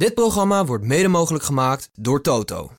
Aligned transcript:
Dit 0.00 0.14
programma 0.14 0.64
wordt 0.64 0.84
mede 0.84 1.08
mogelijk 1.08 1.44
gemaakt 1.44 1.90
door 1.94 2.20
Toto. 2.20 2.70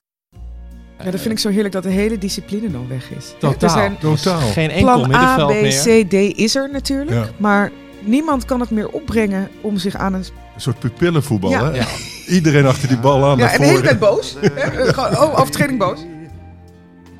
Ja, 0.98 1.10
dat 1.10 1.20
vind 1.20 1.32
ik 1.34 1.38
zo 1.38 1.48
heerlijk 1.48 1.72
dat 1.74 1.82
de 1.82 1.88
hele 1.88 2.18
discipline 2.18 2.70
dan 2.70 2.88
weg 2.88 3.10
is. 3.10 3.34
Totaal. 3.38 3.60
Er 3.60 3.70
zijn 3.70 3.98
Totaal. 3.98 4.40
Geen 4.40 4.70
enkel 4.70 4.94
plan 5.04 5.14
A, 5.14 5.46
B, 5.46 5.50
meer. 5.50 6.04
C, 6.04 6.10
D 6.10 6.12
is 6.38 6.54
er 6.54 6.70
natuurlijk. 6.70 7.10
Ja. 7.26 7.30
Maar 7.38 7.72
niemand 8.00 8.44
kan 8.44 8.60
het 8.60 8.70
meer 8.70 8.88
opbrengen 8.88 9.48
om 9.60 9.78
zich 9.78 9.94
aan 9.96 10.12
een... 10.14 10.24
Een 10.54 10.60
soort 10.60 10.78
pupillenvoetbal, 10.78 11.50
Ja. 11.50 11.64
hè? 11.64 11.76
Ja. 11.76 11.86
Iedereen 12.28 12.66
achter 12.66 12.88
die 12.88 12.98
bal 12.98 13.24
aan 13.24 13.38
Ja, 13.38 13.44
naar 13.44 13.52
en 13.54 13.60
de 13.60 13.66
hele 13.66 13.80
tijd 13.80 13.98
boos. 13.98 14.36
Hè? 14.40 14.48
Eh, 14.48 14.88
gewoon, 14.94 15.10
Oh, 15.10 15.40
overtreding 15.40 15.78
boos. 15.78 16.00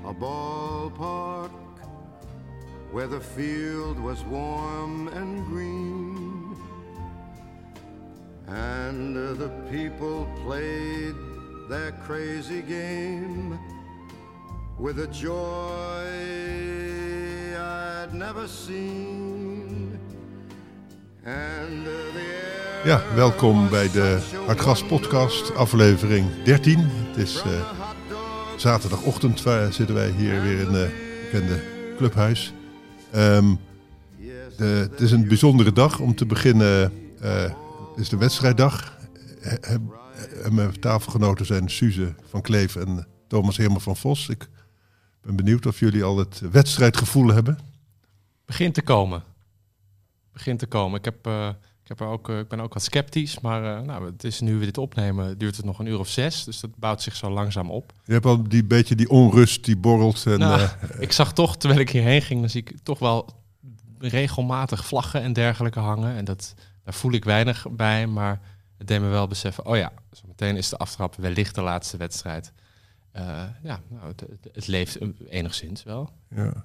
A 0.06 0.12
ballpark 0.18 1.50
where 2.92 3.08
the 3.08 3.20
field 3.34 3.96
was 4.04 4.18
warm 4.30 5.08
and 5.08 5.46
green, 5.52 5.91
and 8.54 9.16
the 9.38 9.50
people 9.70 10.26
played 10.44 11.14
their 11.68 11.92
crazy 12.06 12.62
game 12.62 13.58
with 14.78 14.98
a 14.98 15.06
joy 15.06 16.06
I'd 17.56 18.12
never 18.12 18.48
seen. 18.48 19.98
And 21.24 21.84
the 21.84 22.20
air 22.20 22.86
Ja, 22.86 23.02
welkom 23.14 23.68
bij 23.68 23.90
de 23.90 24.18
Hartgas 24.46 24.84
podcast, 24.84 25.54
aflevering 25.54 26.26
13. 26.44 26.78
Het 26.78 27.16
is 27.16 27.42
eh, 27.42 27.50
zaterdagochtend, 28.56 29.42
waar 29.42 29.72
zitten 29.72 29.94
wij 29.94 30.10
hier 30.10 30.42
weer 30.42 30.60
in 30.60 30.72
het 30.74 30.90
bekende 31.22 31.62
clubhuis. 31.96 32.52
Ehm, 33.10 33.54
de, 34.56 34.64
het 34.64 35.00
is 35.00 35.10
een 35.12 35.28
bijzondere 35.28 35.72
dag 35.72 35.98
om 35.98 36.14
te 36.14 36.26
beginnen. 36.26 36.92
eh, 37.20 37.50
is 37.96 38.08
de 38.08 38.16
wedstrijddag. 38.16 38.98
En 40.42 40.54
mijn 40.54 40.80
tafelgenoten 40.80 41.46
zijn 41.46 41.70
Suze 41.70 42.14
van 42.28 42.40
Kleef 42.40 42.76
en 42.76 43.06
Thomas 43.28 43.56
Herman 43.56 43.80
van 43.80 43.96
Vos. 43.96 44.28
Ik 44.28 44.48
ben 45.22 45.36
benieuwd 45.36 45.66
of 45.66 45.78
jullie 45.78 46.04
al 46.04 46.18
het 46.18 46.40
wedstrijdgevoel 46.50 47.28
hebben. 47.28 47.58
Begint 48.44 48.74
te 48.74 48.82
komen. 48.82 49.22
Begint 50.32 50.58
te 50.58 50.66
komen. 50.66 50.98
Ik, 50.98 51.04
heb, 51.04 51.26
eh, 51.26 51.48
ik, 51.82 51.88
heb 51.88 52.00
er 52.00 52.06
ook, 52.06 52.28
eh, 52.28 52.38
ik 52.38 52.48
ben 52.48 52.60
ook 52.60 52.74
wat 52.74 52.82
sceptisch, 52.82 53.40
maar 53.40 53.76
eh, 53.76 53.82
nou, 53.86 54.04
het 54.04 54.24
is 54.24 54.40
nu 54.40 54.58
we 54.58 54.64
dit 54.64 54.78
opnemen, 54.78 55.38
duurt 55.38 55.56
het 55.56 55.64
nog 55.64 55.78
een 55.78 55.86
uur 55.86 55.98
of 55.98 56.08
zes. 56.08 56.44
Dus 56.44 56.60
dat 56.60 56.76
bouwt 56.76 57.02
zich 57.02 57.16
zo 57.16 57.30
langzaam 57.30 57.70
op. 57.70 57.92
Je 58.04 58.12
hebt 58.12 58.26
al 58.26 58.48
die 58.48 58.64
beetje 58.64 58.94
die 58.94 59.08
onrust 59.08 59.64
die 59.64 59.76
borrelt. 59.76 60.26
En, 60.26 60.38
Nou, 60.38 60.68
ik 60.98 61.12
zag 61.12 61.32
toch, 61.32 61.56
terwijl 61.56 61.80
ik 61.80 61.90
hierheen 61.90 62.22
ging, 62.22 62.40
dan 62.40 62.50
zie 62.50 62.60
ik 62.60 62.78
toch 62.82 62.98
wel 62.98 63.28
regelmatig 63.98 64.86
vlaggen 64.86 65.22
en 65.22 65.32
dergelijke 65.32 65.80
hangen. 65.80 66.16
En 66.16 66.24
dat, 66.24 66.54
daar 66.84 66.94
voel 66.94 67.12
ik 67.12 67.24
weinig 67.24 67.66
bij, 67.70 68.06
maar 68.06 68.40
het 68.78 68.86
deed 68.86 69.00
me 69.00 69.08
wel 69.08 69.26
beseffen, 69.26 69.66
oh 69.66 69.76
ja, 69.76 69.92
zo 70.12 70.22
meteen 70.26 70.56
is 70.56 70.68
de 70.68 70.76
aftrap 70.76 71.16
wellicht 71.16 71.54
de 71.54 71.62
laatste 71.62 71.96
wedstrijd. 71.96 72.52
Eh, 73.12 73.44
ja, 73.62 73.80
nou, 73.88 74.06
het, 74.06 74.20
het, 74.20 74.48
het 74.52 74.66
leeft 74.66 74.98
enigszins 75.28 75.82
wel. 75.82 76.10
ja. 76.28 76.64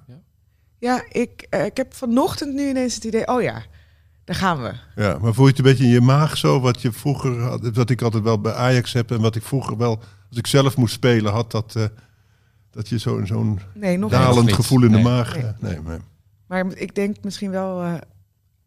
Ja, 0.78 1.04
ik, 1.08 1.46
eh, 1.50 1.64
ik 1.64 1.76
heb 1.76 1.94
vanochtend 1.94 2.54
nu 2.54 2.68
ineens 2.68 2.94
het 2.94 3.04
idee... 3.04 3.28
Oh 3.28 3.42
ja, 3.42 3.62
daar 4.24 4.36
gaan 4.36 4.62
we. 4.62 4.74
Ja, 5.02 5.18
maar 5.18 5.34
voel 5.34 5.44
je 5.44 5.50
het 5.50 5.58
een 5.58 5.64
beetje 5.64 5.84
in 5.84 5.90
je 5.90 6.00
maag 6.00 6.36
zo, 6.36 6.60
wat 6.60 6.82
je 6.82 6.92
vroeger 6.92 7.40
had, 7.40 7.70
wat 7.74 7.90
ik 7.90 8.02
altijd 8.02 8.22
wel 8.22 8.40
bij 8.40 8.52
Ajax 8.52 8.92
heb 8.92 9.10
en 9.10 9.20
wat 9.20 9.36
ik 9.36 9.42
vroeger 9.42 9.76
wel, 9.76 9.98
als 10.28 10.38
ik 10.38 10.46
zelf 10.46 10.76
moest 10.76 10.94
spelen, 10.94 11.32
had 11.32 11.50
dat, 11.50 11.76
eh, 11.76 11.84
dat 12.70 12.88
je 12.88 12.98
zo'n 12.98 13.26
zo'n 13.26 13.60
Nee, 13.74 13.98
dalend 14.08 14.52
gevoel 14.52 14.84
in 14.84 14.92
de 14.92 14.98
maag. 14.98 15.34
Nee. 15.34 15.52
Nee, 15.60 15.80
nee. 15.80 15.98
Maar 16.46 16.66
ik 16.74 16.94
denk 16.94 17.16
misschien 17.22 17.50
wel 17.50 17.82
eh, 17.82 17.94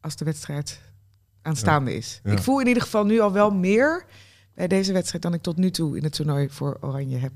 als 0.01 0.15
de 0.15 0.25
wedstrijd 0.25 0.81
aanstaande 1.41 1.95
is. 1.95 2.21
Ik 2.23 2.39
voel 2.39 2.59
in 2.59 2.67
ieder 2.67 2.83
geval 2.83 3.05
nu 3.05 3.19
al 3.19 3.31
wel 3.31 3.51
meer 3.51 4.05
bij 4.55 4.67
deze 4.67 4.93
wedstrijd 4.93 5.23
dan 5.23 5.33
ik 5.33 5.41
tot 5.41 5.57
nu 5.57 5.71
toe 5.71 5.97
in 5.97 6.03
het 6.03 6.13
toernooi 6.13 6.49
voor 6.49 6.77
Oranje 6.81 7.17
heb 7.17 7.31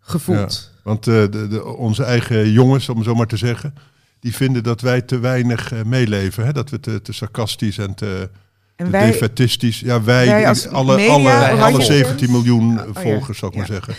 gevoeld. 0.00 0.70
Want 0.82 1.06
eh, 1.06 1.14
de, 1.14 1.48
de, 1.48 1.64
onze 1.64 2.04
eigen 2.04 2.50
jongens, 2.50 2.88
om 2.88 3.02
zo 3.02 3.14
maar 3.14 3.26
te 3.26 3.36
zeggen, 3.36 3.74
die 4.20 4.34
vinden 4.34 4.62
dat 4.62 4.80
wij 4.80 5.00
te 5.02 5.18
weinig 5.18 5.72
eh, 5.72 5.82
meeleven. 5.82 6.44
Hè? 6.44 6.52
Dat 6.52 6.70
we 6.70 6.80
te, 6.80 7.02
te 7.02 7.12
sarcastisch 7.12 7.78
en 7.78 7.94
te, 7.94 8.30
En 8.76 8.84
te 8.84 8.90
wij, 8.90 9.06
defetistisch... 9.10 9.80
Ja, 9.80 10.02
wij, 10.02 10.26
wij 10.26 10.48
als 10.48 10.68
alle, 10.68 10.96
media, 10.96 11.12
alle, 11.12 11.30
alle 11.30 11.70
volgers. 11.70 11.86
17 11.86 12.30
miljoen 12.30 12.80
Oh, 12.80 12.96
volgers, 12.96 13.38
zou 13.38 13.52
ik 13.52 13.58
maar 13.58 13.66
zeggen. 13.66 13.94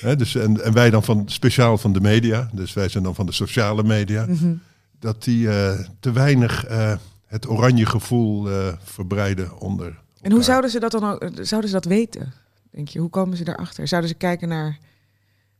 Hè, 0.00 0.16
dus, 0.16 0.34
en, 0.34 0.64
en 0.64 0.72
wij 0.72 0.90
dan 0.90 1.04
van, 1.04 1.22
speciaal 1.26 1.78
van 1.78 1.92
de 1.92 2.00
media, 2.00 2.48
dus 2.52 2.72
wij 2.72 2.88
zijn 2.88 3.04
dan 3.04 3.14
van 3.14 3.26
de 3.26 3.32
sociale 3.32 3.82
media... 3.82 4.26
Mhm. 4.28 4.52
dat 5.00 5.24
die 5.24 5.50
eh, 5.50 5.78
te 6.00 6.12
weinig 6.12 6.64
het 7.26 7.48
oranje 7.48 7.86
gevoel 7.86 8.50
eh, 8.50 8.72
verbreiden 8.84 9.58
onder. 9.60 9.98
En 10.20 10.32
hoe 10.32 10.42
zouden 10.42 10.70
ze 10.70 10.80
dat 10.80 10.90
dan 10.90 11.04
ook, 11.04 11.30
zouden 11.40 11.70
ze 11.70 11.76
dat 11.76 11.84
weten? 11.84 12.32
Denk 12.70 12.88
je, 12.88 12.98
hoe 12.98 13.10
komen 13.10 13.36
ze 13.36 13.44
daarachter? 13.44 13.88
Zouden 13.88 14.10
ze 14.10 14.16
kijken 14.16 14.48
naar 14.48 14.78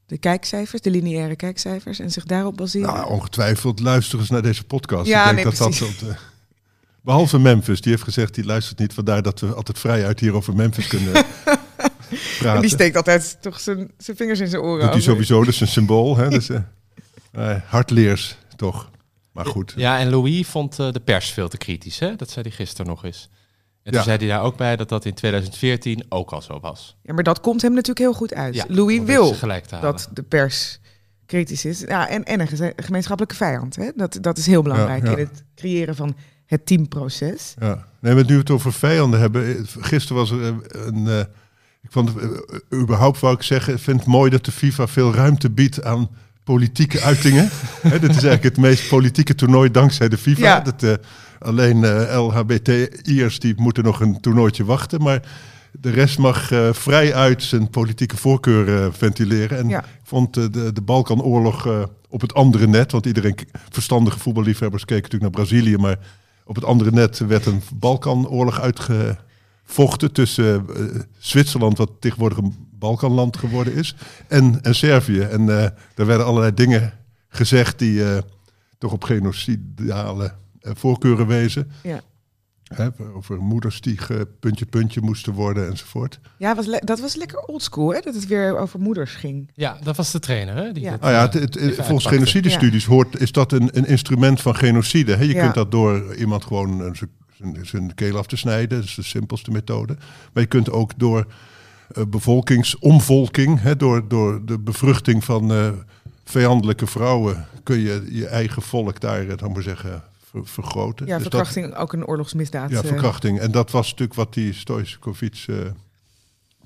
de 0.06 0.18
kijkcijfers, 0.18 0.82
de 0.82 0.90
lineaire 0.90 1.36
kijkcijfers 1.36 1.98
en 1.98 2.10
zich 2.10 2.24
daarop 2.24 2.56
baseren? 2.56 2.94
Nou, 2.94 3.10
ongetwijfeld 3.10 3.80
luisteren 3.80 4.26
ze 4.26 4.32
naar 4.32 4.42
deze 4.42 4.64
podcast. 4.64 5.06
Ja, 5.06 5.18
Ik 5.18 5.24
denk 5.24 5.36
nee, 5.36 5.44
dat 5.44 5.56
dat 5.56 5.68
precies. 5.88 6.16
Behalve 7.00 7.38
Memphis, 7.38 7.80
die 7.80 7.90
heeft 7.90 8.04
gezegd, 8.04 8.34
die 8.34 8.44
luistert 8.44 8.78
niet. 8.78 8.92
Vandaar 8.94 9.22
dat 9.22 9.40
we 9.40 9.54
altijd 9.54 9.78
vrij 9.78 10.06
uit 10.06 10.20
hier 10.20 10.34
over 10.34 10.54
Memphis 10.54 10.86
kunnen 10.86 11.14
en 11.14 11.24
praten. 12.38 12.60
die 12.60 12.70
steekt 12.70 12.96
altijd 12.96 13.36
toch 13.40 13.60
zijn, 13.60 13.90
zijn 13.98 14.16
vingers 14.16 14.40
in 14.40 14.48
zijn 14.48 14.62
oren. 14.62 14.72
Doet 14.80 14.84
hij 14.88 14.88
over- 14.98 15.02
sowieso, 15.02 15.38
dat 15.38 15.48
is 15.54 15.60
een 15.60 15.68
symbool. 15.68 16.16
Hè? 16.16 16.28
Dus, 16.28 16.50
hardleers, 17.66 18.36
toch. 18.56 18.90
Maar 19.36 19.46
goed. 19.52 19.72
Ja, 19.76 19.98
en 19.98 20.10
Louis 20.10 20.46
vond 20.46 20.78
eh, 20.78 20.92
de 20.92 21.00
pers 21.00 21.30
veel 21.30 21.48
te 21.48 21.56
kritisch. 21.56 21.98
Hè? 21.98 22.16
Dat 22.16 22.30
zei 22.30 22.46
hij 22.48 22.56
gisteren 22.56 22.86
nog 22.86 23.04
eens. 23.04 23.28
En 23.82 23.92
Ja. 23.92 23.98
toen 23.98 24.02
zei 24.02 24.16
hij 24.18 24.26
daar 24.26 24.42
ook 24.42 24.56
bij 24.56 24.76
dat 24.76 24.88
dat 24.88 25.04
in 25.04 25.14
2014 25.14 26.04
ook 26.08 26.30
al 26.30 26.42
zo 26.42 26.60
was. 26.60 26.96
Ja, 27.02 27.12
maar 27.14 27.22
dat 27.24 27.40
komt 27.40 27.62
hem 27.62 27.70
natuurlijk 27.70 27.98
heel 27.98 28.12
goed 28.12 28.34
uit. 28.34 28.54
Ja, 28.54 28.64
Louis 28.68 29.00
wil 29.02 29.34
dat 29.80 30.08
de 30.12 30.22
pers 30.22 30.80
kritisch 31.26 31.64
is. 31.64 31.80
Ja, 31.80 32.08
en, 32.08 32.24
en 32.24 32.40
een 32.40 32.72
gemeenschappelijke 32.76 33.36
vijand. 33.36 33.76
Hè? 33.76 33.90
Dat, 33.96 34.18
dat 34.20 34.38
is 34.38 34.46
heel 34.46 34.62
belangrijk 34.62 35.04
Ja, 35.04 35.10
ja. 35.10 35.16
in 35.16 35.24
het 35.24 35.44
creëren 35.54 35.96
van 35.96 36.16
het 36.46 36.66
teamproces. 36.66 37.54
Ja. 37.58 37.86
Nee, 38.00 38.14
maar 38.14 38.24
nu 38.24 38.32
we 38.32 38.38
het 38.40 38.50
over 38.50 38.72
vijanden 38.72 39.20
hebben. 39.20 39.56
eh, 39.56 39.62
Gisteren 39.80 40.16
was 40.16 40.30
er 40.30 40.42
eh, 40.42 40.54
een. 40.86 41.06
eh, 41.06 41.18
ik 41.82 41.92
vond, 41.92 42.10
überhaupt 42.74 43.20
wou 43.20 43.34
ik 43.34 43.42
zeggen, 43.42 43.74
ik 43.74 43.80
vind 43.80 43.98
het 44.00 44.08
mooi 44.08 44.30
dat 44.30 44.44
de 44.44 44.52
FIFA 44.52 44.86
veel 44.86 45.14
ruimte 45.14 45.50
biedt 45.50 45.84
aan 45.84 46.08
politieke 46.46 47.00
uitingen. 47.00 47.48
Hè, 47.82 47.98
dit 47.98 48.10
is 48.10 48.24
eigenlijk 48.24 48.42
het 48.42 48.56
meest 48.56 48.88
politieke 48.88 49.34
toernooi 49.34 49.70
dankzij 49.70 50.08
de 50.08 50.18
FIFA. 50.18 50.42
Ja. 50.42 50.60
Dat, 50.60 50.82
eh, 50.82 50.92
alleen 51.38 51.84
eh 51.84 52.20
LHBTI'ers 52.26 53.38
die 53.38 53.54
moeten 53.56 53.84
nog 53.84 54.00
een 54.00 54.20
toernooitje 54.20 54.64
wachten. 54.64 55.02
Maar 55.02 55.22
de 55.72 55.90
rest 55.90 56.18
mag 56.18 56.50
eh, 56.50 56.72
vrij 56.72 57.14
uit 57.14 57.42
zijn 57.42 57.70
politieke 57.70 58.16
voorkeur 58.16 58.92
ventileren. 58.92 59.58
En 59.58 59.68
Ja. 59.68 59.78
ik 59.78 59.88
vond 60.02 60.34
de, 60.34 60.72
de 60.72 60.82
Balkanoorlog 60.82 61.68
op 62.08 62.20
het 62.20 62.34
andere 62.34 62.66
net, 62.66 62.92
want 62.92 63.06
iedereen, 63.06 63.38
verstandige 63.70 64.18
voetballiefhebbers, 64.18 64.84
keken 64.84 65.02
natuurlijk 65.02 65.34
naar 65.34 65.44
Brazilië, 65.44 65.76
maar 65.76 65.98
op 66.44 66.54
het 66.54 66.64
andere 66.64 66.90
net 66.90 67.18
werd 67.18 67.46
een 67.46 67.62
Balkanoorlog 67.74 68.60
uitgevochten 68.60 70.12
tussen 70.12 70.66
Zwitserland, 71.18 71.78
wat 71.78 71.90
tegenwoordig 72.00 72.38
een 72.38 72.54
Balkanland 72.78 73.36
geworden 73.36 73.74
is, 73.74 73.94
en, 74.28 74.58
en 74.62 74.74
Servië. 74.74 75.20
En 75.20 75.48
eh 75.48 75.62
er 75.94 76.06
werden 76.06 76.26
allerlei 76.26 76.54
dingen 76.54 76.92
gezegd 77.28 77.78
die 77.78 78.04
eh, 78.12 78.18
toch 78.78 78.92
op 78.92 79.04
genocidale 79.04 80.32
eh, 80.60 80.72
voorkeuren 80.74 81.26
wezen. 81.26 81.70
Ja, 81.82 82.00
Hè, 82.66 82.88
over 83.14 83.38
moeders 83.42 83.80
die 83.80 83.98
puntje 84.40 84.66
puntje 84.66 85.00
moesten 85.00 85.32
worden 85.32 85.68
enzovoort. 85.68 86.20
ja 86.38 86.54
was 86.54 86.66
dat 86.80 87.00
was 87.00 87.14
lekker 87.16 87.38
oldschool, 87.38 87.94
hè? 87.94 88.00
dat 88.00 88.14
het 88.14 88.26
weer 88.26 88.58
over 88.58 88.80
moeders 88.80 89.14
ging. 89.14 89.50
Ja, 89.54 89.78
dat 89.82 89.96
was 89.96 90.10
de 90.12 90.18
trainer. 90.18 90.56
Hè? 90.56 90.72
Die 90.72 90.82
Ja. 90.82 90.90
dat, 90.90 91.00
Nou 91.00 91.12
ja, 91.12 91.20
het, 91.20 91.32
het- 91.34 91.42
het- 91.42 91.56
even 91.56 91.74
volgens 91.84 91.88
uitpakte. 92.06 92.16
genocidestudies 92.18 92.84
hoort, 92.84 93.20
is 93.20 93.32
dat 93.32 93.52
een, 93.52 93.68
een 93.76 93.86
instrument 93.86 94.40
van 94.40 94.56
genocide. 94.56 95.16
Hè? 95.16 95.22
Je 95.22 95.34
Ja. 95.34 95.42
kunt 95.42 95.54
dat 95.54 95.70
door 95.70 96.14
iemand 96.14 96.44
gewoon 96.44 96.96
zijn- 96.96 97.58
zijn- 97.66 97.94
keel 97.94 98.16
af 98.18 98.26
te 98.26 98.36
snijden. 98.36 98.78
Dat 98.78 98.86
is 98.88 98.94
de 98.94 99.02
simpelste 99.02 99.50
methode. 99.50 99.96
Maar 100.32 100.42
je 100.42 100.48
kunt 100.48 100.70
ook 100.70 100.98
door 100.98 101.26
bevolkingsomvolking, 102.08 103.60
hè, 103.60 103.76
door, 103.76 104.08
door 104.08 104.44
de 104.46 104.58
bevruchting 104.58 105.24
van 105.24 105.52
eh, 105.52 105.68
vijandelijke 106.24 106.86
vrouwen, 106.86 107.46
kun 107.62 107.78
je 107.78 108.06
je 108.10 108.26
eigen 108.26 108.62
volk 108.62 109.00
daar, 109.00 109.28
eh, 109.28 109.36
dan 109.36 109.52
maar 109.52 109.62
zeggen, 109.62 110.02
ver- 110.30 110.46
vergroten. 110.46 111.06
Ja, 111.06 111.14
Dus 111.18 111.22
dat- 111.28 111.32
verkrachting 111.32 111.74
ook 111.74 111.92
een 111.92 112.06
oorlogsmisdaad. 112.06 112.70
ja, 112.70 112.80
eh, 112.80 112.84
verkrachting. 112.86 113.38
En 113.40 113.50
dat 113.50 113.70
was 113.70 113.90
natuurlijk 113.90 114.14
wat 114.18 114.34
die 114.34 114.52
Stoichkovic 114.52 115.44
eh 115.48 115.56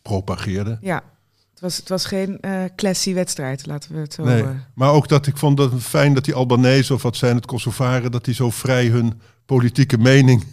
propageerde. 0.02 0.78
ja. 0.80 1.02
Het 1.50 1.68
was, 1.68 1.78
het 1.78 1.88
was 1.88 2.04
geen 2.04 2.40
eh 2.40 2.62
classy 2.76 3.14
wedstrijd, 3.14 3.66
laten 3.66 3.92
we 3.94 3.98
het 4.00 4.12
zo... 4.14 4.24
Nee, 4.24 4.42
eh, 4.42 4.48
maar 4.74 4.92
ook 4.92 5.08
dat 5.08 5.26
ik 5.26 5.36
vond 5.36 5.58
het 5.58 5.72
fijn 5.82 6.14
dat 6.14 6.24
die 6.24 6.34
Albanese 6.34 6.94
of 6.94 7.02
wat 7.02 7.16
zijn 7.16 7.36
het 7.36 7.46
Kosovaren, 7.46 8.10
dat 8.10 8.24
die 8.24 8.34
zo 8.34 8.50
vrij 8.50 8.86
hun 8.86 9.20
politieke 9.46 9.98
mening 9.98 10.44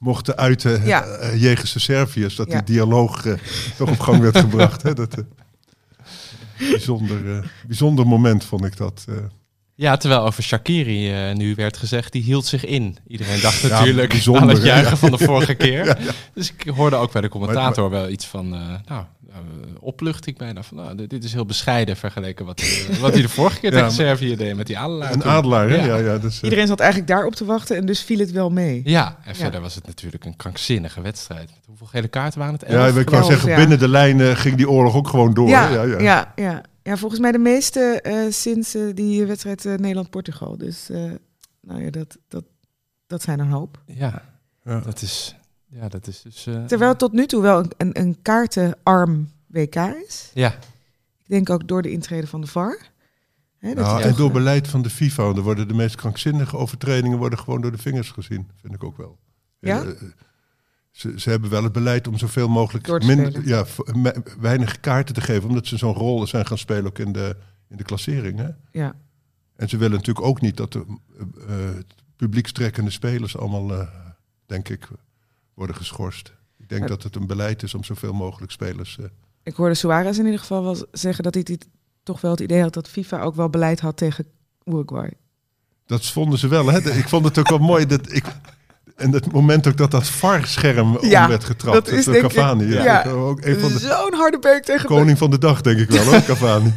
mochten 0.00 0.36
uiten 0.36 0.84
Ja. 0.86 1.04
eh, 1.04 1.40
jegens 1.42 1.72
de 1.72 1.78
Serviërs. 1.78 2.36
Dat 2.36 2.50
Ja. 2.50 2.60
die 2.60 2.74
dialoog 2.74 3.26
eh, 3.26 3.32
toch 3.76 3.90
op 3.90 4.00
gang 4.00 4.20
werd 4.20 4.38
gebracht. 4.46 4.82
Hè? 4.82 4.94
Dat, 4.94 5.14
eh, 5.14 5.24
bijzonder, 6.70 7.50
bijzonder 7.66 8.06
moment 8.06 8.44
vond 8.44 8.64
ik 8.64 8.76
dat. 8.76 9.04
Ja, 9.80 9.96
terwijl 9.96 10.22
over 10.22 10.42
Shakiri 10.42 11.12
eh, 11.12 11.34
nu 11.34 11.54
werd 11.54 11.76
gezegd, 11.76 12.12
die 12.12 12.22
hield 12.22 12.46
zich 12.46 12.64
in. 12.64 12.96
Iedereen 13.06 13.40
dacht 13.40 13.60
Ja, 13.60 13.68
natuurlijk 13.68 14.08
bijzonder, 14.08 14.42
aan 14.42 14.48
het 14.48 14.62
juichen 14.62 14.90
Ja. 14.90 14.96
van 14.96 15.10
de 15.10 15.18
vorige 15.18 15.54
keer. 15.64 15.84
Ja, 15.84 15.96
ja. 16.00 16.12
Dus 16.34 16.52
ik 16.58 16.72
hoorde 16.74 16.96
ook 16.96 17.12
bij 17.12 17.20
de 17.20 17.28
commentator 17.28 17.90
wel 17.90 18.08
iets 18.08 18.26
van, 18.26 18.54
eh, 18.54 18.60
nou, 18.86 19.04
eh, 19.30 19.36
opluchting 19.80 20.38
bijna. 20.38 20.62
Van, 20.62 20.76
nou, 20.76 21.06
dit 21.06 21.24
is 21.24 21.32
heel 21.32 21.46
bescheiden 21.46 21.96
vergeleken 21.96 22.46
wat, 22.46 22.62
wat 23.00 23.12
hij 23.12 23.22
de 23.22 23.28
vorige 23.28 23.60
keer 23.60 23.72
Ja, 23.72 23.76
tegen 23.76 23.92
Servië 23.92 24.36
deed 24.36 24.56
met 24.56 24.66
die 24.66 24.78
adelaar. 24.78 25.12
Een 25.12 25.24
adelaar, 25.24 25.68
hè? 25.68 25.76
Ja. 25.76 25.84
Ja, 25.84 25.96
ja, 25.96 26.18
dus, 26.18 26.40
Iedereen 26.42 26.66
zat 26.66 26.80
eigenlijk 26.80 27.10
daarop 27.10 27.34
te 27.34 27.44
wachten 27.44 27.76
en 27.76 27.86
dus 27.86 28.00
viel 28.02 28.18
het 28.18 28.30
wel 28.30 28.50
mee. 28.50 28.80
Ja, 28.84 29.16
en 29.24 29.34
verder 29.36 29.60
was 29.60 29.74
het 29.74 29.86
natuurlijk 29.86 30.24
een 30.24 30.36
krankzinnige 30.36 31.00
wedstrijd. 31.00 31.50
Met 31.50 31.64
hoeveel 31.66 31.86
gele 31.86 32.08
kaarten 32.08 32.38
waren 32.38 32.54
het? 32.54 32.64
ja, 32.70 32.86
ik 32.86 33.10
wou 33.10 33.24
zeggen, 33.24 33.48
ja. 33.48 33.56
binnen 33.56 33.78
de 33.78 33.88
lijnen 33.88 34.36
ging 34.36 34.56
die 34.56 34.70
oorlog 34.70 34.94
ook 34.94 35.08
gewoon 35.08 35.34
door. 35.34 35.48
ja, 35.48 35.84
ja, 35.98 36.32
ja, 36.36 36.62
ja. 36.82 36.96
volgens 36.96 37.20
mij 37.20 37.32
de 37.32 37.38
meeste 37.38 38.00
eh, 38.02 38.30
sinds 38.32 38.74
eh, 38.74 38.82
die 38.94 39.26
wedstrijd 39.26 39.64
eh, 39.64 39.74
Nederland-Portugal. 39.74 40.56
Dus 40.56 40.90
eh, 40.90 41.10
nou 41.60 41.82
ja, 41.82 41.90
dat, 41.90 42.18
dat, 42.28 42.44
dat 43.06 43.22
zijn 43.22 43.38
een 43.40 43.50
hoop. 43.50 43.82
Ja, 43.86 44.38
Ja. 44.64 44.80
dat 44.80 45.02
is, 45.02 45.36
ja, 45.66 45.88
dat 45.88 46.06
is 46.06 46.22
dus... 46.22 46.46
eh, 46.46 46.64
Terwijl 46.64 46.90
het 46.90 46.98
tot 46.98 47.12
nu 47.12 47.26
toe 47.26 47.42
wel 47.42 47.58
een, 47.58 47.70
een, 47.76 48.00
een 48.00 48.22
kaartenarm 48.22 49.32
WK 49.46 49.74
is. 50.06 50.30
Ja, 50.34 50.52
Ik 51.18 51.26
denk 51.28 51.50
ook 51.50 51.68
door 51.68 51.82
de 51.82 51.90
intrede 51.90 52.26
van 52.26 52.40
de 52.40 52.46
VAR. 52.46 52.88
Hè, 53.58 53.74
dat 53.74 53.84
Nou, 53.84 54.02
en 54.02 54.14
door 54.16 54.30
beleid 54.32 54.68
van 54.68 54.82
de 54.82 54.90
FIFA, 54.90 55.22
er 55.22 55.40
worden 55.40 55.68
de 55.68 55.74
meest 55.74 55.94
krankzinnige 55.96 56.56
overtredingen 56.56 57.18
worden 57.18 57.38
gewoon 57.38 57.60
door 57.60 57.72
de 57.72 57.78
vingers 57.78 58.10
gezien, 58.10 58.50
vind 58.60 58.74
ik 58.74 58.84
ook 58.84 58.96
wel. 58.96 59.18
Ja? 59.58 59.84
Ze, 60.90 61.20
ze 61.20 61.30
hebben 61.30 61.50
wel 61.50 61.62
het 61.64 61.72
beleid 61.72 62.08
om 62.08 62.18
zoveel 62.18 62.48
mogelijk 62.48 63.04
minder, 63.04 63.48
ja, 63.48 63.64
weinig 64.40 64.80
kaarten 64.80 65.14
te 65.14 65.20
geven, 65.20 65.48
omdat 65.48 65.66
ze 65.66 65.76
zo'n 65.76 65.94
rol 65.94 66.26
zijn 66.26 66.46
gaan 66.46 66.58
spelen 66.58 66.86
ook 66.86 66.98
in 66.98 67.12
de, 67.12 67.36
in 67.68 67.76
de 67.76 67.84
klassering. 67.84 68.38
Hè? 68.38 68.48
Ja. 68.72 68.94
En 69.56 69.68
ze 69.68 69.76
willen 69.76 69.96
natuurlijk 69.96 70.26
ook 70.26 70.40
niet 70.40 70.56
dat 70.56 70.72
de 70.72 70.84
eh, 71.48 71.54
publiekstrekkende 72.16 72.90
spelers 72.90 73.36
allemaal, 73.36 73.72
eh, 73.80 73.86
denk 74.46 74.68
ik, 74.68 74.88
worden 75.54 75.76
geschorst. 75.76 76.32
Ik 76.58 76.68
denk 76.68 76.82
Ja. 76.82 76.88
dat 76.88 77.02
het 77.02 77.16
een 77.16 77.26
beleid 77.26 77.62
is 77.62 77.74
om 77.74 77.84
zoveel 77.84 78.12
mogelijk 78.12 78.52
spelers. 78.52 78.98
Ik 79.42 79.54
hoorde 79.54 79.74
Suarez 79.74 80.18
in 80.18 80.24
ieder 80.24 80.40
geval 80.40 80.62
wel 80.62 80.76
zeggen 80.92 81.24
dat 81.24 81.34
hij 81.34 81.42
dit, 81.42 81.68
toch 82.02 82.20
wel 82.20 82.30
het 82.30 82.40
idee 82.40 82.60
had 82.62 82.74
dat 82.74 82.88
FIFA 82.88 83.20
ook 83.22 83.34
wel 83.34 83.50
beleid 83.50 83.80
had 83.80 83.96
tegen 83.96 84.26
Uruguay. 84.64 85.12
Dat 85.86 86.06
vonden 86.06 86.38
ze 86.38 86.48
wel. 86.48 86.66
Hè? 86.66 86.78
Ik 86.92 87.08
vond 87.08 87.24
het 87.24 87.38
ook 87.38 87.48
wel 87.48 87.58
mooi. 87.58 87.86
Dat 87.86 88.12
ik, 88.12 88.24
en 89.00 89.12
het 89.12 89.32
moment 89.32 89.66
ook 89.66 89.76
dat 89.76 89.90
dat 89.90 90.06
VAR-scherm 90.08 90.98
Ja, 91.00 91.22
om 91.22 91.28
werd 91.28 91.44
getrapt. 91.44 91.74
dat 91.74 91.88
is 91.88 92.04
door 92.04 92.14
denk 92.14 92.26
ik- 92.26 92.32
Cavani. 92.32 92.64
Ja. 92.72 92.82
ja. 92.84 93.10
Ook 93.10 93.44
een 93.44 93.60
van 93.60 93.72
de 93.72 93.78
Zo'n 93.78 94.14
harde 94.14 94.38
beuk 94.38 94.64
tegen 94.64 94.86
koning 94.86 95.18
van 95.18 95.30
de 95.30 95.38
dag, 95.38 95.60
denk 95.60 95.78
ik 95.78 95.90
wel, 95.90 96.04
hoor, 96.04 96.22
Cavani. 96.30 96.74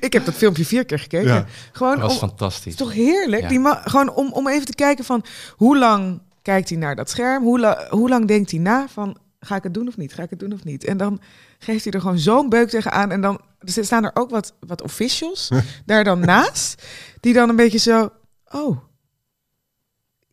Ik 0.00 0.12
heb 0.12 0.24
dat 0.24 0.34
filmpje 0.34 0.64
vier 0.64 0.84
keer 0.84 0.98
gekeken. 0.98 1.28
Ja. 1.34 1.46
Gewoon 1.72 1.98
dat 1.98 2.02
was 2.02 2.12
om, 2.14 2.20
het 2.20 2.28
fantastisch. 2.28 2.72
is 2.72 2.78
toch 2.78 2.92
heerlijk? 2.92 3.42
Ja. 3.42 3.48
Die 3.48 3.58
ma- 3.60 3.82
gewoon 3.84 4.14
om, 4.14 4.32
om 4.32 4.48
even 4.48 4.66
te 4.66 4.74
kijken 4.74 5.04
van 5.04 5.24
hoe 5.56 5.78
lang 5.78 6.20
kijkt 6.42 6.68
hij 6.68 6.78
naar 6.78 6.96
dat 6.96 7.10
scherm? 7.10 7.42
Hoe, 7.42 7.60
la- 7.60 7.86
hoe 7.90 8.08
lang 8.08 8.26
denkt 8.28 8.50
hij 8.50 8.60
na 8.60 8.86
van 8.92 9.16
ga 9.40 9.56
ik 9.56 9.62
het 9.62 9.74
doen 9.74 9.88
of 9.88 9.96
niet? 9.96 10.12
Ga 10.14 10.22
ik 10.22 10.30
het 10.30 10.38
doen 10.38 10.52
of 10.52 10.64
niet? 10.64 10.84
En 10.84 10.96
dan 10.96 11.20
geeft 11.58 11.84
hij 11.84 11.92
er 11.92 12.00
gewoon 12.00 12.18
zo'n 12.18 12.48
beuk 12.48 12.68
tegenaan. 12.68 13.10
En 13.10 13.20
dan 13.20 13.40
er 13.76 13.84
staan 13.84 14.04
er 14.04 14.10
ook 14.14 14.30
wat, 14.30 14.54
wat 14.66 14.82
officials 14.82 15.48
daar 15.86 16.04
dan 16.04 16.20
naast. 16.20 16.82
Die 17.20 17.32
dan 17.34 17.48
een 17.48 17.56
beetje 17.56 17.78
zo, 17.78 18.10
oh, 18.50 18.78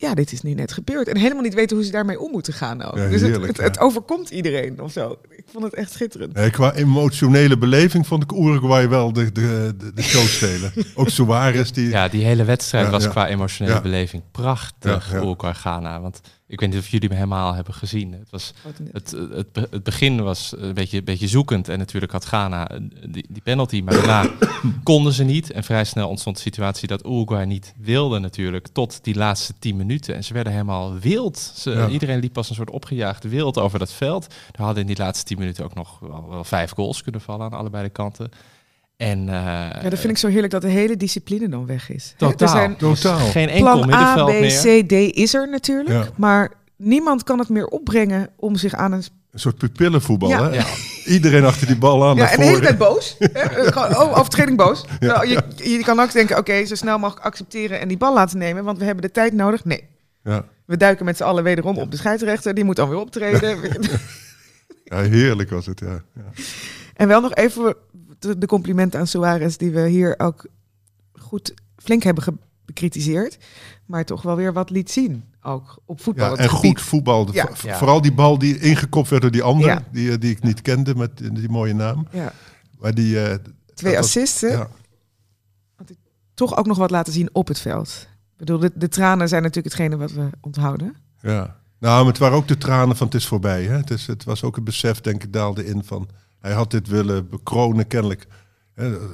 ja, 0.02 0.14
dit 0.14 0.32
is 0.32 0.42
nu 0.42 0.54
net 0.54 0.72
gebeurd. 0.72 1.08
En 1.08 1.18
helemaal 1.18 1.44
niet 1.44 1.54
weten 1.54 1.76
hoe 1.76 1.86
ze 1.86 1.92
daarmee 1.92 2.20
om 2.20 2.32
moeten 2.32 2.54
gaan 2.54 2.82
ook. 2.82 2.98
Ja, 2.98 3.08
dus 3.10 3.22
het, 3.22 3.30
heerlijk, 3.30 3.48
het, 3.48 3.58
ja. 3.58 3.64
het 3.64 3.80
overkomt 3.80 4.30
iedereen 4.30 4.82
of 4.82 4.92
zo. 4.92 5.18
Ik 5.30 5.44
vond 5.52 5.64
het 5.64 5.74
echt 5.74 5.92
schitterend. 5.92 6.34
Nee, 6.34 6.50
qua 6.50 6.74
emotionele 6.74 7.58
beleving 7.58 8.08
vond 8.08 8.24
ik 8.24 8.32
Uruguay 8.32 8.90
wel 8.90 9.14
de, 9.14 9.32
de, 9.32 9.74
de, 9.78 9.94
de 9.94 10.02
show 10.02 10.22
stelen. 10.26 10.72
ook 10.96 11.10
Suarez, 11.10 11.72
die... 11.72 11.90
Ja, 11.90 12.08
die 12.08 12.24
hele 12.24 12.44
wedstrijd 12.44 12.86
Ja, 12.86 12.92
was 12.92 13.04
ja. 13.04 13.10
qua 13.10 13.28
emotionele 13.28 13.76
Ja. 13.76 13.82
beleving 13.82 14.24
prachtig. 14.32 15.10
Ja, 15.12 15.18
ja. 15.18 15.24
Uruguay-Ghana. 15.24 16.02
Want 16.02 16.22
ik 16.50 16.60
weet 16.60 16.70
niet 16.70 16.80
of 16.80 16.88
jullie 16.88 17.08
hem 17.08 17.18
helemaal 17.18 17.54
hebben 17.54 17.74
gezien. 17.74 18.12
Het, 18.14 18.30
was, 18.30 18.54
het, 18.92 19.12
het, 19.12 19.52
be- 19.52 19.68
het 19.72 19.84
begin 19.84 20.24
was 20.24 20.54
een 20.58 20.74
beetje, 20.74 20.98
een 20.98 21.04
beetje 21.04 21.28
zoekend. 21.28 21.68
En 21.70 21.78
natuurlijk 21.78 22.12
had 22.12 22.26
Ghana 22.26 22.70
eh, 22.70 22.80
die, 23.08 23.26
die 23.30 23.42
penalty. 23.42 23.82
Maar 23.82 23.94
daarna 23.94 24.30
konden 24.84 25.14
ze 25.14 25.24
niet. 25.24 25.52
En 25.52 25.64
vrij 25.64 25.84
snel 25.84 26.10
ontstond 26.10 26.36
de 26.36 26.42
situatie 26.42 26.88
dat 26.88 27.06
Uruguay 27.06 27.46
niet 27.46 27.74
wilde 27.78 28.20
natuurlijk. 28.20 28.68
Tot 28.68 29.00
die 29.04 29.16
laatste 29.16 29.54
tien 29.60 29.76
minuten. 29.78 30.16
En 30.16 30.24
ze 30.24 30.34
werden 30.34 30.54
helemaal 30.54 30.98
wild. 31.00 31.38
Ze, 31.56 31.70
Ja. 31.72 31.88
Iedereen 31.88 32.20
liep 32.20 32.38
als 32.38 32.50
een 32.50 32.56
soort 32.56 32.70
opgejaagde 32.70 33.30
wild 33.30 33.58
over 33.58 33.80
dat 33.80 33.92
veld. 33.94 34.34
Er 34.52 34.64
hadden 34.64 34.82
in 34.82 34.88
die 34.88 34.98
laatste 34.98 35.26
tien 35.26 35.38
minuten 35.40 35.64
ook 35.64 35.74
nog 35.76 36.00
wel, 36.00 36.26
wel 36.30 36.44
vijf 36.44 36.72
goals 36.72 37.02
kunnen 37.04 37.22
vallen 37.22 37.46
aan 37.46 37.60
allebei 37.60 37.84
de 37.84 37.90
kanten. 37.90 38.32
En, 39.00 39.20
eh, 39.30 39.36
Ja, 39.82 39.90
dat 39.90 40.00
vind 40.00 40.12
ik 40.14 40.18
zo 40.18 40.28
heerlijk 40.28 40.52
dat 40.52 40.62
de 40.62 40.68
hele 40.68 40.98
discipline 40.98 41.50
dan 41.50 41.66
weg 41.66 41.90
is. 41.90 42.14
Totaal. 42.18 42.48
Er 42.48 42.54
zijn 42.54 42.76
Totaal. 42.76 43.18
Geen 43.18 43.50
enkel 43.50 43.82
plan 43.82 43.94
A, 43.94 44.24
B, 44.24 44.28
meer. 44.28 44.84
C, 44.84 44.88
D 44.90 44.92
is 45.18 45.34
er 45.34 45.50
natuurlijk. 45.50 46.04
Ja. 46.04 46.10
Maar 46.16 46.52
niemand 46.76 47.24
kan 47.24 47.40
het 47.40 47.50
meer 47.50 47.68
opbrengen 47.68 48.30
om 48.36 48.56
zich 48.56 48.74
aan 48.74 48.92
een... 48.92 49.04
Een 49.32 49.40
soort 49.40 49.58
pupillenvoetbal, 49.58 50.30
Ja. 50.30 50.44
hè? 50.50 50.56
Ja. 50.56 50.66
Iedereen 51.06 51.46
achter 51.46 51.68
die 51.68 51.78
bal 51.78 52.08
aan 52.08 52.16
Ja, 52.16 52.22
naar 52.24 52.32
en 52.32 52.40
de 52.40 52.46
hele 52.46 52.60
tijd 52.60 52.78
boos. 52.78 53.16
Hè? 53.20 53.28
Eh, 53.40 53.72
gewoon, 53.72 53.98
oh, 53.98 54.18
overtreding 54.18 54.58
boos. 54.58 54.86
Nou, 55.00 55.28
je, 55.28 55.42
je 55.56 55.80
kan 55.84 56.00
ook 56.00 56.12
denken, 56.12 56.38
oké, 56.38 56.66
zo 56.66 56.76
snel 56.76 56.98
mogelijk 57.00 57.26
accepteren 57.26 57.80
en 57.80 57.88
die 57.88 57.98
bal 57.98 58.14
laten 58.14 58.38
nemen, 58.38 58.64
want 58.64 58.78
we 58.78 58.86
hebben 58.86 59.04
de 59.04 59.12
tijd 59.12 59.34
nodig. 59.34 59.66
Nee. 59.66 59.84
Ja. 60.24 60.46
We 60.66 60.78
duiken 60.78 61.06
met 61.06 61.18
z'n 61.18 61.24
allen 61.24 61.44
wederom 61.44 61.78
op 61.78 61.92
de 61.92 61.98
scheidsrechter. 61.98 62.54
Die 62.54 62.64
moet 62.64 62.76
dan 62.76 62.90
weer 62.90 63.00
optreden. 63.00 63.58
ja, 64.84 65.02
heerlijk 65.02 65.50
was 65.50 65.66
het, 65.66 65.80
ja. 65.80 66.02
ja. 66.16 66.44
En 66.96 67.08
wel 67.08 67.22
nog 67.22 67.34
even 67.36 67.76
de, 68.20 68.46
complimenten 68.48 69.00
aan 69.00 69.08
Suarez, 69.08 69.56
die 69.56 69.72
we 69.72 69.88
hier 69.88 70.16
ook 70.18 70.46
goed 71.14 71.54
flink 71.78 72.04
hebben 72.04 72.40
bekritiseerd. 72.66 73.38
Maar 73.86 74.06
toch 74.06 74.22
wel 74.22 74.36
weer 74.36 74.54
wat 74.54 74.70
liet 74.70 74.92
zien. 74.92 75.24
Ook 75.42 75.80
op 75.86 76.02
voetbal. 76.02 76.36
Ja, 76.36 76.44
en 76.44 76.50
goed 76.50 76.82
voetbal. 76.82 77.34
Ja. 77.34 77.50
Ja. 77.64 77.78
Vooral 77.78 78.02
die 78.02 78.14
bal 78.14 78.38
die 78.38 78.60
ingekopt 78.60 79.10
werd 79.10 79.22
door 79.22 79.32
die 79.32 79.44
ander, 79.44 79.68
Ja. 79.68 79.84
die, 79.92 80.12
eh, 80.12 80.20
die 80.20 80.32
ik 80.32 80.44
niet 80.44 80.62
kende 80.62 80.96
met 80.96 81.18
die 81.18 81.50
mooie 81.50 81.74
naam. 81.74 82.08
Ja. 82.12 82.34
Maar 82.80 82.94
die... 82.94 83.22
eh, 83.24 83.36
Twee 83.74 83.96
was-? 83.96 84.40
Ja. 84.40 84.70
toch 86.34 86.58
ook 86.58 86.66
nog 86.66 86.78
wat 86.78 86.92
laten 86.92 87.14
zien 87.14 87.30
op 87.32 87.48
het 87.48 87.60
veld. 87.60 88.08
Ik 88.32 88.38
bedoel, 88.38 88.60
de, 88.60 88.72
de 88.76 88.88
tranen 88.88 89.28
zijn 89.28 89.42
natuurlijk 89.44 89.76
hetgene 89.76 89.98
wat 89.98 90.12
we 90.12 90.30
onthouden. 90.42 90.96
Ja. 91.22 91.58
Nou, 91.80 91.98
maar 91.98 92.06
het 92.12 92.18
waren 92.18 92.38
ook 92.38 92.48
de 92.48 92.58
tranen 92.58 92.96
van 92.96 93.06
het 93.08 93.16
is 93.16 93.28
voorbij. 93.28 93.64
Hè? 93.64 93.76
Het, 93.78 93.90
is, 93.90 94.08
het 94.08 94.24
was 94.24 94.44
ook 94.44 94.56
het 94.56 94.64
besef, 94.64 95.02
denk 95.02 95.24
ik, 95.24 95.34
daalde 95.34 95.66
in 95.66 95.84
van... 95.84 96.10
Hij 96.40 96.54
had 96.54 96.72
dit 96.72 96.88
willen 96.88 97.30
bekronen, 97.30 97.88
kennelijk. 97.88 98.28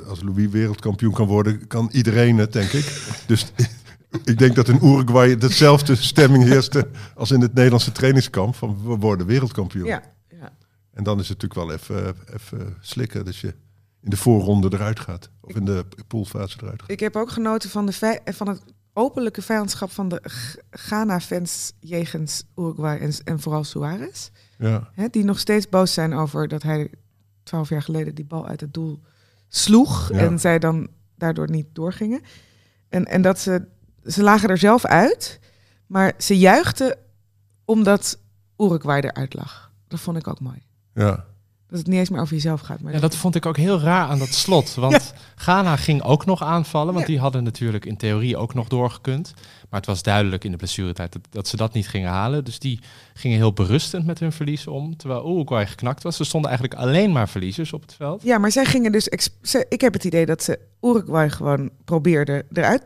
Als 0.07 0.21
Louis 0.21 0.49
wereldkampioen 0.49 1.13
kan 1.13 1.27
worden, 1.27 1.67
kan 1.67 1.89
iedereen 1.91 2.37
het, 2.37 2.53
denk 2.53 2.71
ik. 2.71 2.85
Dus 3.27 3.51
ik 4.31 4.37
denk 4.37 4.55
dat 4.55 4.67
in 4.67 4.79
Uruguay 4.85 5.37
dezelfde 5.37 5.95
stemming 5.95 6.43
heerste... 6.43 6.87
als 7.15 7.31
in 7.31 7.41
het 7.41 7.53
Nederlandse 7.53 7.91
trainingskamp 7.91 8.55
van 8.55 8.83
we 8.83 8.95
worden 8.95 9.25
wereldkampioen. 9.25 9.85
Ja. 9.85 10.03
ja. 10.27 10.53
En 10.93 11.03
dan 11.03 11.19
is 11.19 11.29
het 11.29 11.41
natuurlijk 11.41 11.69
wel 11.69 11.77
even, 11.77 12.15
even 12.33 12.77
slikken 12.81 13.25
dat 13.25 13.35
je 13.35 13.47
in 14.01 14.09
de 14.09 14.17
voorronde 14.17 14.73
eruit 14.73 14.99
gaat. 14.99 15.29
Of 15.41 15.55
in 15.55 15.65
de 15.65 15.85
poolfase 16.07 16.57
eruit 16.61 16.81
gaat. 16.81 16.91
Ik 16.91 16.99
heb 16.99 17.15
ook 17.15 17.29
genoten 17.29 17.69
van, 17.69 17.85
de 17.85 18.21
van 18.25 18.47
het 18.47 18.61
openlijke 18.93 19.41
vijandschap 19.41 19.91
van 19.91 20.09
de 20.09 20.21
Ghana-fans 20.69 21.71
jegens 21.79 22.43
Uruguay 22.55 22.97
en, 22.97 23.13
en 23.23 23.39
vooral 23.39 23.63
Suarez. 23.63 24.29
Ja. 24.57 24.89
Hè, 24.93 25.07
die 25.09 25.23
nog 25.23 25.39
steeds 25.39 25.69
boos 25.69 25.93
zijn 25.93 26.13
over 26.13 26.47
dat 26.47 26.63
hij 26.63 26.91
twaalf 27.45 27.69
jaar 27.69 27.81
geleden 27.81 28.15
die 28.15 28.25
bal 28.25 28.47
uit 28.47 28.61
het 28.61 28.73
doel 28.73 29.01
sloeg. 29.47 30.09
Ja. 30.11 30.17
En 30.17 30.39
zij 30.39 30.59
dan 30.59 30.87
daardoor 31.15 31.49
niet 31.49 31.67
doorgingen. 31.73 32.21
En, 32.89 33.05
en 33.05 33.21
dat 33.21 33.39
ze, 33.39 33.67
ze 34.05 34.23
lagen 34.23 34.49
er 34.49 34.57
zelf 34.57 34.85
uit, 34.85 35.39
maar 35.87 36.13
ze 36.17 36.37
juichten 36.37 36.97
omdat 37.65 38.19
Uruguay 38.57 38.99
eruit 38.99 39.33
lag. 39.33 39.71
Dat 39.87 39.99
vond 39.99 40.17
ik 40.17 40.27
ook 40.27 40.39
mooi. 40.39 40.63
ja. 40.93 41.25
Dat 41.75 41.83
het 41.83 41.93
niet 41.93 41.99
eens 41.99 42.09
meer 42.09 42.21
over 42.21 42.33
jezelf 42.33 42.61
gaat. 42.61 42.81
Maar 42.81 42.93
Ja, 42.93 42.99
dat 42.99 43.15
vond 43.15 43.35
ik 43.35 43.45
ook 43.45 43.57
heel 43.57 43.79
raar 43.79 44.07
aan 44.07 44.19
dat 44.19 44.33
slot. 44.33 44.73
Want 44.85 45.13
Ghana 45.35 45.75
ging 45.75 46.01
ook 46.03 46.25
nog 46.25 46.43
aanvallen. 46.43 46.93
Want 46.93 47.05
Ja. 47.05 47.11
die 47.11 47.19
hadden 47.21 47.43
natuurlijk 47.43 47.85
in 47.85 47.97
theorie 47.97 48.37
ook 48.37 48.53
nog 48.53 48.67
doorgekund. 48.67 49.33
Maar 49.69 49.79
het 49.79 49.89
was 49.89 50.03
duidelijk 50.03 50.43
in 50.43 50.51
de 50.51 50.57
blessuretijd 50.57 51.11
dat, 51.13 51.21
dat 51.29 51.47
ze 51.47 51.55
dat 51.57 51.73
niet 51.73 51.87
gingen 51.87 52.09
halen. 52.09 52.43
Dus 52.43 52.59
die 52.59 52.79
gingen 53.13 53.37
heel 53.37 53.53
berustend 53.53 54.05
met 54.05 54.19
hun 54.19 54.31
verlies 54.31 54.67
om. 54.67 54.97
Terwijl 54.97 55.31
Uruguay 55.35 55.67
geknakt 55.67 56.03
was. 56.03 56.19
Er 56.19 56.25
stonden 56.25 56.49
eigenlijk 56.49 56.81
alleen 56.81 57.11
maar 57.11 57.29
verliezers 57.29 57.73
op 57.73 57.81
het 57.81 57.93
veld. 57.93 58.23
Ja, 58.23 58.37
maar 58.37 58.51
zij 58.51 58.65
gingen 58.65 58.91
dus. 58.91 59.03
ze- 59.41 59.65
ik 59.69 59.81
heb 59.81 59.93
het 59.93 60.03
idee 60.03 60.25
dat 60.25 60.43
ze 60.43 60.59
Uruguay 60.81 61.29
gewoon 61.29 61.69
probeerden 61.85 62.43
eruit 62.53 62.83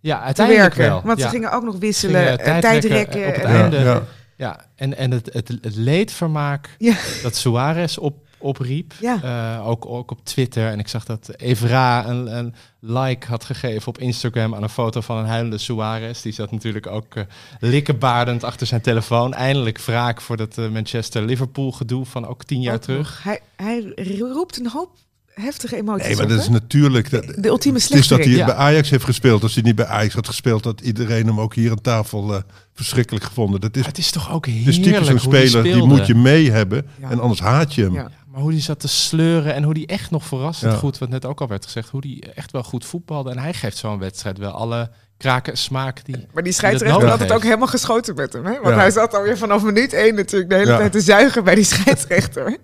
Ja, 0.00 0.18
te 0.18 0.22
uiteindelijk 0.24 0.74
werken. 0.74 0.94
wel. 0.94 1.02
Want 1.04 1.18
ja. 1.18 1.24
ze 1.24 1.30
gingen 1.30 1.52
ook 1.52 1.62
nog 1.64 1.76
wisselen, 1.78 2.20
eh, 2.38 2.44
tijdrekken, 2.44 2.60
tijdrekken. 2.90 3.28
op 3.28 3.34
het 3.34 3.44
en- 3.44 3.52
Ja, 3.52 3.60
einde. 3.62 3.78
ja. 3.78 4.02
Ja, 4.36 4.60
en, 4.74 4.96
en 4.96 5.10
het, 5.10 5.32
het, 5.32 5.48
het 5.48 5.74
leedvermaak 5.76 6.74
Ja. 6.78 6.94
dat 7.22 7.36
Suarez 7.36 7.96
op, 7.96 8.26
opriep. 8.38 8.92
Ja. 9.00 9.22
eh, 9.58 9.68
ook, 9.68 9.86
ook 9.86 10.10
op 10.10 10.24
Twitter. 10.24 10.66
En 10.70 10.78
ik 10.78 10.88
zag 10.88 11.04
dat 11.04 11.30
Evra 11.36 12.06
een, 12.06 12.36
een 12.38 12.54
like 12.80 13.26
had 13.26 13.44
gegeven 13.44 13.88
op 13.88 13.98
Instagram 13.98 14.54
aan 14.54 14.62
een 14.62 14.68
foto 14.68 15.00
van 15.00 15.16
een 15.16 15.26
huilende 15.26 15.58
Suarez. 15.58 16.22
Die 16.22 16.32
zat 16.32 16.50
natuurlijk 16.50 16.86
ook 16.86 17.14
eh 17.14 17.24
likkenbaardend 17.60 18.44
achter 18.44 18.66
zijn 18.66 18.80
telefoon. 18.80 19.34
Eindelijk 19.34 19.80
wraak 19.80 20.20
voor 20.20 20.36
dat 20.36 20.58
eh, 20.58 20.68
Manchester-Liverpool 20.68 21.72
gedoe 21.72 22.04
van 22.04 22.26
ook 22.26 22.44
tien 22.44 22.60
jaar 22.60 22.74
Ook 22.74 22.80
terug. 22.82 23.20
Hij, 23.22 23.40
hij 23.56 23.94
roept 24.18 24.58
een 24.58 24.68
hoop 24.68 24.90
heftige 25.34 25.76
emoties 25.76 26.06
Nee, 26.06 26.16
maar 26.16 26.24
op, 26.24 26.30
dat 26.30 26.40
is 26.40 26.48
natuurlijk... 26.48 27.10
Dat, 27.10 27.24
De 27.26 27.48
ultieme 27.48 27.78
het 27.78 27.90
is 27.90 28.08
dat 28.08 28.18
hij 28.18 28.28
Ja. 28.28 28.44
bij 28.46 28.54
Ajax 28.54 28.90
heeft 28.90 29.04
gespeeld. 29.04 29.42
Als 29.42 29.54
hij 29.54 29.62
niet 29.62 29.74
bij 29.74 29.86
Ajax 29.86 30.14
had 30.14 30.26
gespeeld, 30.26 30.64
had 30.64 30.80
iedereen 30.80 31.26
hem 31.26 31.40
ook 31.40 31.54
hier 31.54 31.70
aan 31.70 31.80
tafel 31.80 32.42
verschrikkelijk 32.74 33.24
gevonden. 33.24 33.60
Dat 33.60 33.74
is, 33.76 33.80
Maar 33.80 33.90
het 33.90 33.98
is 33.98 34.10
toch 34.10 34.32
ook 34.32 34.46
het 34.46 34.54
heerlijk 34.54 34.76
is 34.76 34.84
typisch 34.84 35.08
een 35.08 35.14
die 35.14 35.46
speler, 35.48 35.62
die, 35.62 35.82
moet 35.82 36.06
je 36.06 36.14
mee 36.14 36.50
hebben. 36.50 36.86
Ja. 37.00 37.10
En 37.10 37.20
anders 37.20 37.40
haat 37.40 37.74
je 37.74 37.82
hem. 37.82 37.92
Ja. 37.92 38.10
Maar 38.38 38.46
hoe 38.46 38.56
die 38.56 38.64
zat 38.66 38.80
te 38.80 38.88
sleuren 38.88 39.54
en 39.54 39.62
hoe 39.62 39.74
die 39.74 39.86
echt 39.86 40.10
nog 40.10 40.24
verrassend 40.26 40.72
Ja. 40.72 40.78
goed, 40.78 40.98
wat 40.98 41.08
net 41.08 41.24
ook 41.24 41.40
al 41.40 41.48
werd 41.48 41.64
gezegd, 41.64 41.88
hoe 41.88 42.00
die 42.00 42.32
echt 42.34 42.52
wel 42.52 42.62
goed 42.62 42.84
voetbalde. 42.84 43.30
En 43.30 43.38
hij 43.38 43.52
geeft 43.54 43.76
zo'n 43.76 43.98
wedstrijd 43.98 44.38
wel 44.38 44.50
alle 44.50 44.90
kraken 45.16 45.52
en 45.52 45.58
smaak 45.58 46.04
die... 46.04 46.26
Maar 46.32 46.42
die 46.42 46.52
scheidsrechter 46.52 47.08
had 47.08 47.18
het 47.20 47.32
ook 47.32 47.42
helemaal 47.42 47.66
geschoten 47.66 48.14
met 48.14 48.32
hem. 48.32 48.44
Hè? 48.46 48.52
Want 48.52 48.74
Ja. 48.74 48.80
hij 48.80 48.90
zat 48.90 49.14
alweer 49.14 49.38
vanaf 49.38 49.62
minuut 49.62 49.92
één 49.92 50.14
natuurlijk 50.14 50.50
de 50.50 50.56
hele 50.56 50.70
Ja. 50.70 50.76
tijd 50.76 50.92
te 50.92 51.00
zuigen 51.00 51.44
bij 51.44 51.54
die 51.54 51.64
scheidsrechter. 51.64 52.56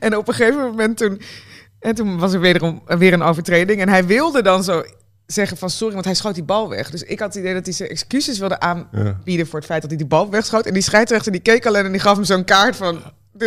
en 0.00 0.16
op 0.16 0.28
een 0.28 0.34
gegeven 0.34 0.60
moment 0.60 0.96
toen... 0.96 1.20
En 1.80 1.94
toen 1.94 2.18
was 2.18 2.32
er 2.32 2.40
wederom, 2.40 2.82
weer 2.86 3.12
een 3.12 3.22
overtreding. 3.22 3.80
En 3.80 3.88
hij 3.88 4.06
wilde 4.06 4.42
dan 4.42 4.64
zo 4.64 4.82
zeggen 5.26 5.56
van 5.56 5.70
sorry, 5.70 5.92
want 5.94 6.04
hij 6.06 6.14
schoot 6.14 6.34
die 6.34 6.44
bal 6.44 6.68
weg. 6.68 6.90
Dus 6.90 7.02
ik 7.02 7.18
had 7.18 7.28
het 7.34 7.42
idee 7.42 7.54
dat 7.54 7.64
hij 7.64 7.74
zijn 7.74 7.88
excuses 7.88 8.38
wilde 8.38 8.60
aanbieden 8.60 9.46
voor 9.46 9.58
het 9.58 9.68
feit 9.68 9.80
dat 9.80 9.90
hij 9.90 9.98
die 9.98 10.08
bal 10.08 10.30
wegschoot. 10.30 10.66
En 10.66 10.72
die 10.72 10.82
scheidsrechter 10.82 11.32
die 11.32 11.40
keek 11.40 11.66
alleen 11.66 11.84
en 11.84 11.92
die 11.92 12.00
gaf 12.00 12.14
hem 12.16 12.24
zo'n 12.24 12.44
kaart 12.44 12.76
van 12.76 13.02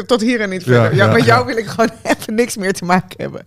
tot 0.05 0.21
hier 0.21 0.41
en 0.41 0.49
niet 0.49 0.63
verder. 0.63 0.95
Ja, 0.95 1.05
ja, 1.05 1.13
met 1.13 1.25
jou 1.25 1.39
ja. 1.39 1.45
wil 1.45 1.57
ik 1.57 1.65
gewoon 1.69 1.89
even 2.17 2.35
niks 2.35 2.57
meer 2.57 2.73
te 2.73 2.85
maken 2.85 3.21
hebben. 3.21 3.45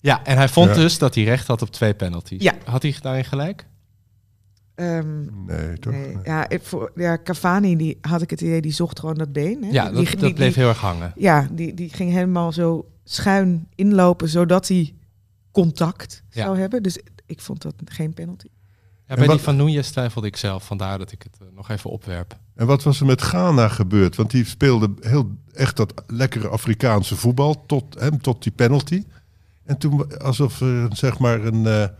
Ja, 0.00 0.24
en 0.24 0.36
hij 0.36 0.48
vond 0.48 0.68
Ja. 0.68 0.74
dus 0.74 0.98
dat 0.98 1.14
hij 1.14 1.24
recht 1.24 1.46
had 1.46 1.62
op 1.62 1.70
twee 1.70 1.94
penalties. 1.94 2.42
Ja. 2.42 2.54
Had 2.64 2.82
hij 2.82 2.94
daarin 3.00 3.24
gelijk? 3.24 3.66
Ehm, 4.74 5.44
Nee, 5.46 5.78
toch? 5.78 5.92
nee, 5.92 6.16
ja, 6.24 6.48
ik, 6.48 6.62
voor, 6.62 6.92
ja, 6.94 7.18
Cavani, 7.22 7.76
die 7.76 7.98
had 8.00 8.22
ik 8.22 8.30
het 8.30 8.40
idee, 8.40 8.60
die 8.60 8.72
zocht 8.72 8.98
gewoon 9.00 9.14
dat 9.14 9.32
been. 9.32 9.62
Hè? 9.64 9.70
Ja, 9.70 9.84
Die- 9.84 9.92
dat, 9.94 10.04
die- 10.04 10.10
dat 10.10 10.20
die- 10.20 10.32
bleef 10.34 10.54
heel 10.54 10.68
erg 10.68 10.78
hangen. 10.80 11.12
Ja, 11.16 11.48
die, 11.52 11.74
die 11.74 11.88
ging 11.88 12.10
helemaal 12.12 12.52
zo 12.52 12.88
schuin 13.04 13.68
inlopen, 13.74 14.28
zodat 14.28 14.68
hij 14.68 14.94
contact 15.52 16.22
Ja. 16.30 16.42
zou 16.44 16.58
hebben. 16.58 16.82
Dus 16.82 16.98
ik 17.26 17.40
vond 17.40 17.62
dat 17.62 17.74
geen 17.84 18.14
penalty. 18.14 18.46
Ja, 19.06 19.14
bij 19.14 19.26
wat- 19.26 19.36
die 19.36 19.44
van 19.44 19.56
Núñez 19.56 19.86
twijfelde 19.90 20.26
ik 20.26 20.36
zelf, 20.36 20.64
vandaar 20.66 20.98
dat 20.98 21.12
ik 21.12 21.22
het 21.22 21.38
eh, 21.40 21.46
nog 21.54 21.70
even 21.70 21.90
opwerp. 21.90 22.38
En 22.58 22.66
wat 22.66 22.82
was 22.82 23.00
er 23.00 23.06
met 23.06 23.22
Ghana 23.22 23.68
gebeurd? 23.68 24.16
Want 24.16 24.30
die 24.30 24.44
speelde 24.44 24.90
heel 25.00 25.30
echt 25.54 25.76
dat 25.76 25.94
lekkere 26.06 26.48
Afrikaanse 26.48 27.16
voetbal 27.16 27.64
tot, 27.66 27.84
hem, 27.98 28.20
tot 28.20 28.42
die 28.42 28.52
penalty. 28.52 29.04
En 29.64 29.78
toen 29.78 30.18
alsof 30.18 30.60
er 30.60 30.88
zeg 30.92 31.18
maar 31.18 31.44
een, 31.44 31.66
eh, 31.66 31.72
laat 31.72 31.92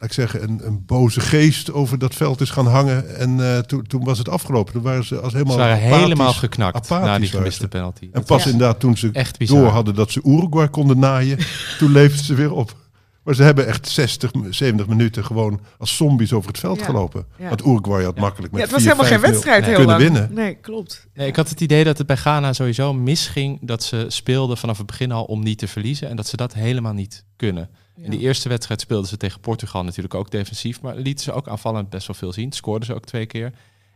ik 0.00 0.12
zeggen, 0.12 0.42
een, 0.42 0.60
een 0.66 0.84
boze 0.86 1.20
geest 1.20 1.72
over 1.72 1.98
dat 1.98 2.14
veld 2.14 2.40
is 2.40 2.50
gaan 2.50 2.66
hangen. 2.66 3.16
En 3.16 3.54
eh, 3.54 3.58
toen, 3.58 3.82
toen 3.86 4.04
was 4.04 4.18
het 4.18 4.28
afgelopen. 4.28 4.72
Toen 4.72 4.82
waren 4.82 5.04
ze 5.04 5.20
als 5.20 5.32
helemaal 5.32 5.54
Ze 5.54 5.60
waren 5.60 5.76
apathisch. 5.76 6.02
helemaal 6.02 6.32
geknakt 6.32 6.88
na 6.88 7.18
die 7.18 7.28
gemiste 7.28 7.68
penalty. 7.68 8.08
En 8.12 8.24
pas 8.24 8.46
inderdaad 8.46 8.80
toen 8.80 8.96
ze 8.96 9.10
echt 9.12 9.48
door 9.48 9.66
hadden 9.66 9.94
dat 9.94 10.10
ze 10.10 10.20
Uruguay 10.24 10.68
konden 10.68 10.98
naaien, 10.98 11.38
toen 11.78 11.92
leefden 11.92 12.24
ze 12.24 12.34
weer 12.34 12.52
op. 12.52 12.76
Maar 13.22 13.34
ze 13.34 13.42
hebben 13.42 13.66
echt 13.66 13.88
60, 13.88 14.30
70 14.50 14.86
minuten 14.86 15.24
gewoon 15.24 15.60
als 15.78 15.96
zombies 15.96 16.32
over 16.32 16.48
het 16.48 16.58
veld 16.58 16.78
Ja. 16.78 16.84
gelopen. 16.84 17.26
Ja. 17.38 17.48
Want 17.48 17.64
Uruguay 17.66 18.04
had 18.04 18.14
Ja. 18.14 18.20
makkelijk 18.20 18.52
met 18.52 18.60
Ja, 18.60 18.66
het 18.66 18.74
was 18.76 18.82
4, 18.84 18.90
helemaal 18.92 19.12
geen 19.12 19.20
5-0 19.20 19.32
wedstrijd 19.32 19.64
heel 19.64 19.74
kunnen 19.74 19.98
lang. 20.00 20.12
winnen. 20.12 20.34
Nee, 20.34 20.54
klopt. 20.54 21.06
Nee, 21.14 21.26
ik 21.26 21.36
had 21.36 21.48
het 21.48 21.60
idee 21.60 21.84
dat 21.84 21.98
het 21.98 22.06
bij 22.06 22.16
Ghana 22.16 22.52
sowieso 22.52 22.92
misging 22.94 23.58
dat 23.62 23.82
ze 23.82 24.04
speelden 24.08 24.56
vanaf 24.56 24.76
het 24.78 24.86
begin 24.86 25.12
al 25.12 25.24
om 25.24 25.42
niet 25.42 25.58
te 25.58 25.68
verliezen 25.68 26.08
en 26.08 26.16
dat 26.16 26.26
ze 26.26 26.36
dat 26.36 26.54
helemaal 26.54 26.92
niet 26.92 27.24
kunnen. 27.36 27.68
In 28.02 28.10
die 28.10 28.20
eerste 28.20 28.48
wedstrijd 28.48 28.80
speelden 28.80 29.08
ze 29.08 29.16
tegen 29.16 29.40
Portugal 29.40 29.84
natuurlijk 29.84 30.14
ook 30.14 30.30
defensief, 30.30 30.80
maar 30.80 30.96
lieten 30.96 31.24
ze 31.24 31.32
ook 31.32 31.48
aanvallend 31.48 31.90
best 31.90 32.06
wel 32.06 32.16
veel 32.16 32.32
zien. 32.32 32.52
Scoorden 32.52 32.86
ze 32.86 32.94
ook 32.94 33.04
twee 33.04 33.26
keer. 33.26 33.52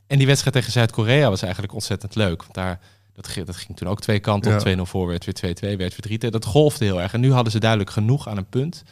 En 0.06 0.18
die 0.18 0.26
wedstrijd 0.26 0.54
tegen 0.56 0.72
Zuid-Korea 0.72 1.28
was 1.30 1.42
eigenlijk 1.42 1.72
ontzettend 1.72 2.14
leuk. 2.14 2.40
Want 2.42 2.54
daar, 2.54 2.80
dat, 3.14 3.28
ging, 3.28 3.46
dat 3.46 3.56
ging 3.56 3.76
toen 3.78 3.88
ook 3.88 4.00
twee 4.00 4.18
kanten 4.18 4.52
op. 4.60 4.66
Ja. 4.66 4.76
2-0 4.76 4.80
voor, 4.80 5.06
werd 5.06 5.24
weer 5.24 5.54
2-2, 5.74 5.76
werd 5.76 5.96
weer 6.08 6.18
3-2. 6.18 6.30
Dat 6.30 6.44
golfde 6.44 6.84
heel 6.84 7.00
erg. 7.00 7.12
En 7.12 7.20
nu 7.20 7.32
hadden 7.32 7.52
ze 7.52 7.58
duidelijk 7.58 7.90
genoeg 7.90 8.28
aan 8.28 8.36
een 8.36 8.48
punt. 8.48 8.82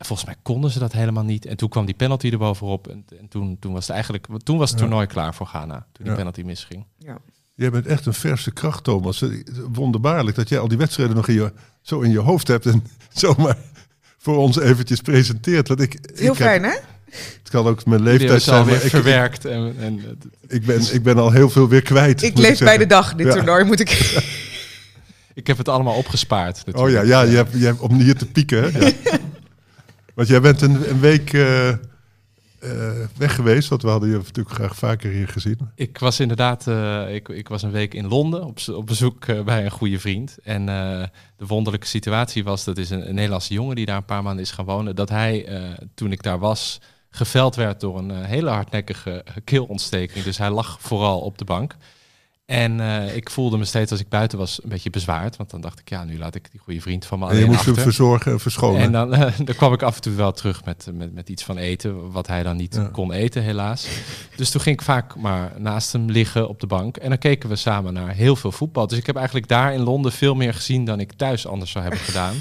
En 0.00 0.06
volgens 0.06 0.28
mij 0.28 0.36
konden 0.42 0.70
ze 0.70 0.78
dat 0.78 0.92
helemaal 0.92 1.24
niet. 1.24 1.46
En 1.46 1.56
toen 1.56 1.68
kwam 1.68 1.86
die 1.86 1.94
penalty 1.94 2.28
er 2.30 2.38
bovenop. 2.38 2.88
En, 2.88 3.04
en 3.20 3.28
toen, 3.28 3.56
toen 3.60 3.72
was 3.72 3.82
het 3.86 3.90
eigenlijk 3.94 4.26
toen 4.42 4.58
was 4.58 4.70
het 4.70 4.78
Ja. 4.78 4.84
toernooi 4.84 5.06
klaar 5.06 5.34
voor 5.34 5.46
Ghana. 5.46 5.74
Toen 5.92 6.04
die 6.04 6.06
Ja. 6.10 6.14
penalty 6.14 6.42
misging. 6.42 6.84
Ja. 6.98 7.18
Jij 7.54 7.70
bent 7.70 7.86
echt 7.86 8.06
een 8.06 8.14
verse 8.14 8.50
kracht, 8.50 8.84
Thomas. 8.84 9.24
Wonderbaarlijk 9.72 10.36
dat 10.36 10.48
jij 10.48 10.58
al 10.58 10.68
die 10.68 10.78
wedstrijden 10.78 11.16
nog 11.16 11.28
in 11.28 11.34
je, 11.34 11.52
zo 11.82 12.00
in 12.00 12.10
je 12.10 12.18
hoofd 12.18 12.48
hebt 12.48 12.66
en 12.66 12.84
zomaar 13.12 13.56
voor 14.18 14.36
ons 14.36 14.58
eventjes 14.60 15.00
presenteert. 15.00 15.68
Want 15.68 15.80
ik, 15.80 15.92
Heel 16.14 16.32
ik 16.32 16.38
heb- 16.38 16.46
fijn, 16.46 16.62
hè? 16.62 16.70
het 17.10 17.48
kan 17.50 17.66
ook 17.66 17.84
mijn 17.84 18.02
leeftijd 18.02 18.42
zijn, 18.42 18.68
ik, 18.68 18.74
verwerkt. 18.80 19.44
En, 19.44 19.74
en, 19.78 20.18
ik, 20.48 20.64
ben, 20.66 20.94
ik 20.94 21.02
ben 21.02 21.18
al 21.18 21.30
heel 21.30 21.50
veel 21.50 21.68
weer 21.68 21.82
kwijt. 21.82 22.22
Ik 22.22 22.38
leef 22.38 22.58
bij 22.58 22.78
de 22.78 22.86
dag, 22.86 23.14
dit 23.14 23.26
Ja. 23.26 23.32
toernooi 23.32 23.64
moet 23.64 23.80
ik... 23.80 23.90
ik 25.34 25.46
heb 25.46 25.58
het 25.58 25.68
allemaal 25.68 25.94
opgespaard. 25.96 26.58
Oh 26.58 26.64
ja, 26.66 26.72
natuurlijk. 26.80 27.06
ja 27.08 27.22
je 27.22 27.36
hebt, 27.36 27.52
je 27.52 27.64
hebt, 27.64 27.80
om 27.80 27.98
hier 27.98 28.16
te 28.16 28.26
pieken. 28.26 28.72
Hè? 28.72 28.78
Ja. 28.88 29.18
Want 30.20 30.32
jij 30.32 30.40
bent 30.40 30.60
een, 30.60 30.90
een 30.90 31.00
week 31.00 31.32
eh, 31.32 31.68
eh, 31.68 31.76
weg 33.16 33.34
geweest, 33.34 33.68
want 33.68 33.82
we 33.82 33.88
hadden 33.88 34.08
je 34.08 34.16
natuurlijk 34.16 34.54
graag 34.54 34.76
vaker 34.76 35.10
hier 35.10 35.28
gezien. 35.28 35.58
Ik 35.74 35.98
was 35.98 36.20
inderdaad, 36.20 36.66
eh, 36.66 37.14
ik, 37.14 37.28
ik 37.28 37.48
was 37.48 37.62
een 37.62 37.70
week 37.70 37.94
in 37.94 38.08
Londen 38.08 38.44
op, 38.44 38.58
op 38.74 38.86
bezoek 38.86 39.44
bij 39.44 39.64
een 39.64 39.70
goede 39.70 39.98
vriend. 39.98 40.38
En 40.42 40.66
de 41.36 41.46
wonderlijke 41.46 41.86
situatie 41.86 42.44
was, 42.44 42.64
dat 42.64 42.78
is 42.78 42.90
een, 42.90 43.08
een 43.08 43.14
Nederlandse 43.14 43.54
jongen 43.54 43.76
die 43.76 43.86
daar 43.86 43.96
een 43.96 44.04
paar 44.04 44.22
maanden 44.22 44.44
is 44.44 44.50
gaan 44.50 44.64
wonen, 44.64 44.96
dat 44.96 45.08
hij, 45.08 45.48
toen 45.94 46.12
ik 46.12 46.22
daar 46.22 46.38
was, 46.38 46.80
geveld 47.10 47.54
werd 47.54 47.80
door 47.80 47.98
een 47.98 48.24
hele 48.24 48.50
hardnekkige 48.50 49.24
keelontsteking. 49.44 50.24
Dus 50.24 50.38
hij 50.38 50.50
lag 50.50 50.80
vooral 50.80 51.20
op 51.20 51.38
de 51.38 51.44
bank. 51.44 51.76
En 52.50 52.80
eh, 52.80 53.16
ik 53.16 53.30
voelde 53.30 53.58
me 53.58 53.64
steeds 53.64 53.90
als 53.90 54.00
ik 54.00 54.08
buiten 54.08 54.38
was 54.38 54.62
een 54.62 54.68
beetje 54.68 54.90
bezwaard. 54.90 55.36
Want 55.36 55.50
dan 55.50 55.60
dacht 55.60 55.78
ik, 55.80 55.88
ja, 55.88 56.04
nu 56.04 56.18
laat 56.18 56.34
ik 56.34 56.50
die 56.50 56.60
goede 56.60 56.80
vriend 56.80 57.06
van 57.06 57.18
me 57.18 57.24
En 57.24 57.30
je 57.30 57.36
alleen 57.36 57.50
moest 57.50 57.60
hem 57.60 57.70
achter. 57.70 57.84
verzorgen 57.92 58.32
en 58.32 58.40
verschonen. 58.40 58.80
En 58.80 58.92
dan, 58.92 59.14
eh, 59.14 59.32
dan 59.44 59.54
kwam 59.54 59.72
ik 59.72 59.82
af 59.82 59.94
en 59.96 60.00
toe 60.00 60.14
wel 60.14 60.32
terug 60.32 60.64
met, 60.64 60.86
met, 60.92 61.14
met 61.14 61.28
iets 61.28 61.44
van 61.44 61.56
eten, 61.56 62.10
wat 62.10 62.26
hij 62.26 62.42
dan 62.42 62.56
niet 62.56 62.74
Ja. 62.74 62.88
kon 62.92 63.12
eten, 63.12 63.42
helaas. 63.42 63.86
Dus 64.36 64.50
toen 64.50 64.60
ging 64.60 64.76
ik 64.76 64.82
vaak 64.84 65.16
maar 65.16 65.52
naast 65.58 65.92
hem 65.92 66.10
liggen 66.10 66.48
op 66.48 66.60
de 66.60 66.66
bank. 66.66 66.96
En 66.96 67.08
dan 67.08 67.18
keken 67.18 67.48
we 67.48 67.56
samen 67.56 67.92
naar 67.92 68.14
heel 68.14 68.36
veel 68.36 68.52
voetbal. 68.52 68.86
Dus 68.86 68.98
ik 68.98 69.06
heb 69.06 69.16
eigenlijk 69.16 69.48
daar 69.48 69.74
in 69.74 69.80
Londen 69.80 70.12
veel 70.12 70.34
meer 70.34 70.54
gezien 70.54 70.84
dan 70.84 71.00
ik 71.00 71.12
thuis 71.12 71.46
anders 71.46 71.70
zou 71.70 71.84
hebben 71.84 72.02
gedaan. 72.02 72.34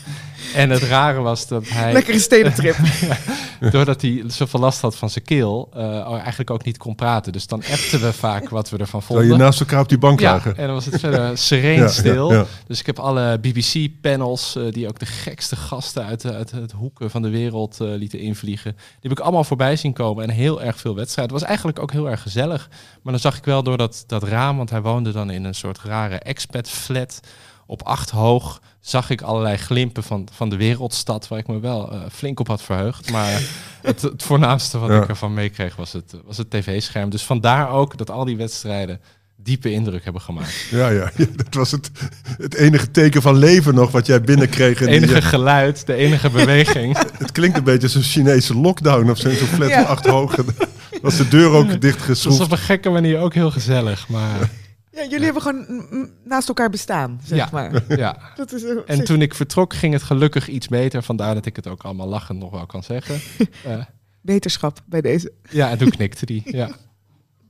En 0.55 0.69
het 0.69 0.81
rare 0.84 1.19
was 1.22 1.48
dat 1.48 1.69
hij, 1.69 1.93
Lekkere 1.93 2.19
stedentrip. 2.19 2.75
doordat 3.72 4.01
hij 4.01 4.24
zoveel 4.27 4.60
last 4.60 4.81
had 4.81 4.96
van 4.96 5.10
zijn 5.10 5.25
keel, 5.25 5.69
eh, 5.74 6.12
eigenlijk 6.13 6.50
ook 6.50 6.63
niet 6.63 6.77
kon 6.77 6.96
praten. 6.96 7.31
Dus 7.31 7.48
dan 7.48 7.63
appten 7.72 8.01
we 8.01 8.13
vaak 8.13 8.50
wat 8.50 8.69
we 8.69 8.77
ervan 8.77 9.01
vonden. 9.03 9.27
je 9.27 9.36
naast 9.36 9.60
elkaar 9.60 9.81
op 9.81 9.89
die 9.89 9.98
bank 9.98 10.19
Ja, 10.19 10.31
lagen. 10.31 10.58
en 10.58 10.65
dan 10.65 10.74
was 10.75 10.86
het 10.86 11.00
verder 11.00 11.38
sereen 11.50 11.79
Ja, 11.79 11.88
stil. 11.88 12.31
ja, 12.31 12.38
ja. 12.38 12.46
Dus 12.67 12.79
ik 12.79 12.86
heb 12.86 13.00
alle 13.00 13.39
BBC-panels, 13.39 14.55
eh, 14.55 14.63
die 14.72 14.88
ook 14.88 15.00
de 15.00 15.05
gekste 15.05 15.55
gasten 15.55 16.05
uit, 16.05 16.25
uit 16.25 16.51
het 16.51 16.72
hoeken 16.72 17.10
van 17.10 17.22
de 17.22 17.29
wereld 17.29 17.79
eh, 17.81 17.88
lieten 17.88 18.19
invliegen, 18.19 18.72
die 18.75 19.10
heb 19.10 19.12
ik 19.12 19.19
allemaal 19.19 19.43
voorbij 19.43 19.75
zien 19.75 19.93
komen. 19.93 20.24
En 20.24 20.29
heel 20.29 20.62
erg 20.62 20.79
veel 20.79 20.96
wedstrijden. 20.96 21.34
Het 21.34 21.41
was 21.41 21.50
eigenlijk 21.50 21.79
ook 21.79 21.91
heel 21.91 22.10
erg 22.10 22.22
gezellig. 22.22 22.69
Maar 23.01 23.13
dan 23.13 23.22
zag 23.22 23.38
ik 23.38 23.46
wel 23.46 23.63
door 23.63 23.77
dat, 23.77 24.03
dat 24.08 24.24
raam, 24.24 24.58
want 24.58 24.69
hij 24.69 24.81
woonde 24.81 25.12
dan 25.12 25.29
in 25.29 25.43
een 25.43 25.53
soort 25.55 25.79
rare 25.84 26.15
expat-flat 26.19 27.19
op 27.65 27.81
acht 27.84 28.10
hoog, 28.10 28.62
zag 28.79 29.09
ik 29.09 29.21
allerlei 29.21 29.57
glimpen 29.57 30.03
van, 30.03 30.27
van 30.36 30.50
de 30.50 30.55
wereldstad, 30.57 31.27
waar 31.27 31.39
ik 31.39 31.48
me 31.48 31.59
wel 31.59 31.91
eh, 31.91 32.00
flink 32.12 32.39
op 32.39 32.48
had 32.48 32.62
verheugd. 32.62 33.12
Maar 33.12 33.41
het, 33.81 34.01
het 34.01 34.24
voornaamste 34.24 34.77
wat 34.79 34.89
Ja. 34.89 35.01
ik 35.01 35.07
ervan 35.09 35.33
meekreeg 35.33 35.75
was 35.75 35.91
het, 35.93 36.13
was 36.25 36.38
het 36.38 36.50
tv-scherm. 36.50 37.09
Dus 37.09 37.24
vandaar 37.24 37.69
ook 37.69 37.98
dat 37.98 38.09
al 38.12 38.25
die 38.25 38.38
wedstrijden 38.38 39.00
diepe 39.41 39.71
indruk 39.71 40.03
hebben 40.03 40.21
gemaakt. 40.21 40.65
Ja, 40.71 40.89
ja, 40.89 41.12
ja, 41.15 41.25
dat 41.36 41.53
was 41.53 41.71
het, 41.71 41.91
het 42.38 42.53
enige 42.55 42.91
teken 42.91 43.21
van 43.21 43.36
leven 43.38 43.75
nog 43.75 43.91
wat 43.91 44.05
jij 44.05 44.21
binnenkreeg. 44.21 44.81
En 44.81 44.86
Het 44.91 44.95
enige 45.03 45.15
eh, 45.15 45.25
geluid, 45.25 45.86
de 45.86 45.93
enige 45.93 46.29
beweging. 46.39 46.98
het 47.17 47.31
klinkt 47.31 47.57
een 47.57 47.63
beetje 47.63 47.83
als 47.88 47.95
een 47.95 48.01
Chinese 48.03 48.53
lockdown 48.57 49.09
of 49.09 49.17
zo, 49.17 49.29
zo'n 49.29 49.48
flat 49.48 49.69
Ja. 49.69 49.81
van 49.81 49.88
acht 49.91 50.05
hoog. 50.05 50.36
Was 51.01 51.17
de 51.17 51.27
deur 51.27 51.50
ook 51.50 51.62
Het 51.63 51.71
was 51.71 51.79
dichtgeschroefd. 51.79 52.39
op 52.41 52.51
een 52.51 52.57
gekke 52.57 52.89
manier 52.89 53.19
ook 53.19 53.33
heel 53.33 53.51
gezellig, 53.51 54.07
maar 54.07 54.50
Ja, 54.91 55.01
jullie 55.03 55.24
hebben 55.24 55.41
gewoon 55.41 56.10
naast 56.24 56.48
elkaar 56.48 56.69
bestaan, 56.69 57.22
zeg 57.25 57.38
Ja. 57.38 57.50
maar. 57.51 57.84
ja. 57.98 58.17
Dat 58.36 58.51
is 58.53 58.63
een- 58.63 58.81
En 58.86 59.03
toen 59.03 59.22
ik 59.22 59.34
vertrok 59.36 59.74
ging 59.74 59.93
het 59.93 60.03
gelukkig 60.03 60.48
iets 60.48 60.67
beter, 60.67 61.03
vandaar 61.03 61.34
dat 61.34 61.46
ik 61.46 61.55
het 61.55 61.67
ook 61.67 61.84
allemaal 61.84 62.08
lachend 62.08 62.39
nog 62.39 62.51
wel 62.51 62.65
kan 62.65 62.84
zeggen. 62.84 63.19
Eh, 63.65 63.77
Beterschap 64.22 64.81
bij 64.86 65.01
deze. 65.01 65.31
ja, 65.50 65.69
en 65.69 65.77
toen 65.77 65.89
knikte 65.89 66.25
die. 66.25 66.41
Ja. 66.46 66.69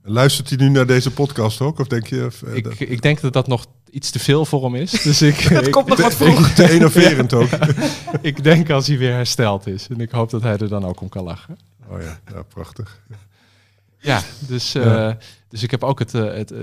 Luistert 0.02 0.48
hij 0.48 0.58
nu 0.58 0.68
naar 0.68 0.86
deze 0.86 1.10
podcast 1.10 1.60
ook? 1.60 1.78
Of 1.78 1.86
denk 1.86 2.06
je... 2.06 2.24
of, 2.26 2.42
eh, 2.42 2.54
Ik, 2.54 2.64
dat- 2.64 2.80
ik 2.80 3.02
denk 3.02 3.20
dat 3.20 3.32
dat 3.32 3.46
nog 3.46 3.66
iets 3.90 4.10
te 4.10 4.18
veel 4.18 4.44
voor 4.44 4.64
hem 4.64 4.74
is. 4.74 4.90
Dus 4.90 5.22
ik, 5.22 5.36
Het 5.36 5.66
ik, 5.66 5.72
komt 5.72 5.86
nog 5.88 6.00
wat 6.00 6.10
te, 6.10 6.16
vroeg. 6.16 6.48
te 6.48 6.70
enerverend 6.70 7.32
ook. 7.34 7.48
ik 8.20 8.42
denk 8.44 8.70
als 8.70 8.86
hij 8.86 8.98
weer 8.98 9.12
hersteld 9.12 9.66
is. 9.66 9.86
En 9.88 10.00
ik 10.00 10.10
hoop 10.10 10.30
dat 10.30 10.42
hij 10.42 10.56
er 10.58 10.68
dan 10.68 10.84
ook 10.84 11.00
om 11.00 11.08
kan 11.08 11.24
lachen. 11.24 11.58
Oh 11.88 12.02
ja, 12.02 12.20
ja 12.34 12.42
prachtig. 12.42 13.00
Ja, 14.00 14.20
dus, 14.38 14.74
eh, 14.74 14.84
Ja. 14.84 15.16
dus 15.48 15.62
ik 15.62 15.70
heb 15.70 15.84
ook 15.84 15.98
het, 15.98 16.14
eh, 16.14 16.24
het 16.32 16.50
eh, 16.52 16.60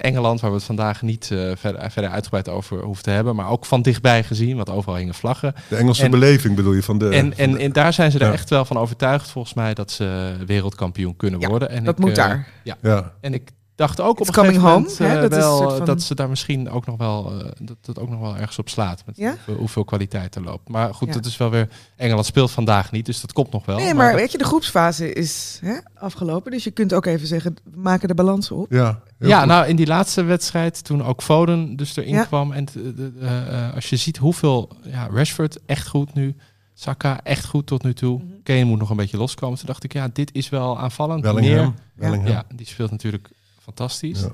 Engeland, 0.00 0.40
waar 0.40 0.50
we 0.50 0.56
het 0.56 0.64
vandaag 0.66 1.02
niet 1.02 1.30
eh, 1.30 1.50
verder, 1.56 1.90
verder 1.90 2.10
uitgebreid 2.10 2.48
over 2.48 2.80
hoeven 2.82 3.04
te 3.04 3.10
hebben, 3.10 3.36
maar 3.36 3.48
ook 3.48 3.64
van 3.66 3.82
dichtbij 3.82 4.22
gezien, 4.24 4.56
want 4.56 4.70
overal 4.70 4.96
hingen 4.96 5.14
vlaggen. 5.14 5.54
De 5.68 5.76
Engelse 5.76 6.04
En- 6.04 6.10
beleving 6.10 6.56
bedoel 6.56 6.72
je 6.72 6.82
van 6.82 6.98
de... 6.98 7.08
en, 7.08 7.36
en, 7.36 7.56
en 7.58 7.72
daar 7.72 7.92
zijn 7.92 8.10
ze 8.10 8.18
er 8.18 8.26
Ja. 8.26 8.32
echt 8.32 8.50
wel 8.50 8.64
van 8.64 8.76
overtuigd, 8.78 9.30
volgens 9.30 9.54
mij, 9.54 9.74
dat 9.74 9.90
ze 9.90 10.34
wereldkampioen 10.46 11.16
kunnen 11.16 11.40
Ja, 11.40 11.48
worden. 11.48 11.68
En 11.68 11.84
Dat 11.84 11.98
ik, 11.98 12.04
moet 12.04 12.14
daar. 12.14 12.48
ja. 12.62 13.12
En 13.20 13.34
ik 13.34 13.50
dacht 13.74 14.00
ook 14.00 14.20
op 14.20 14.26
een 14.28 14.34
gegeven 14.34 14.60
moment 14.62 14.98
home, 14.98 15.08
hè? 15.10 15.14
eh, 15.14 15.20
Dat 15.20 15.30
wel 15.30 15.70
van- 15.76 15.84
dat 15.84 16.02
ze 16.02 16.14
daar 16.14 16.28
misschien 16.28 16.70
ook 16.70 16.86
nog 16.86 16.96
wel 16.96 17.32
eh, 17.40 17.50
dat 17.60 17.76
het 17.84 17.98
ook 17.98 18.08
nog 18.08 18.20
wel 18.20 18.36
ergens 18.36 18.58
op 18.58 18.68
slaat 18.68 19.02
met 19.06 19.16
Ja? 19.16 19.30
hoeveel, 19.30 19.54
hoeveel 19.56 19.84
kwaliteit 19.84 20.34
er 20.34 20.42
loopt. 20.42 20.68
Maar 20.68 20.94
goed, 20.94 21.08
Ja. 21.08 21.14
dat 21.14 21.24
is 21.26 21.36
wel 21.36 21.50
weer 21.50 21.68
Engeland 21.96 22.26
speelt 22.26 22.50
vandaag 22.50 22.92
niet, 22.92 23.06
dus 23.06 23.20
dat 23.20 23.32
komt 23.32 23.50
nog 23.52 23.66
wel. 23.66 23.76
Nee, 23.76 23.94
maar 23.94 24.14
weet 24.14 24.32
je, 24.32 24.38
de 24.38 24.44
groepsfase 24.44 25.12
is 25.12 25.58
hè, 25.62 25.74
afgelopen. 25.94 26.50
Dus 26.50 26.64
je 26.64 26.70
kunt 26.70 26.92
ook 26.94 27.06
even 27.06 27.26
zeggen, 27.26 27.56
we 27.64 27.80
maken 27.80 28.08
de 28.08 28.14
balans 28.14 28.50
op. 28.50 28.66
Ja, 28.72 29.00
ja, 29.18 29.38
goed. 29.38 29.48
nou 29.48 29.66
in 29.66 29.76
die 29.76 29.86
laatste 29.86 30.22
wedstrijd 30.22 30.84
toen 30.84 31.04
ook 31.04 31.22
Foden 31.22 31.76
dus 31.76 31.96
erin 31.96 32.14
Ja. 32.14 32.24
kwam 32.24 32.52
en 32.52 32.64
de- 32.64 32.94
de- 32.94 33.12
de, 33.18 33.26
eh, 33.26 33.74
als 33.74 33.90
je 33.90 33.96
ziet 33.96 34.16
hoeveel 34.16 34.68
ja, 34.82 35.08
Rashford 35.12 35.58
echt 35.66 35.88
goed 35.88 36.14
nu, 36.14 36.34
Saka 36.74 37.20
echt 37.22 37.44
goed 37.46 37.66
tot 37.66 37.82
nu 37.82 37.94
toe. 37.94 38.20
Kane 38.42 38.64
moet 38.64 38.78
nog 38.78 38.90
een 38.90 38.96
beetje 38.96 39.16
loskomen. 39.16 39.58
Toen 39.58 39.66
dacht 39.66 39.84
ik 39.84 39.92
ja, 39.92 40.08
dit 40.12 40.30
is 40.34 40.48
wel 40.48 40.78
aanvallend. 40.78 41.22
Meer, 41.22 41.34
Bellingham. 41.34 41.74
Bellingham. 41.94 42.32
ja, 42.32 42.44
die 42.54 42.66
speelt 42.66 42.90
natuurlijk 42.90 43.30
fantastisch. 43.64 44.20
Ja. 44.20 44.32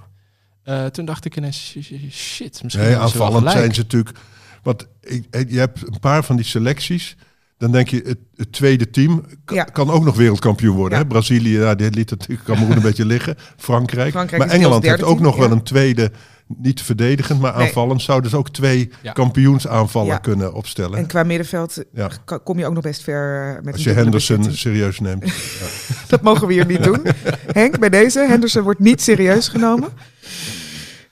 Eh, 0.63 0.87
toen 0.87 1.05
dacht 1.05 1.25
ik 1.25 1.37
ineens 1.37 1.57
sh- 1.71 1.81
sh- 1.85 2.11
shit, 2.11 2.63
misschien 2.63 2.85
Nee, 2.85 2.93
hebben 2.95 3.09
ze 3.11 3.19
wel 3.19 3.27
aanvallend 3.27 3.51
zijn 3.53 3.75
ze 3.75 3.81
natuurlijk. 3.81 4.19
Want 4.63 4.87
ik- 5.01 5.51
je 5.51 5.59
hebt 5.59 5.87
een 5.87 6.01
paar 6.01 6.25
van 6.25 6.37
die 6.37 6.45
selecties. 6.45 7.17
Dan 7.59 7.73
denk 7.73 7.89
je, 7.89 8.03
het, 8.07 8.19
het 8.37 8.53
tweede 8.53 8.91
team 8.91 9.25
kan, 9.45 9.57
Ja. 9.57 9.65
kan 9.65 9.91
ook 9.91 10.05
nog 10.05 10.17
wereldkampioen 10.17 10.77
worden. 10.77 10.99
Ja. 10.99 11.05
Hè? 11.05 11.11
Brazilië, 11.11 11.59
ja, 11.59 11.75
die 11.75 11.91
liet 11.91 12.11
natuurlijk 12.11 12.45
Cameroen 12.45 12.77
een 12.77 12.83
beetje 12.83 13.07
liggen. 13.07 13.37
Frankrijk. 13.57 14.11
Frankrijk 14.11 14.43
maar 14.43 14.53
Engeland 14.53 14.83
heeft 14.85 15.03
ook 15.03 15.11
team, 15.19 15.23
nog 15.23 15.37
wel 15.37 15.51
een 15.51 15.63
tweede, 15.63 16.11
niet 16.57 16.83
verdedigend, 16.83 17.41
maar 17.41 17.57
Nee. 17.57 17.67
aanvallend. 17.67 18.03
Zou 18.03 18.23
dus 18.23 18.35
ook 18.35 18.51
twee 18.51 18.91
Ja. 19.03 19.13
kampioensaanvallen 19.13 20.09
Ja. 20.09 20.19
kunnen 20.19 20.53
opstellen. 20.55 20.99
En 20.99 21.07
qua 21.07 21.23
middenveld 21.23 21.83
Ja. 21.93 22.11
kom 22.45 22.59
je 22.59 22.67
ook 22.67 22.75
nog 22.75 22.83
best 22.83 23.03
ver 23.03 23.49
eh, 23.57 23.63
met 23.63 23.75
Als 23.75 23.83
je 23.85 23.91
Henderson 23.91 24.53
serieus 24.53 25.01
neemt. 25.01 25.25
Dat 26.09 26.23
mogen 26.23 26.47
we 26.47 26.53
hier 26.53 26.67
niet 26.67 26.83
doen. 26.83 27.03
Henk, 27.53 27.79
bij 27.79 27.89
deze, 27.91 28.21
Henderson 28.29 28.63
wordt 28.63 28.81
niet 28.81 29.01
serieus 29.03 29.49
genomen. 29.49 29.89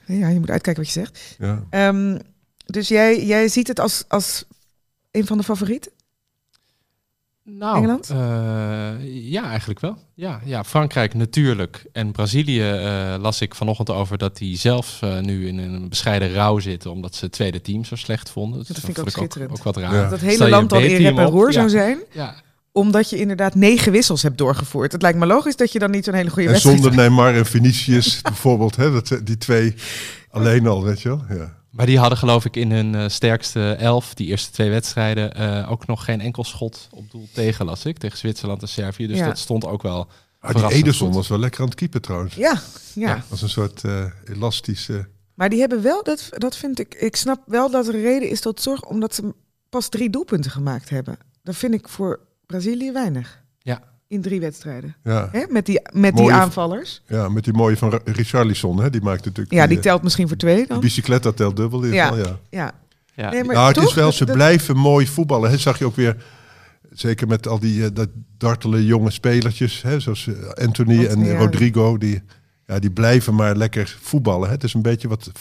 Ja, 0.05 0.27
je 0.27 0.39
moet 0.39 0.49
uitkijken 0.49 0.83
wat 0.83 0.93
je 0.93 0.99
zegt. 0.99 1.35
Ja. 1.39 1.63
Ehm, 1.69 2.19
dus 2.65 2.87
jij, 2.87 3.25
jij 3.25 3.47
ziet 3.47 3.67
het 3.67 3.79
als, 3.79 4.03
als 4.07 4.45
een 5.11 5.25
van 5.25 5.37
de 5.37 5.43
favorieten? 5.43 5.91
Nou, 7.57 7.75
Engeland? 7.75 8.09
eh, 8.09 8.17
ja, 9.31 9.49
eigenlijk 9.49 9.79
wel. 9.79 9.97
Ja, 10.13 10.41
ja, 10.45 10.63
Frankrijk 10.63 11.13
natuurlijk. 11.13 11.85
En 11.91 12.11
Brazilië 12.11 12.71
eh, 12.71 13.15
las 13.19 13.41
ik 13.41 13.55
vanochtend 13.55 13.89
over 13.89 14.17
dat 14.17 14.37
die 14.37 14.57
zelf 14.57 14.97
eh, 15.01 15.19
nu 15.19 15.47
in 15.47 15.57
een 15.57 15.89
bescheiden 15.89 16.33
rouw 16.33 16.59
zitten, 16.59 16.91
omdat 16.91 17.15
ze 17.15 17.25
het 17.25 17.33
tweede 17.33 17.61
team 17.61 17.83
zo 17.83 17.95
slecht 17.95 18.29
vonden. 18.29 18.57
Dat 18.67 18.79
vind 18.79 18.97
ik 18.97 18.99
ook 18.99 19.09
schitterend. 19.09 19.51
Ook, 19.51 19.63
wat 19.63 19.77
raar. 19.77 19.93
Ja. 19.93 20.01
Dat 20.01 20.11
het 20.11 20.21
hele 20.21 20.49
land 20.49 20.69
dan 20.69 20.81
in 20.81 21.01
rep 21.01 21.17
en 21.17 21.25
roer 21.25 21.47
ja. 21.47 21.53
zou 21.53 21.69
zijn. 21.69 21.99
Ja, 22.11 22.35
Omdat 22.71 23.09
je 23.09 23.17
inderdaad 23.17 23.55
negen 23.55 23.91
wissels 23.91 24.21
hebt 24.21 24.37
doorgevoerd. 24.37 24.91
Het 24.91 25.01
lijkt 25.01 25.17
me 25.17 25.25
logisch 25.25 25.55
dat 25.55 25.71
je 25.71 25.79
dan 25.79 25.91
niet 25.91 26.05
zo'n 26.05 26.13
hele 26.13 26.29
goede 26.29 26.45
En 26.47 26.51
wedstrijd 26.51 26.81
zonder 26.81 26.97
Neymar 26.99 27.35
en 27.35 27.45
Vinicius 27.45 28.21
bijvoorbeeld. 28.21 28.75
Hè, 28.75 28.91
dat, 28.91 29.19
die 29.23 29.37
twee 29.37 29.75
alleen 30.29 30.67
al, 30.67 30.83
weet 30.83 31.01
je 31.01 31.09
wel. 31.09 31.25
Ja. 31.29 31.58
Maar 31.71 31.85
die 31.85 31.97
hadden 31.99 32.17
geloof 32.17 32.45
ik 32.45 32.55
in 32.55 32.71
hun 32.71 32.95
eh, 32.95 33.09
sterkste 33.09 33.71
elf, 33.71 34.13
die 34.13 34.27
eerste 34.27 34.51
twee 34.51 34.69
wedstrijden, 34.69 35.33
eh, 35.35 35.71
ook 35.71 35.87
nog 35.87 36.03
geen 36.05 36.21
enkel 36.21 36.43
schot 36.43 36.87
op 36.91 37.11
doel 37.11 37.27
tegen, 37.33 37.65
las 37.65 37.85
ik. 37.85 37.97
Tegen 37.97 38.17
Zwitserland 38.17 38.61
en 38.61 38.67
Servië. 38.67 39.07
Dus 39.07 39.17
Ja. 39.17 39.25
dat 39.25 39.37
stond 39.37 39.65
ook 39.65 39.81
wel 39.81 40.07
Ah, 40.41 40.55
die 40.67 40.77
Ederson 40.77 41.07
goed. 41.07 41.15
was 41.15 41.27
wel 41.27 41.39
lekker 41.39 41.61
aan 41.61 41.65
het 41.67 41.75
keeper 41.75 42.01
trouwens. 42.01 42.35
Ja, 42.35 42.61
ja. 42.93 43.07
Ja. 43.09 43.23
was 43.29 43.41
een 43.41 43.49
soort 43.49 43.83
eh, 43.83 44.05
elastische... 44.25 45.07
Maar 45.33 45.49
die 45.49 45.59
hebben 45.59 45.81
wel, 45.81 46.03
dat, 46.03 46.29
dat 46.31 46.55
vind 46.55 46.79
ik, 46.79 46.95
ik 46.95 47.15
snap 47.15 47.41
wel 47.45 47.69
dat 47.71 47.87
er 47.87 48.01
reden 48.01 48.29
is 48.29 48.41
tot 48.41 48.61
zorg, 48.61 48.85
omdat 48.85 49.15
ze 49.15 49.33
pas 49.69 49.89
drie 49.89 50.09
doelpunten 50.09 50.51
gemaakt 50.51 50.89
hebben. 50.89 51.17
Dat 51.43 51.55
vind 51.55 51.73
ik 51.73 51.87
voor 51.89 52.19
Brazilië 52.45 52.91
weinig. 52.91 53.43
In 54.09 54.21
drie 54.21 54.39
wedstrijden. 54.39 54.95
Ja, 55.03 55.29
Hè? 55.31 55.43
Met, 55.49 55.65
die, 55.65 55.81
met 55.93 56.17
die 56.17 56.31
aanvallers. 56.31 57.01
ja, 57.07 57.29
met 57.29 57.43
die 57.43 57.53
mooie 57.53 57.77
van 57.77 58.01
Richarlison. 58.05 58.81
Hè, 58.81 58.89
die 58.89 59.01
maakt 59.01 59.25
natuurlijk... 59.25 59.53
Ja, 59.55 59.67
die 59.67 59.79
telt 59.79 60.03
misschien 60.03 60.27
voor 60.27 60.37
twee 60.37 60.67
dan. 60.67 60.79
bicicletta 60.79 61.31
telt 61.31 61.55
dubbel 61.55 61.83
in. 61.83 61.93
Ja. 61.93 62.15
Ja. 62.15 62.15
Ja. 62.17 62.39
Ja. 62.49 62.73
Ja, 63.15 63.29
Nee, 63.29 63.43
maar 63.43 63.55
Nou, 63.55 63.67
het 63.67 63.75
toch? 63.75 63.85
is 63.87 63.93
wel, 63.93 64.11
ze 64.11 64.25
Dat- 64.25 64.35
blijven 64.35 64.77
mooi 64.77 65.07
voetballen. 65.07 65.49
Hè. 65.49 65.57
Zag 65.57 65.79
je 65.79 65.85
ook 65.85 65.95
weer, 65.95 66.23
zeker 66.91 67.27
met 67.27 67.47
al 67.47 67.59
die 67.59 67.83
eh, 67.85 67.89
dat 67.93 68.09
dartele 68.37 68.85
jonge 68.85 69.11
spelertjes, 69.11 69.81
hè, 69.81 69.99
zoals 69.99 70.27
eh, 70.27 70.49
Anthony 70.65 71.05
en 71.05 71.19
ja. 71.25 71.37
Rodrigo, 71.37 71.97
die, 71.97 72.21
ja, 72.65 72.79
die 72.79 72.91
blijven 72.91 73.35
maar 73.35 73.55
lekker 73.55 73.97
voetballen. 74.01 74.47
Hè. 74.47 74.53
Het 74.53 74.63
is 74.63 74.73
een 74.73 74.81
beetje 74.81 75.07
wat 75.07 75.31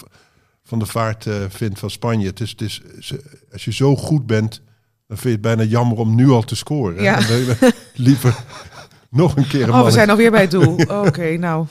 Van 0.64 0.78
de 0.78 0.86
Vaart 0.86 1.26
eh, 1.26 1.34
vindt 1.48 1.78
van 1.78 1.90
Spanje. 1.90 2.26
Het 2.26 2.40
is, 2.40 2.50
het 2.50 2.60
is, 2.60 2.82
ze- 2.98 3.24
als 3.52 3.64
je 3.64 3.72
zo 3.72 3.96
goed 3.96 4.26
bent, 4.26 4.60
dan 5.08 5.16
vind 5.16 5.22
je 5.22 5.28
het 5.30 5.40
bijna 5.40 5.62
jammer 5.62 5.98
om 5.98 6.14
nu 6.14 6.28
al 6.28 6.42
te 6.42 6.56
scoren. 6.56 7.02
Ja. 7.02 7.18
Liever 7.94 8.44
nog 9.10 9.36
een 9.36 9.46
keer 9.46 9.62
een 9.68 9.74
Oh, 9.74 9.84
we 9.84 9.90
zijn 9.90 10.10
alweer 10.10 10.30
bij 10.30 10.40
het 10.40 10.50
doel. 10.50 10.74
Oh, 10.90 11.02
Oké, 11.06 11.36
nou, 11.36 11.66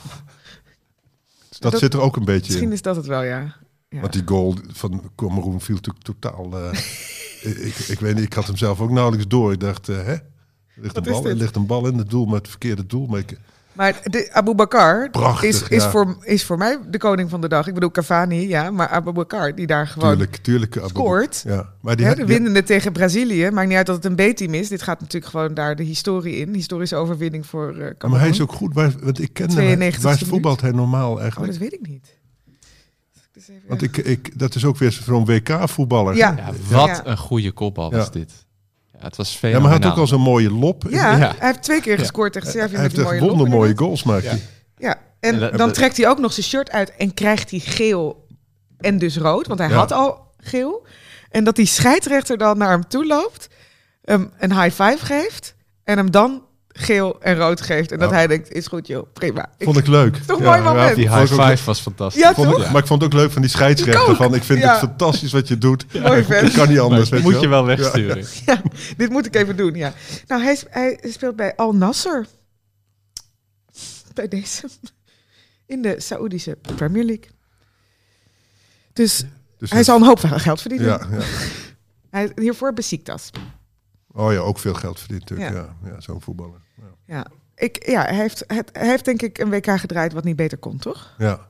dat, 1.58 1.72
dat- 1.72 1.80
zit 1.80 1.94
er 1.94 2.00
ook 2.00 2.16
een 2.16 2.24
beetje 2.24 2.42
misschien 2.46 2.66
in. 2.68 2.72
is 2.72 2.82
dat 2.82 2.96
het 2.96 3.06
wel, 3.06 3.22
ja. 3.22 3.54
ja. 3.88 4.00
Want 4.00 4.12
die 4.12 4.22
goal 4.26 4.56
van 4.72 5.10
Cameroen 5.16 5.60
viel 5.60 5.74
natuurlijk 5.74 6.04
totaal. 6.04 6.56
eh, 6.58 6.78
ik, 7.66 7.74
ik 7.76 8.00
weet 8.00 8.14
niet, 8.14 8.24
ik 8.24 8.32
had 8.32 8.46
hem 8.46 8.56
zelf 8.56 8.80
ook 8.80 8.90
nauwelijks 8.90 9.26
door. 9.28 9.52
Ik 9.52 9.60
dacht, 9.60 9.88
eh, 9.88 9.96
hè? 9.96 10.12
Er 10.12 10.22
ligt, 10.74 10.96
een 10.96 11.04
Wat 11.04 11.12
bal, 11.22 11.26
er 11.30 11.36
ligt 11.36 11.56
een 11.56 11.66
bal 11.66 11.86
in 11.86 11.98
het 11.98 12.10
doel, 12.10 12.24
maar 12.26 12.38
het 12.38 12.48
verkeerde 12.48 12.86
doel. 12.86 13.06
Maar 13.06 13.18
ik, 13.18 13.38
Maar 13.78 14.00
de, 14.04 14.28
Abu 14.32 14.54
Bakar 14.54 15.10
Prachtig, 15.10 15.48
is, 15.48 15.62
is, 15.68 15.82
ja. 15.82 15.90
voor, 15.90 16.16
is 16.20 16.44
voor 16.44 16.58
mij 16.58 16.78
de 16.88 16.98
koning 16.98 17.30
van 17.30 17.40
de 17.40 17.48
dag. 17.48 17.66
Ik 17.66 17.74
bedoel 17.74 17.90
Cavani, 17.90 18.48
ja, 18.48 18.70
maar 18.70 18.88
Abu 18.88 19.12
Bakar 19.12 19.54
die 19.54 19.66
daar 19.66 19.86
gewoon 19.86 20.10
tuurlijk, 20.10 20.36
tuurlijk. 20.36 20.76
Abu- 20.76 20.88
scoort. 20.88 21.42
Ja, 21.46 21.72
maar 21.80 21.96
die, 21.96 22.06
Hè, 22.06 22.14
de 22.14 22.26
winnende 22.26 22.62
tegen 22.62 22.92
Brazilië. 22.92 23.50
Maakt 23.50 23.68
niet 23.68 23.76
uit 23.76 23.86
dat 23.86 24.04
het 24.04 24.18
een 24.18 24.32
B-team 24.32 24.54
is. 24.54 24.68
Dit 24.68 24.82
gaat 24.82 25.00
natuurlijk 25.00 25.32
gewoon 25.32 25.54
daar 25.54 25.76
de 25.76 25.82
historie 25.82 26.36
in. 26.36 26.54
Historische 26.54 26.96
overwinning 26.96 27.46
voor 27.46 27.76
eh 27.78 27.90
Ja, 27.98 28.08
maar 28.08 28.20
hij 28.20 28.28
is 28.28 28.40
ook 28.40 28.52
goed. 28.52 28.74
Waar, 28.74 28.92
want 29.02 29.20
ik 29.20 29.32
ken 29.32 29.50
hem. 29.50 29.92
92e 29.92 30.00
Waar 30.00 30.18
voetbalt 30.18 30.60
hij 30.60 30.70
normaal 30.70 31.12
Oh, 31.12 31.20
eigenlijk? 31.20 31.52
dat 31.52 31.60
weet 31.60 31.72
ik 31.72 31.86
niet. 31.88 32.16
Dus 33.32 33.48
even- 33.48 33.62
Want 33.68 33.82
ik, 33.82 33.96
ik, 33.96 34.38
dat 34.38 34.54
is 34.54 34.64
ook 34.64 34.76
weer 34.76 34.92
zo'n 34.92 35.24
WK-voetballer. 35.24 36.16
Ja. 36.16 36.34
Ja, 36.36 36.50
wat 36.68 36.86
Ja. 36.88 37.06
een 37.06 37.18
goede 37.18 37.52
kopbal 37.52 37.90
Ja. 37.90 37.96
was 37.96 38.10
dit. 38.10 38.32
Ja, 38.98 39.04
het 39.04 39.16
was 39.16 39.32
Ja, 39.32 39.38
fenomenaal. 39.38 39.68
maar 39.70 39.78
hij 39.78 39.88
had 39.88 39.96
ook 39.98 40.02
al 40.02 40.06
zo'n 40.08 40.20
mooie 40.20 40.50
lop. 40.50 40.84
ja, 40.90 41.16
Ja. 41.16 41.34
hij 41.38 41.46
heeft 41.48 41.62
twee 41.62 41.80
keer 41.80 41.98
gescoord 41.98 42.32
tegen 42.32 42.50
Servië 42.50 42.74
hij 42.74 42.82
met 42.82 42.92
heeft 42.92 43.04
mooie 43.04 43.20
wondermooie 43.20 43.50
inderdaad. 43.70 43.78
goals 43.84 44.02
maakt 44.02 44.22
Ja. 44.24 44.30
hij. 44.30 44.40
Ja, 44.76 44.96
en 45.20 45.56
dan 45.56 45.72
trekt 45.72 45.96
hij 45.96 46.08
ook 46.08 46.18
nog 46.18 46.32
zijn 46.32 46.46
shirt 46.46 46.70
uit 46.70 46.96
en 46.96 47.14
krijgt 47.14 47.50
hij 47.50 47.58
geel 47.60 48.26
en 48.78 48.98
dus 48.98 49.16
rood. 49.16 49.46
Want 49.46 49.58
hij 49.58 49.68
Ja. 49.68 49.74
had 49.74 49.92
al 49.92 50.34
geel. 50.38 50.86
En 51.30 51.44
dat 51.44 51.56
die 51.56 51.66
scheidsrechter 51.66 52.38
dan 52.38 52.58
naar 52.58 52.70
hem 52.70 52.88
toe 52.88 53.06
loopt, 53.06 53.48
hem 54.02 54.32
een 54.38 54.62
high 54.62 54.82
five 54.82 55.04
geeft 55.06 55.54
en 55.84 55.96
hem 55.96 56.10
dan 56.10 56.42
geel 56.78 57.20
en 57.22 57.36
rood 57.36 57.60
geeft. 57.60 57.92
En 57.92 57.98
dat 57.98 58.10
Ja. 58.10 58.16
hij 58.16 58.26
denkt, 58.26 58.52
is 58.52 58.66
goed 58.66 58.86
joh, 58.86 59.06
prima. 59.12 59.50
Ik- 59.58 59.64
Vond 59.64 59.76
ik 59.76 59.86
leuk. 59.86 60.16
Toch 60.16 60.38
een 60.38 60.44
mooi 60.44 60.60
moment. 60.60 60.96
Die 60.96 61.08
high 61.16 61.32
five 61.40 61.64
was 61.64 61.80
fantastisch. 61.80 62.22
Ja, 62.22 62.34
Vond 62.34 62.50
ik- 62.50 62.56
toch? 62.56 62.70
Maar 62.72 62.80
ik 62.80 62.86
vond 62.86 63.02
het 63.02 63.12
ook 63.14 63.18
leuk 63.20 63.30
van 63.32 63.42
die 63.42 63.50
scheidsrechter. 63.50 64.16
Van, 64.16 64.34
ik 64.34 64.42
vind 64.44 64.58
Ja. 64.60 64.70
het 64.70 64.78
fantastisch 64.78 65.32
wat 65.32 65.48
je 65.48 65.58
doet. 65.58 65.84
Mooi 66.02 66.24
vent. 66.24 66.52
Kan 66.52 66.68
niet 66.68 66.78
anders. 66.78 67.08
Weet 67.08 67.22
moet 67.22 67.40
je 67.40 67.48
wel 67.48 67.64
wegsturen. 67.64 68.24
Ja, 68.46 68.62
dit 68.96 69.10
moet 69.10 69.26
ik 69.26 69.34
even 69.36 69.56
doen, 69.56 69.74
ja. 69.74 69.92
Nou, 70.26 70.42
hij, 70.42 70.58
hij 70.70 70.98
speelt 71.02 71.36
bij 71.36 71.56
Al 71.56 71.72
Nasser. 71.74 72.26
Bij 74.14 74.28
deze. 74.28 74.68
In 75.66 75.82
de 75.82 75.94
Saoedische 76.00 76.58
Premier 76.76 77.04
League. 77.04 77.26
Dus 78.92 79.24
Dus 79.58 79.70
hij 79.70 79.82
zal 79.84 79.96
een 79.96 80.04
hoop 80.04 80.18
geld 80.24 80.60
verdienen. 80.60 80.88
ja, 80.88 81.00
ja. 81.10 81.24
Hij, 82.10 82.32
hiervoor 82.36 82.72
Besiktas. 82.72 83.30
Oh 84.18 84.32
ja, 84.32 84.38
ook 84.38 84.58
veel 84.58 84.74
geld 84.74 84.98
verdient 85.00 85.20
natuurlijk. 85.30 85.56
Ja. 85.56 85.76
Ja, 85.84 85.92
ja, 85.94 86.00
zo'n 86.00 86.20
voetballer. 86.20 86.60
Ja. 86.76 87.14
Ja, 87.16 87.26
ik, 87.54 87.86
ja 87.88 88.02
hij, 88.02 88.14
heeft, 88.14 88.44
het, 88.46 88.70
hij 88.72 88.88
heeft 88.88 89.04
denk 89.04 89.22
ik 89.22 89.38
een 89.38 89.50
WK 89.50 89.80
gedraaid 89.80 90.12
wat 90.12 90.24
niet 90.24 90.36
beter 90.36 90.58
kon, 90.58 90.78
toch? 90.78 91.14
ja. 91.18 91.46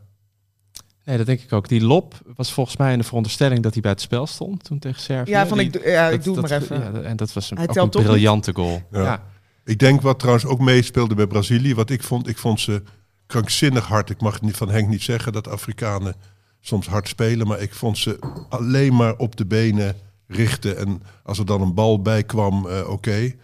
Nee, 1.04 1.16
dat 1.16 1.26
denk 1.26 1.40
ik 1.40 1.52
ook. 1.52 1.68
Die 1.68 1.81
lop 1.85 2.14
was 2.37 2.52
volgens 2.52 2.76
mij 2.76 2.92
in 2.92 2.98
de 2.98 3.04
veronderstelling 3.04 3.62
dat 3.62 3.72
hij 3.72 3.83
bij 3.83 3.90
het 3.90 4.00
spel 4.00 4.26
stond 4.26 4.64
toen 4.64 4.78
tegen 4.78 5.00
Servië. 5.00 5.31
Ja, 5.31 5.46
van 5.46 5.59
Die- 5.59 5.66
ik, 5.66 5.72
doe- 5.72 5.83
ja, 5.90 6.07
ik 6.07 6.11
dat- 6.14 6.24
doe 6.24 6.37
het 6.42 6.48
dat- 6.48 6.68
maar 6.68 6.78
even. 6.78 6.92
Ja, 7.02 7.09
en 7.09 7.16
dat 7.16 7.33
was 7.33 7.50
een, 7.50 7.59
niet? 7.59 7.90
briljante 7.90 8.54
goal. 8.54 8.83
Ja. 8.90 9.02
Ja. 9.02 9.22
Ik 9.64 9.78
denk 9.78 10.00
wat 10.00 10.18
trouwens 10.18 10.46
ook 10.46 10.59
meespeelde 10.61 11.14
bij 11.14 11.26
Brazilië. 11.26 11.74
Wat 11.74 11.90
ik 11.90 12.02
vond, 12.02 12.28
ik 12.28 12.38
vond 12.38 12.61
ze 12.61 12.83
krankzinnig 13.26 13.87
hard. 13.87 14.11
Ik 14.11 14.20
mag 14.20 14.33
het 14.33 14.42
niet 14.42 14.57
van 14.57 14.70
Henk 14.70 14.88
niet 14.88 15.02
zeggen 15.02 15.33
dat 15.33 15.48
Afrikanen 15.48 16.14
soms 16.61 16.87
hard 16.87 17.09
spelen. 17.09 17.46
Maar 17.46 17.61
ik 17.61 17.74
vond 17.74 17.98
ze 17.98 18.18
alleen 18.48 18.96
maar 18.96 19.16
op 19.16 19.37
de 19.37 19.46
benen 19.46 19.96
richten. 20.28 20.76
En 20.76 21.02
als 21.22 21.38
er 21.38 21.46
dan 21.46 21.60
een 21.60 21.74
bal 21.74 22.02
bij 22.02 22.22
kwam, 22.24 22.66
eh, 22.68 22.88
oké. 22.90 23.34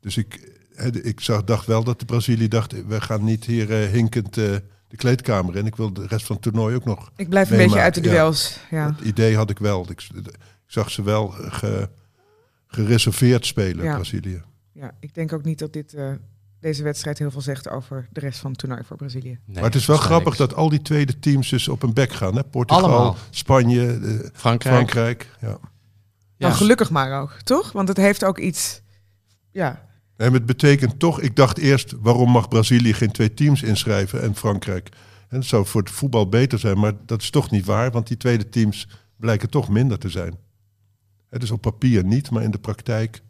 Dus 0.00 0.16
ik, 0.16 0.58
hè, 0.74 1.02
ik 1.04 1.20
zag, 1.20 1.44
dacht 1.44 1.66
wel 1.66 1.84
dat 1.84 1.98
de 1.98 2.04
Brazilië 2.04 2.48
dacht... 2.48 2.86
we 2.86 3.00
gaan 3.00 3.24
niet 3.24 3.44
hier 3.44 3.82
eh, 3.82 3.88
hinkend 3.90 4.36
eh, 4.38 4.44
de 4.88 4.96
kleedkamer 4.96 5.56
in. 5.56 5.66
Ik 5.66 5.76
wil 5.76 5.92
de 5.92 6.06
rest 6.06 6.26
van 6.26 6.34
het 6.36 6.44
toernooi 6.44 6.74
ook 6.76 6.84
nog. 6.84 7.10
Ik 7.16 7.28
blijf 7.28 7.50
een 7.50 7.56
beetje 7.56 7.80
uit 7.80 7.94
de 7.94 8.02
ja. 8.02 8.10
duels. 8.10 8.58
Ja. 8.70 8.86
Dat 8.90 9.00
idee 9.06 9.36
had 9.36 9.50
ik 9.50 9.58
wel. 9.58 9.86
Ik, 9.90 10.02
ik 10.14 10.34
zag 10.66 10.90
ze 10.90 11.02
wel 11.02 11.28
ge- 11.28 11.88
gereserveerd 12.66 13.46
spelen, 13.46 13.84
Ja. 13.84 13.94
Brazilië. 13.94 14.42
ja, 14.72 14.94
ik 15.00 15.14
denk 15.14 15.32
ook 15.32 15.44
niet 15.44 15.58
dat 15.58 15.72
dit, 15.72 15.94
eh, 15.94 16.10
deze 16.60 16.82
wedstrijd 16.82 17.18
heel 17.18 17.30
veel 17.30 17.40
zegt 17.40 17.68
over 17.68 18.08
de 18.10 18.20
rest 18.20 18.38
van 18.38 18.50
het 18.50 18.58
toernooi 18.60 18.82
voor 18.84 18.96
Brazilië. 18.96 19.38
Nee, 19.44 19.54
maar 19.54 19.64
het 19.64 19.74
is 19.74 19.86
wel 19.86 19.96
grappig 19.96 20.36
dat 20.36 20.54
al 20.54 20.68
die 20.68 20.82
tweede 20.82 21.18
teams 21.18 21.48
dus 21.48 21.68
op 21.68 21.82
een 21.82 21.92
bek 21.94 22.12
gaan. 22.12 22.36
Hè? 22.36 22.44
Portugal, 22.44 22.84
Allemaal. 22.84 23.16
Spanje, 23.30 23.86
eh, 23.86 23.98
Frankrijk. 24.32 24.74
Frankrijk. 24.74 25.30
Ja. 25.40 25.58
Ja. 26.42 26.48
Nou, 26.48 26.60
gelukkig 26.60 26.90
maar 26.90 27.20
ook, 27.20 27.32
toch? 27.42 27.72
Want 27.72 27.88
het 27.88 27.96
heeft 27.96 28.24
ook 28.24 28.38
iets... 28.38 28.82
Ja, 29.50 29.88
En 30.16 30.32
het 30.32 30.46
betekent 30.46 30.98
toch, 30.98 31.20
ik 31.20 31.36
dacht 31.36 31.58
eerst, 31.58 31.94
waarom 32.00 32.30
mag 32.30 32.48
Brazilië 32.48 32.92
geen 32.94 33.10
twee 33.10 33.34
teams 33.34 33.62
inschrijven 33.62 34.22
en 34.22 34.36
Frankrijk? 34.36 34.88
En 35.28 35.38
dat 35.38 35.48
zou 35.48 35.66
voor 35.66 35.80
het 35.80 35.90
voetbal 35.90 36.28
beter 36.28 36.58
zijn, 36.58 36.78
maar 36.78 36.92
dat 37.06 37.22
is 37.22 37.30
toch 37.30 37.50
niet 37.50 37.64
waar, 37.64 37.90
want 37.90 38.06
die 38.06 38.16
tweede 38.16 38.48
teams 38.48 38.88
blijken 39.16 39.50
toch 39.50 39.68
minder 39.68 39.98
te 39.98 40.08
zijn. 40.08 40.36
Het 41.30 41.42
is 41.42 41.50
op 41.50 41.60
papier 41.60 42.04
niet, 42.04 42.30
maar 42.30 42.42
in 42.42 42.50
de 42.50 42.58
praktijk. 42.58 43.22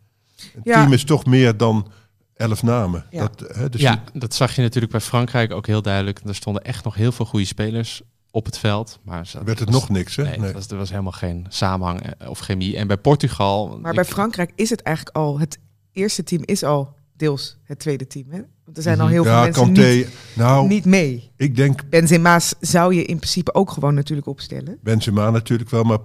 Een 0.54 0.60
Ja. 0.64 0.80
team 0.80 0.92
is 0.92 1.04
toch 1.04 1.26
meer 1.26 1.56
dan 1.56 1.92
elf 2.34 2.62
namen. 2.62 3.06
Ja. 3.10 3.20
Dat, 3.20 3.56
hè, 3.56 3.68
dus 3.68 3.80
ja, 3.80 4.02
dat 4.12 4.34
zag 4.34 4.54
je 4.56 4.62
natuurlijk 4.62 4.92
bij 4.92 5.00
Frankrijk 5.00 5.52
ook 5.52 5.66
heel 5.66 5.82
duidelijk. 5.82 6.20
Er 6.26 6.34
stonden 6.34 6.62
echt 6.64 6.84
nog 6.84 6.94
heel 6.94 7.12
veel 7.12 7.24
goede 7.26 7.46
spelers 7.46 8.02
op 8.34 8.44
het 8.44 8.58
veld. 8.58 8.98
Maar 9.04 9.30
werd 9.44 9.58
het 9.58 9.70
was- 9.70 9.80
nog 9.80 9.88
niks, 9.88 10.16
hè? 10.16 10.36
Nee, 10.36 10.52
was, 10.52 10.68
er 10.68 10.76
was 10.76 10.90
helemaal 10.90 11.12
geen 11.12 11.46
samenhang 11.48 12.00
eh, 12.00 12.28
of 12.30 12.38
chemie. 12.38 12.76
En 12.76 12.86
bij 12.86 12.96
Portugal... 12.98 13.78
Maar 13.82 13.94
bij 13.94 14.04
Frankrijk 14.04 14.52
is 14.54 14.70
het 14.70 14.80
eigenlijk 14.82 15.16
al, 15.16 15.38
het 15.38 15.58
eerste 15.92 16.22
team 16.24 16.42
is 16.44 16.62
al 16.62 16.94
deels 17.16 17.58
het 17.64 17.78
tweede 17.78 18.06
team. 18.06 18.26
Hè? 18.30 18.40
Want 18.64 18.76
er 18.76 18.82
zijn 18.82 18.98
al 19.00 19.04
Mhm. 19.04 19.14
heel 19.14 19.24
veel 19.24 19.40
mensen 19.40 19.62
Kanté. 19.64 19.80
niet, 19.88 20.08
nou, 20.34 20.68
niet 20.68 20.84
mee. 20.84 21.30
ik 21.36 21.56
denk 21.56 21.88
Benzema's 21.88 22.54
zou 22.60 22.94
je 22.94 23.04
in 23.04 23.16
principe 23.16 23.54
ook 23.54 23.70
gewoon 23.70 23.94
natuurlijk 23.94 24.26
opstellen. 24.26 24.78
Benzema 24.82 25.30
natuurlijk 25.30 25.70
wel, 25.70 25.82
maar 25.82 25.98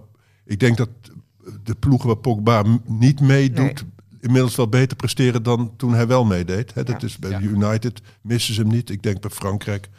ik 0.46 0.60
denk 0.60 0.78
dat 0.78 0.90
de 1.64 1.76
ploegen 1.76 2.08
waar 2.08 2.18
Pogba 2.18 2.64
niet 2.86 3.20
meedoet, 3.20 3.86
inmiddels 4.20 4.56
wel 4.56 4.68
beter 4.70 4.98
presteren 4.98 5.44
dan 5.44 5.74
toen 5.78 5.94
hij 5.94 6.08
wel 6.08 6.26
meedeed. 6.26 6.74
Hè, 6.74 6.84
dat 6.84 7.02
Ja. 7.02 7.08
is 7.08 7.18
bij 7.18 7.30
Ja. 7.32 7.40
United 7.42 8.02
missen 8.22 8.54
ze 8.54 8.62
hem 8.62 8.70
niet. 8.70 8.90
Ik 8.90 9.04
denk 9.04 9.22
bij 9.22 9.30
Frankrijk 9.30 9.90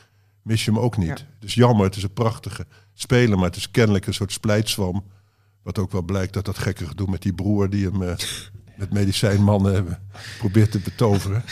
mis 0.49 0.65
je 0.65 0.71
hem 0.71 0.81
ook 0.81 0.97
niet. 0.97 1.07
Ja. 1.09 1.15
Het 1.15 1.45
is 1.49 1.55
jammer, 1.55 1.85
het 1.87 1.97
is 1.97 2.03
een 2.03 2.13
prachtige 2.13 2.67
speler, 2.95 3.37
maar 3.39 3.47
het 3.47 3.57
is 3.57 3.71
kennelijk 3.71 4.07
een 4.07 4.15
soort 4.15 4.33
splijtswam. 4.33 5.05
Wat 5.63 5.79
ook 5.79 5.93
wel 5.93 6.03
blijkt 6.03 6.33
dat 6.33 6.45
dat 6.45 6.59
gekke 6.59 6.87
gedoe 6.87 7.11
met 7.11 7.23
die 7.23 7.33
broer 7.33 7.71
die 7.71 7.85
hem 7.85 8.03
eh, 8.03 8.15
met 8.79 8.93
medicijnmannen 8.93 9.89
eh, 9.89 9.95
probeert 10.39 10.71
te 10.71 10.79
betoveren. 10.79 11.43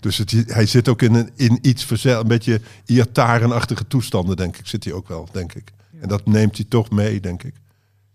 Dus 0.00 0.16
het, 0.16 0.30
hij 0.46 0.66
zit 0.66 0.88
ook 0.88 1.02
in, 1.02 1.14
een, 1.14 1.30
in 1.36 1.58
iets 1.62 1.84
verzel, 1.84 2.20
een 2.20 2.28
beetje 2.28 2.60
Iataren-achtige 2.86 3.86
toestanden, 3.86 4.36
denk 4.36 4.56
ik. 4.56 4.66
Zit 4.66 4.84
hij 4.84 4.92
ook 4.92 5.08
wel, 5.08 5.28
denk 5.32 5.54
ik. 5.54 5.72
En 6.00 6.08
dat 6.08 6.26
neemt 6.26 6.56
hij 6.56 6.66
toch 6.68 6.90
mee, 6.90 7.20
denk 7.20 7.42
ik. 7.42 7.54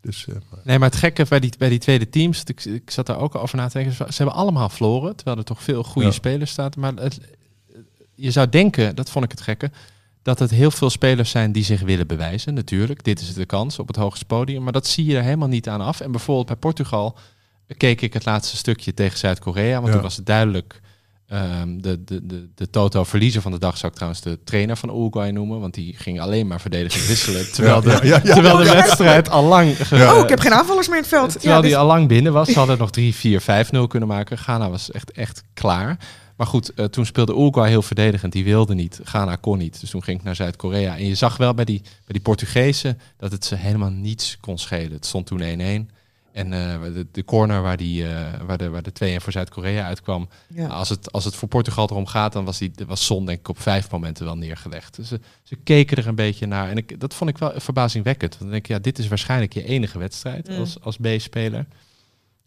Dus, 0.01 0.27
eh, 0.27 0.35
maar- 0.51 0.59
Nee, 0.63 0.79
maar 0.79 0.89
het 0.89 0.97
gekke 0.99 1.25
bij 1.29 1.39
die, 1.39 1.53
bij 1.57 1.69
die 1.69 1.79
tweede 1.79 2.09
teams, 2.09 2.43
ik, 2.43 2.65
ik 2.65 2.91
zat 2.91 3.05
daar 3.05 3.17
ook 3.19 3.33
al 3.35 3.41
over 3.41 3.57
na 3.57 3.67
te 3.67 3.77
denken, 3.77 3.95
ze 3.95 4.05
ze 4.09 4.23
hebben 4.23 4.35
allemaal 4.35 4.69
verloren, 4.69 5.15
terwijl 5.15 5.37
er 5.37 5.43
toch 5.43 5.63
veel 5.63 5.83
goede 5.83 6.07
Ja. 6.07 6.13
spelers 6.13 6.51
staan. 6.51 6.71
Maar 6.77 6.93
het, 6.93 7.19
je 8.15 8.31
zou 8.31 8.49
denken, 8.49 8.95
dat 8.95 9.09
vond 9.09 9.25
ik 9.25 9.31
het 9.31 9.41
gekke, 9.41 9.71
dat 10.23 10.39
het 10.39 10.51
heel 10.51 10.71
veel 10.71 10.89
spelers 10.89 11.29
zijn 11.29 11.51
die 11.51 11.63
zich 11.63 11.81
willen 11.81 12.07
bewijzen, 12.07 12.53
natuurlijk. 12.53 13.03
Dit 13.03 13.19
is 13.21 13.33
de 13.33 13.45
kans 13.45 13.79
op 13.79 13.87
het 13.87 13.95
hoogste 13.95 14.25
podium, 14.25 14.63
maar 14.63 14.73
dat 14.73 14.87
zie 14.87 15.05
je 15.05 15.17
er 15.17 15.23
helemaal 15.23 15.47
niet 15.47 15.69
aan 15.69 15.81
af. 15.81 15.99
En 15.99 16.11
bijvoorbeeld 16.11 16.47
bij 16.47 16.55
Portugal 16.55 17.17
keek 17.77 18.01
ik 18.01 18.13
het 18.13 18.25
laatste 18.25 18.57
stukje 18.57 18.93
tegen 18.93 19.17
Zuid-Korea, 19.17 19.73
want 19.75 19.87
Ja. 19.87 19.93
toen 19.93 20.01
was 20.01 20.15
het 20.15 20.25
duidelijk... 20.25 20.81
ehm, 21.27 21.77
de, 21.77 22.03
de, 22.03 22.25
de, 22.25 22.49
de 22.55 22.69
Toto 22.69 23.03
verliezer 23.03 23.41
van 23.41 23.51
de 23.51 23.59
dag 23.59 23.77
zou 23.77 23.87
ik 23.91 23.93
trouwens 23.97 24.23
de 24.23 24.39
trainer 24.43 24.77
van 24.77 24.89
Uruguay 24.89 25.29
noemen, 25.31 25.59
want 25.59 25.73
die 25.73 25.95
ging 25.97 26.19
alleen 26.19 26.47
maar 26.47 26.61
verdedigend 26.61 27.05
wisselen, 27.07 27.51
terwijl 27.51 27.81
de, 27.81 27.89
ja, 27.89 27.99
ja, 28.03 28.19
ja. 28.23 28.33
terwijl 28.33 28.57
de 28.57 28.71
wedstrijd 28.71 29.29
al 29.29 29.43
lang... 29.43 29.87
ge- 29.87 29.95
oh, 30.15 30.23
ik 30.23 30.29
heb 30.29 30.39
geen 30.39 30.53
aanvallers 30.53 30.87
meer 30.87 30.95
in 30.97 31.01
het 31.01 31.11
veld. 31.11 31.31
Terwijl 31.31 31.55
Ja, 31.55 31.61
die 31.61 31.69
dus- 31.69 31.79
al 31.79 31.85
lang 31.87 32.07
binnen 32.07 32.33
was. 32.33 32.49
Ze 32.49 32.57
hadden 32.57 32.77
nog 32.77 32.91
3, 32.91 33.15
4, 33.15 33.41
5, 33.41 33.71
0 33.71 33.87
kunnen 33.87 34.09
maken. 34.09 34.37
Ghana 34.37 34.69
was 34.69 34.91
echt, 34.91 35.11
echt 35.11 35.43
klaar. 35.53 35.97
Maar 36.35 36.47
goed, 36.47 36.73
eh, 36.73 36.85
toen 36.85 37.05
speelde 37.05 37.33
Uruguay 37.33 37.69
heel 37.69 37.81
verdedigend. 37.81 38.31
Die 38.33 38.43
wilde 38.43 38.73
niet. 38.73 38.99
Ghana 39.03 39.35
kon 39.35 39.57
niet. 39.57 39.79
Dus 39.79 39.89
toen 39.89 40.03
ging 40.03 40.17
ik 40.19 40.23
naar 40.23 40.35
Zuid-Korea. 40.35 40.97
En 40.97 41.05
je 41.05 41.15
zag 41.15 41.37
wel 41.37 41.53
bij 41.53 41.65
die, 41.65 41.81
bij 41.81 41.91
die 42.07 42.21
Portugezen 42.21 42.99
dat 43.17 43.31
het 43.31 43.45
ze 43.45 43.55
helemaal 43.55 43.89
niets 43.89 44.37
kon 44.39 44.57
schelen. 44.57 44.91
Het 44.91 45.05
stond 45.05 45.25
toen 45.25 45.41
1-1. 45.41 45.89
En 46.31 46.53
eh, 46.53 46.81
de, 46.81 47.07
de 47.11 47.23
corner 47.25 47.61
waar, 47.61 47.77
die, 47.77 48.07
eh, 48.07 48.41
waar, 48.45 48.57
de, 48.57 48.69
waar 48.69 48.83
de 48.83 49.17
2-1 49.19 49.21
voor 49.23 49.31
Zuid-Korea 49.31 49.85
uitkwam. 49.85 50.29
ja. 50.47 50.67
Als, 50.67 50.89
het, 50.89 51.11
als 51.11 51.25
het 51.25 51.35
voor 51.35 51.47
Portugal 51.47 51.87
erom 51.89 52.05
gaat, 52.05 52.33
dan 52.33 52.45
was, 52.45 52.57
die, 52.57 52.71
was 52.87 53.05
Son 53.05 53.25
denk 53.25 53.39
ik 53.39 53.47
op 53.47 53.61
vijf 53.61 53.91
momenten 53.91 54.25
wel 54.25 54.37
neergelegd. 54.37 54.95
Dus 54.95 55.07
ze, 55.07 55.19
ze 55.43 55.55
keken 55.55 55.97
er 55.97 56.07
een 56.07 56.15
beetje 56.15 56.45
naar. 56.45 56.69
En 56.69 56.77
ik, 56.77 56.99
dat 56.99 57.13
vond 57.13 57.29
ik 57.29 57.37
wel 57.37 57.51
verbazingwekkend. 57.55 58.29
Want 58.31 58.41
dan 58.41 58.51
denk 58.51 58.63
ik, 58.63 58.69
ja, 58.69 58.79
dit 58.79 58.99
is 58.99 59.07
waarschijnlijk 59.07 59.53
je 59.53 59.63
enige 59.63 59.97
wedstrijd 59.97 60.49
Mm. 60.49 60.59
als, 60.59 60.77
als 60.81 60.97
B-speler. 60.97 61.65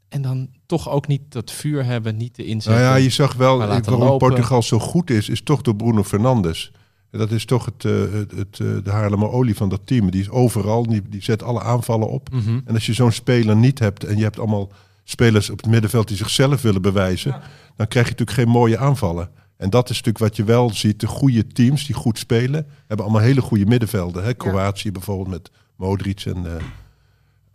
En 0.08 0.22
dan 0.22 0.48
toch 0.66 0.90
ook 0.90 1.06
niet 1.06 1.20
dat 1.28 1.50
vuur 1.50 1.84
hebben, 1.84 2.16
niet 2.16 2.36
de 2.36 2.44
inzet. 2.44 2.72
Nou 2.72 2.84
ja, 2.84 2.94
je 2.94 3.10
zag 3.10 3.34
wel 3.34 3.58
waarom 3.58 3.98
lopen. 3.98 4.28
Portugal 4.28 4.62
zo 4.62 4.78
goed 4.78 5.10
is, 5.10 5.28
is 5.28 5.42
toch 5.42 5.62
door 5.62 5.76
Bruno 5.76 6.04
Fernandes. 6.04 6.72
En 7.10 7.18
Dat 7.18 7.30
is 7.30 7.44
toch 7.44 7.64
het, 7.64 7.84
eh, 7.84 7.92
het, 8.12 8.30
het, 8.30 8.60
eh, 8.60 8.66
de 8.84 8.90
Haarlemmer 8.90 9.30
olie 9.30 9.56
van 9.56 9.68
dat 9.68 9.80
team. 9.84 10.10
Die 10.10 10.20
is 10.20 10.30
overal, 10.30 10.86
die, 10.86 11.02
die 11.08 11.22
zet 11.22 11.42
alle 11.42 11.62
aanvallen 11.62 12.08
op. 12.08 12.28
Mhm. 12.32 12.60
En 12.64 12.74
als 12.74 12.86
je 12.86 12.92
zo'n 12.92 13.12
speler 13.12 13.56
niet 13.56 13.78
hebt 13.78 14.04
en 14.04 14.16
je 14.16 14.22
hebt 14.22 14.38
allemaal 14.38 14.72
spelers 15.04 15.50
op 15.50 15.56
het 15.56 15.66
middenveld 15.66 16.08
die 16.08 16.16
zichzelf 16.16 16.62
willen 16.62 16.82
bewijzen, 16.82 17.40
dan 17.76 17.88
krijg 17.88 18.06
je 18.06 18.12
natuurlijk 18.12 18.38
geen 18.38 18.48
mooie 18.48 18.78
aanvallen. 18.78 19.30
En 19.56 19.70
dat 19.70 19.90
is 19.90 19.96
natuurlijk 19.96 20.24
wat 20.24 20.36
je 20.36 20.44
wel 20.44 20.70
ziet. 20.70 21.00
De 21.00 21.06
goede 21.06 21.46
teams 21.46 21.86
die 21.86 21.94
goed 21.94 22.18
spelen, 22.18 22.66
hebben 22.86 23.06
allemaal 23.06 23.24
hele 23.24 23.40
goede 23.40 23.66
middenvelden. 23.66 24.24
Hè? 24.24 24.34
Kroatië 24.34 24.92
bijvoorbeeld 24.92 25.28
met 25.28 25.50
Modric 25.76 26.20
en 26.24 26.46
eh 26.46 26.62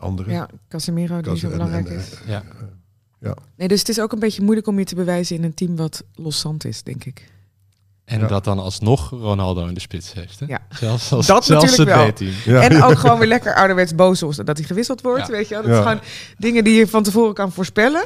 anderen. 0.04 0.34
ja, 0.34 0.48
Casemiro 0.70 1.22
die 1.22 1.38
zo 1.38 1.50
belangrijk 1.50 1.88
en, 1.90 1.96
is. 1.98 2.10
Ja. 2.26 2.44
ja. 3.20 3.36
Nee, 3.58 3.68
dus 3.68 3.80
het 3.80 3.90
is 3.90 4.00
ook 4.00 4.12
een 4.12 4.20
beetje 4.20 4.42
moeilijk 4.42 4.68
om 4.68 4.80
je 4.80 4.86
te 4.86 4.96
bewijzen 4.96 5.36
in 5.36 5.44
een 5.44 5.54
team 5.54 5.76
wat 5.76 6.04
loszand 6.16 6.66
is, 6.66 6.84
denk 6.84 7.04
ik. 7.04 7.32
En 8.06 8.20
Ja. 8.20 8.28
dat 8.28 8.44
dan 8.44 8.60
alsnog 8.60 9.10
Ronaldo 9.10 9.68
in 9.68 9.74
de 9.74 9.80
spits 9.80 10.14
heeft. 10.14 10.40
Hè? 10.40 10.46
Ja. 10.46 10.60
Zelfs, 10.70 11.12
als, 11.12 11.26
Dat 11.28 11.46
zelfs 11.46 11.66
natuurlijk 11.78 11.98
wel. 11.98 12.06
het 12.06 12.14
B-team. 12.14 12.32
Ja, 12.46 12.62
en 12.62 12.84
ook 12.84 12.98
gewoon 13.04 13.20
weer 13.20 13.28
lekker 13.28 13.56
ouderwets 13.56 13.96
boos 13.96 14.24
of 14.24 14.36
dat 14.36 14.58
hij 14.58 14.66
gewisseld 14.66 15.02
wordt, 15.02 15.28
Ja. 15.28 15.32
weet 15.32 15.48
je 15.48 15.54
wel. 15.54 15.64
Dat 15.64 15.72
Ja. 15.72 15.78
is 15.78 15.84
gewoon 15.84 16.02
dingen 16.38 16.64
die 16.64 16.74
je 16.76 16.88
van 16.88 17.04
tevoren 17.04 17.34
kan 17.34 17.52
voorspellen. 17.52 18.06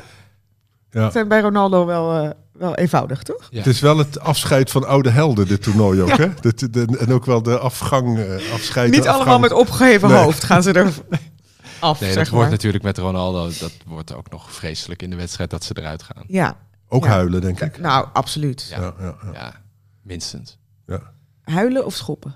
Ja. 0.91 1.01
Dat 1.01 1.12
zijn 1.12 1.27
bij 1.27 1.39
Ronaldo 1.41 1.86
wel, 1.86 2.23
eh, 2.23 2.29
wel 2.53 2.75
eenvoudig, 2.75 3.23
toch? 3.23 3.47
Ja. 3.49 3.57
Het 3.57 3.67
is 3.67 3.79
wel 3.79 3.97
het 3.97 4.19
afscheid 4.19 4.71
van 4.71 4.88
oude 4.88 5.10
helden, 5.10 5.47
dit 5.47 5.62
toernooi 5.63 6.01
ook. 6.01 6.17
Hè? 6.17 6.27
De, 6.41 6.69
de- 6.69 6.97
en 6.99 7.13
ook 7.13 7.25
wel 7.25 7.41
de 7.43 7.57
afgang, 7.60 8.17
eh, 8.19 8.53
afscheid. 8.53 8.91
Niet 8.91 9.03
de 9.03 9.10
allemaal 9.10 9.39
met 9.39 9.51
opgeheven 9.51 10.10
Nee. 10.10 10.17
hoofd 10.23 10.43
gaan 10.43 10.63
ze 10.63 10.71
er 10.71 10.93
af, 11.79 11.99
Nee, 11.99 12.09
zeg 12.11 12.17
dat 12.23 12.27
wordt 12.31 12.43
maar. 12.43 12.55
natuurlijk 12.55 12.83
met 12.83 12.97
Ronaldo, 12.97 13.43
dat 13.59 13.71
wordt 13.85 14.13
ook 14.13 14.29
nog 14.29 14.51
vreselijk 14.53 15.01
in 15.01 15.09
de 15.09 15.15
wedstrijd 15.15 15.49
dat 15.49 15.63
ze 15.63 15.73
eruit 15.77 16.03
gaan. 16.03 16.23
Ja, 16.27 16.57
Ook 16.89 17.03
Ja. 17.03 17.09
huilen, 17.09 17.41
denk 17.41 17.61
ik. 17.61 17.77
nou, 17.79 18.07
absoluut. 18.13 18.67
Ja. 18.69 18.79
Ja, 18.81 18.93
ja, 18.99 19.15
ja. 19.23 19.31
Ja, 19.33 19.61
minstens. 20.01 20.57
Huilen 21.43 21.85
of 21.85 21.95
schoppen? 21.95 22.35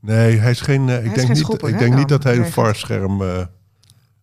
Nee, 0.00 0.36
hij 0.36 0.50
is 0.50 0.60
geen. 0.60 0.88
eh, 0.88 0.94
ik 0.96 1.00
is 1.00 1.06
denk, 1.06 1.18
geen 1.18 1.28
niet, 1.28 1.38
schopper, 1.38 1.68
ik 1.68 1.74
hè, 1.74 1.80
denk 1.80 1.90
dan? 1.92 2.00
niet 2.00 2.08
dat 2.08 2.22
hij 2.22 2.36
een 2.36 2.52
varscherm. 2.52 3.22
eh, 3.22 3.46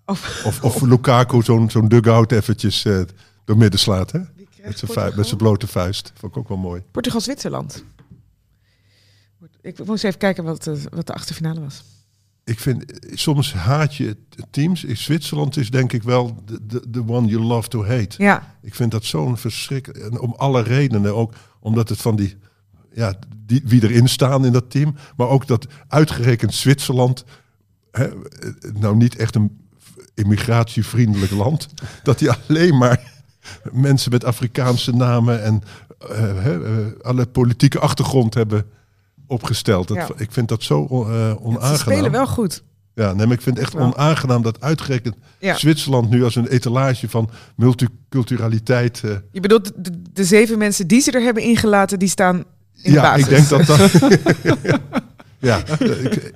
Of, 0.05 0.41
of, 0.45 0.63
of 0.63 0.81
Lukaku 0.81 1.41
zo'n 1.43 1.69
zo'n 1.69 1.87
dugout 1.87 2.31
eventjes 2.31 2.85
eh, 2.85 3.01
door 3.45 3.57
midden 3.57 3.79
slaat. 3.79 4.11
Hè? 4.11 4.19
Met 4.63 4.79
zijn 4.79 5.11
met 5.15 5.25
zijn 5.25 5.37
blote 5.37 5.67
vuist. 5.67 6.11
Vond 6.15 6.31
ik 6.31 6.37
ook 6.37 6.47
wel 6.47 6.57
mooi. 6.57 6.83
Portugal-Zwitserland. 6.91 7.83
Ik 9.61 9.85
moest 9.85 10.03
even 10.03 10.19
kijken 10.19 10.43
wat, 10.43 10.65
wat 10.89 11.07
de 11.07 11.13
achterfinale 11.13 11.59
was. 11.59 11.83
Ik 12.45 12.59
vind, 12.59 12.85
soms 13.13 13.53
haat 13.53 13.95
je 13.95 14.17
teams. 14.49 14.83
In 14.83 14.97
Zwitserland 14.97 15.57
is 15.57 15.69
denk 15.69 15.93
ik 15.93 16.03
wel 16.03 16.43
de, 16.87 17.03
one 17.07 17.27
you 17.27 17.43
love 17.43 17.67
to 17.67 17.85
hate. 17.85 18.23
Ja, 18.23 18.55
Ik 18.61 18.75
vind 18.75 18.91
dat 18.91 19.05
zo'n 19.05 19.37
verschrik. 19.37 19.87
En 19.87 20.19
om 20.19 20.33
alle 20.37 20.61
redenen. 20.61 21.15
Ook 21.15 21.33
omdat 21.59 21.89
het 21.89 22.01
van 22.01 22.15
die, 22.15 22.37
ja, 22.93 23.13
die. 23.45 23.61
wie 23.65 23.83
erin 23.83 24.09
staan 24.09 24.45
in 24.45 24.51
dat 24.51 24.69
team. 24.69 24.95
Maar 25.17 25.27
ook 25.27 25.47
dat 25.47 25.67
uitgerekend 25.87 26.53
Zwitserland. 26.53 27.25
Hè, 27.91 28.07
nou, 28.73 28.95
niet 28.95 29.15
echt 29.15 29.35
een 29.35 29.57
immigratievriendelijk 30.13 31.31
land. 31.31 31.67
Dat 32.03 32.19
die 32.19 32.31
alleen 32.31 32.77
maar 32.77 33.11
mensen 33.71 34.11
met 34.11 34.23
Afrikaanse 34.23 34.91
namen. 34.91 35.43
en 35.43 35.61
eh, 35.99 36.17
hè, 36.17 36.65
eh, 36.65 37.01
alle 37.01 37.25
politieke 37.25 37.79
achtergrond 37.79 38.33
hebben 38.33 38.65
opgesteld. 39.27 39.87
Dat, 39.87 39.97
Ja. 39.97 40.07
Ik 40.17 40.31
vind 40.31 40.47
dat 40.47 40.63
zo 40.63 40.83
eh 40.85 40.89
onaangenaam. 41.45 41.75
ze 41.75 41.79
spelen 41.79 42.11
wel 42.11 42.27
goed. 42.27 42.63
Ja, 42.93 43.13
nee, 43.13 43.25
maar 43.25 43.35
ik 43.35 43.41
vind 43.41 43.55
het 43.57 43.65
echt 43.65 43.75
Wel. 43.75 43.93
onaangenaam 43.93 44.41
dat 44.41 44.61
uitgerekend 44.61 45.15
Ja. 45.39 45.55
Zwitserland 45.57 46.09
nu 46.09 46.23
als 46.23 46.35
een 46.35 46.47
etalage 46.47 47.09
van 47.09 47.29
multiculturaliteit. 47.55 49.01
eh, 49.03 49.11
Je 49.31 49.39
bedoelt, 49.39 49.71
de, 49.75 50.01
de 50.13 50.23
zeven 50.23 50.57
mensen 50.57 50.87
die 50.87 51.01
ze 51.01 51.11
er 51.11 51.21
hebben 51.21 51.43
ingelaten, 51.43 51.99
die 51.99 52.07
staan 52.09 52.35
in 52.37 52.43
de 52.83 52.91
ja, 52.91 53.01
basis. 53.01 53.23
ik 53.23 53.29
denk 53.29 53.49
dat 53.49 53.65
dat. 53.65 53.91
ja, 55.49 55.57
ik, 55.79 56.33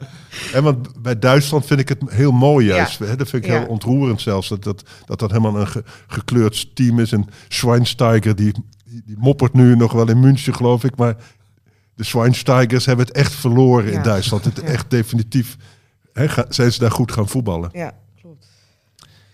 en 0.54 0.64
want 0.64 1.02
bij 1.02 1.20
Duitsland 1.20 1.66
vind 1.66 1.80
ik 1.80 1.90
het 1.90 1.98
heel 2.08 2.32
mooi 2.32 2.66
juist. 2.66 3.00
Hè, 3.00 3.16
dat 3.16 3.30
vind 3.30 3.44
ik 3.46 3.50
Ja. 3.52 3.58
heel 3.60 3.68
ontroerend 3.68 4.22
zelfs. 4.22 4.50
Dat 4.50 4.64
dat, 4.64 4.84
dat, 5.06 5.20
dat 5.20 5.30
helemaal 5.32 5.60
een 5.60 5.68
ge- 5.68 5.84
gekleurd 6.08 6.76
team 6.76 7.00
is. 7.00 7.12
En 7.12 7.26
Schweinsteiger, 7.48 8.36
die, 8.36 8.54
die, 8.86 9.02
die 9.06 9.16
moppert 9.20 9.54
nu 9.54 9.76
nog 9.76 9.92
wel 9.92 10.10
in 10.10 10.20
München, 10.20 10.56
geloof 10.56 10.84
ik. 10.84 10.96
Maar 10.96 11.16
de 12.00 12.06
Schweinsteigers 12.06 12.86
hebben 12.86 13.06
het 13.06 13.16
echt 13.16 13.34
verloren 13.34 13.92
in. 13.94 14.02
Duitsland. 14.02 14.46
Het 14.46 14.58
Ja. 14.58 14.64
echt 14.64 14.90
definitief. 14.90 15.58
Hè, 16.14 16.30
ga- 16.30 16.46
zijn 16.50 16.72
ze 16.72 16.80
daar 16.80 16.92
goed 16.92 17.12
gaan 17.12 17.28
voetballen? 17.30 17.70
Ja, 17.74 17.94
klopt. 18.22 18.48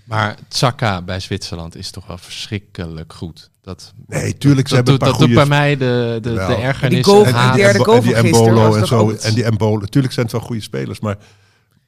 Maar 0.03 0.35
Tsaka 0.47 1.01
bij 1.01 1.19
Zwitserland 1.19 1.75
is 1.75 1.91
toch 1.91 2.07
wel 2.07 2.17
verschrikkelijk 2.17 3.13
goed. 3.13 3.49
Dat, 3.61 3.93
Nee, 4.07 4.37
tuurlijk, 4.37 4.67
ze 4.67 4.75
dat, 4.75 4.87
hebben 4.87 4.93
doet, 4.93 5.01
een 5.01 5.07
dat 5.07 5.17
paar 5.17 5.27
doet 5.27 5.35
bij 5.35 5.57
mij 5.57 5.77
de, 5.77 6.17
de, 6.21 6.33
Wel. 6.33 6.47
de 6.47 6.55
ergernis. 6.55 6.95
Die 6.95 7.03
goal 7.03 7.25
en 7.25 7.33
die 7.51 7.61
derde 7.61 7.79
en, 7.79 7.85
goal 7.85 7.97
en 7.97 8.03
die 8.03 8.15
Embolo 8.15 8.75
en 8.75 8.87
zo. 8.87 9.09
En 9.11 9.33
die 9.33 9.43
Embolo. 9.43 9.79
Natuurlijk 9.79 10.13
zijn 10.13 10.25
het 10.25 10.35
wel 10.35 10.45
goede 10.45 10.61
spelers, 10.61 10.99
maar 10.99 11.17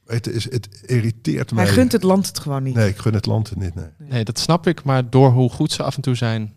je, 0.07 0.33
is, 0.33 0.51
het 0.51 0.81
irriteert 0.85 1.51
mij. 1.51 1.63
Hij 1.63 1.73
gunt 1.73 1.91
het 1.91 2.03
land 2.03 2.27
het 2.27 2.39
gewoon 2.39 2.63
niet. 2.63 2.75
Nee, 2.75 2.89
ik 2.89 2.97
gun 2.97 3.13
het 3.13 3.25
land 3.25 3.49
er 3.49 3.57
niet. 3.57 3.75
Nee. 3.75 3.85
Nee, 3.97 4.23
dat 4.23 4.39
snap 4.39 4.67
ik. 4.67 4.83
Maar 4.83 5.09
door 5.09 5.31
hoe 5.31 5.49
goed 5.49 5.71
ze 5.71 5.83
af 5.83 5.95
en 5.95 6.01
toe 6.01 6.15
zijn, 6.15 6.53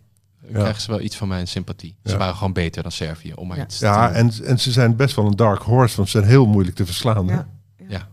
krijgen 0.49 0.81
ze 0.81 0.91
wel 0.91 1.01
iets 1.01 1.17
van 1.17 1.27
mijn 1.27 1.47
sympathie. 1.47 1.95
Ze 2.03 2.11
Ja. 2.11 2.17
waren 2.17 2.35
gewoon 2.35 2.53
beter 2.53 2.83
dan 2.83 2.91
Servië, 2.91 3.33
om 3.33 3.47
maar 3.47 3.57
Ja. 3.57 3.63
iets 3.63 3.77
te 3.77 3.85
Ja, 3.85 4.11
en, 4.11 4.31
en 4.43 4.59
ze 4.59 4.71
zijn 4.71 4.95
best 4.95 5.15
wel 5.15 5.25
een 5.25 5.35
dark 5.35 5.61
horse, 5.61 5.95
want 5.95 6.09
ze 6.09 6.17
zijn 6.17 6.29
heel 6.29 6.45
moeilijk 6.45 6.75
te 6.75 6.85
verslaan. 6.85 7.25
Ja. 7.27 7.47
Ja. 7.87 8.07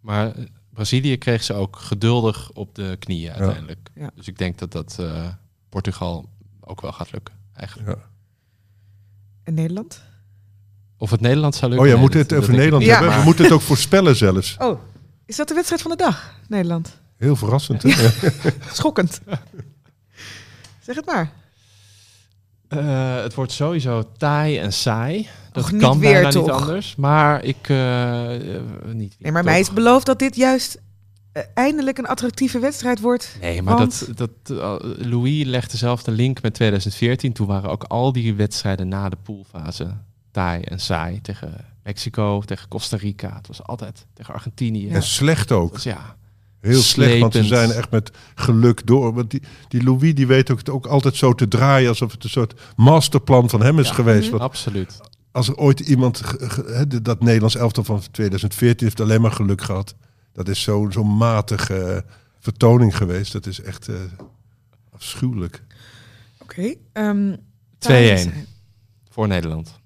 Maar 0.00 0.32
eh, 0.36 0.44
Brazilië 0.72 1.16
kreeg 1.18 1.42
ze 1.42 1.52
ook 1.52 1.76
geduldig 1.76 2.50
op 2.52 2.74
de 2.74 2.96
knieën 2.98 3.32
uiteindelijk. 3.32 3.88
Ja. 3.94 4.10
Dus 4.14 4.28
ik 4.28 4.38
denk 4.38 4.58
dat 4.58 4.72
dat 4.72 4.96
eh, 5.00 5.28
Portugal 5.68 6.28
ook 6.60 6.80
wel 6.80 6.92
gaat 6.92 7.12
lukken, 7.12 7.34
eigenlijk. 7.52 7.88
Ja. 7.88 8.04
En 9.42 9.54
Nederland? 9.54 10.02
Of 10.98 11.10
het 11.10 11.20
Nederland 11.20 11.54
zou 11.54 11.72
Oh 11.72 11.78
lukken. 11.78 11.86
ja, 11.96 12.02
we 12.02 12.08
nee, 12.08 12.18
moeten 12.20 12.36
het 12.36 12.42
over 12.42 12.56
Nederland 12.58 12.84
hebben. 12.86 13.10
Ja. 13.10 13.18
We 13.18 13.24
moeten 13.24 13.44
het 13.44 13.52
ook 13.52 13.60
voorspellen 13.60 14.16
zelfs. 14.16 14.56
Oh, 14.58 14.80
is 15.26 15.36
dat 15.36 15.48
de 15.48 15.54
wedstrijd 15.54 15.82
van 15.82 15.90
de 15.90 15.96
dag, 15.96 16.34
Nederland? 16.48 17.00
Heel 17.16 17.36
verrassend. 17.36 17.82
Hè? 17.82 17.88
Ja. 17.88 18.10
Schokkend. 18.72 19.20
zeg 20.86 20.96
het 20.96 21.06
maar. 21.06 21.32
Eh, 22.68 23.22
het 23.22 23.34
wordt 23.34 23.52
sowieso 23.52 24.12
taai 24.16 24.58
en 24.58 24.72
saai. 24.72 25.28
Dat 25.52 25.64
Och, 25.64 25.72
niet 25.72 25.80
kan 25.80 25.98
weer, 25.98 26.12
bijna 26.12 26.26
niet 26.28 26.34
toch? 26.46 26.50
anders. 26.60 26.96
Maar 26.96 27.44
ik... 27.44 27.68
eh, 27.68 28.54
eh, 28.56 28.62
niet 28.92 29.16
Nee, 29.18 29.32
maar 29.32 29.42
toch. 29.42 29.50
mij 29.50 29.60
is 29.60 29.70
beloofd 29.72 30.06
dat 30.06 30.18
dit 30.18 30.36
juist 30.36 30.78
eindelijk 31.54 31.98
een 31.98 32.06
attractieve 32.06 32.58
wedstrijd 32.58 33.00
wordt. 33.00 33.36
Nee, 33.40 33.62
maar 33.62 33.76
Want- 33.76 34.16
dat, 34.16 34.34
dat, 34.46 34.88
Louis 34.98 35.44
legde 35.44 35.76
zelf 35.76 36.02
de 36.02 36.10
link 36.10 36.42
met 36.42 36.54
2014. 36.54 37.32
Toen 37.32 37.46
waren 37.46 37.70
ook 37.70 37.82
al 37.84 38.12
die 38.12 38.34
wedstrijden 38.34 38.88
na 38.88 39.08
de 39.08 39.16
poolfase 39.22 39.96
taai 40.30 40.62
en 40.62 40.80
saai. 40.80 41.20
Tegen 41.20 41.54
Mexico, 41.82 42.40
tegen 42.40 42.68
Costa 42.68 42.96
Rica. 42.96 43.34
Het 43.36 43.46
was 43.46 43.62
altijd 43.62 44.06
tegen 44.14 44.34
Argentinië. 44.34 44.88
En 44.88 45.02
slecht 45.02 45.52
ook. 45.52 45.72
Dus 45.72 45.82
ja, 45.82 46.16
Heel 46.66 46.80
slecht, 46.82 47.20
want 47.20 47.32
ze 47.32 47.44
zijn 47.44 47.70
echt 47.70 47.90
met 47.90 48.10
geluk 48.34 48.86
door. 48.86 49.14
Want 49.14 49.30
die, 49.30 49.42
die 49.68 49.82
Louis 49.82 50.14
die 50.14 50.26
weet 50.26 50.50
ook 50.50 50.58
het 50.58 50.70
ook 50.70 50.86
altijd 50.86 51.16
zo 51.16 51.32
te 51.32 51.48
draaien 51.48 51.88
alsof 51.88 52.12
het 52.12 52.24
een 52.24 52.30
soort 52.30 52.60
masterplan 52.76 53.50
van 53.50 53.62
hem 53.62 53.78
is 53.78 53.88
Ja. 53.88 53.94
geweest. 53.94 54.30
Want 54.30 54.42
absoluut. 54.42 55.00
als 55.32 55.48
er 55.48 55.56
ooit 55.56 55.80
iemand, 55.80 56.22
de- 56.88 57.02
dat 57.02 57.20
Nederlands 57.22 57.56
elftal 57.56 57.84
van 57.84 58.02
2014 58.10 58.86
heeft 58.86 59.00
alleen 59.00 59.20
maar 59.20 59.32
geluk 59.32 59.62
gehad. 59.62 59.94
Dat 60.32 60.48
is 60.48 60.62
zo'n 60.62 60.92
zo 60.92 61.04
matige 61.04 61.74
eh, 61.82 62.02
vertoning 62.40 62.96
geweest. 62.96 63.32
Dat 63.32 63.46
is 63.46 63.60
echt 63.60 63.88
eh, 63.88 63.94
afschuwelijk. 64.94 65.62
Oké. 66.38 66.74
ehm, 66.92 67.36
2-1 67.78 68.32
voor 69.10 69.28
Nederland. 69.28 69.80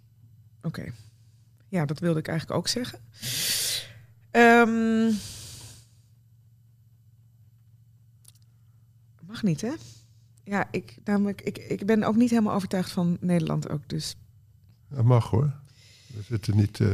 Oké. 0.62 0.84
Ja, 1.68 1.84
dat 1.84 1.98
wilde 1.98 2.18
ik 2.18 2.28
eigenlijk 2.28 2.58
ook 2.58 2.68
zeggen. 2.68 2.98
Ehm, 4.30 5.10
mag 9.42 9.50
niet, 9.50 9.60
hè? 9.60 9.70
Ja, 10.44 10.68
ik, 10.70 10.96
namelijk, 11.04 11.40
ik, 11.42 11.58
ik 11.58 11.86
ben 11.86 12.02
ook 12.04 12.16
niet 12.16 12.30
helemaal 12.30 12.54
overtuigd 12.54 12.90
van 12.92 13.16
Nederland 13.20 13.68
ook. 13.70 13.88
Dus 13.88 14.14
Dat 14.88 15.04
mag 15.04 15.30
hoor. 15.30 15.52
We 16.06 16.22
zitten 16.28 16.56
niet. 16.56 16.80
eh, 16.80 16.86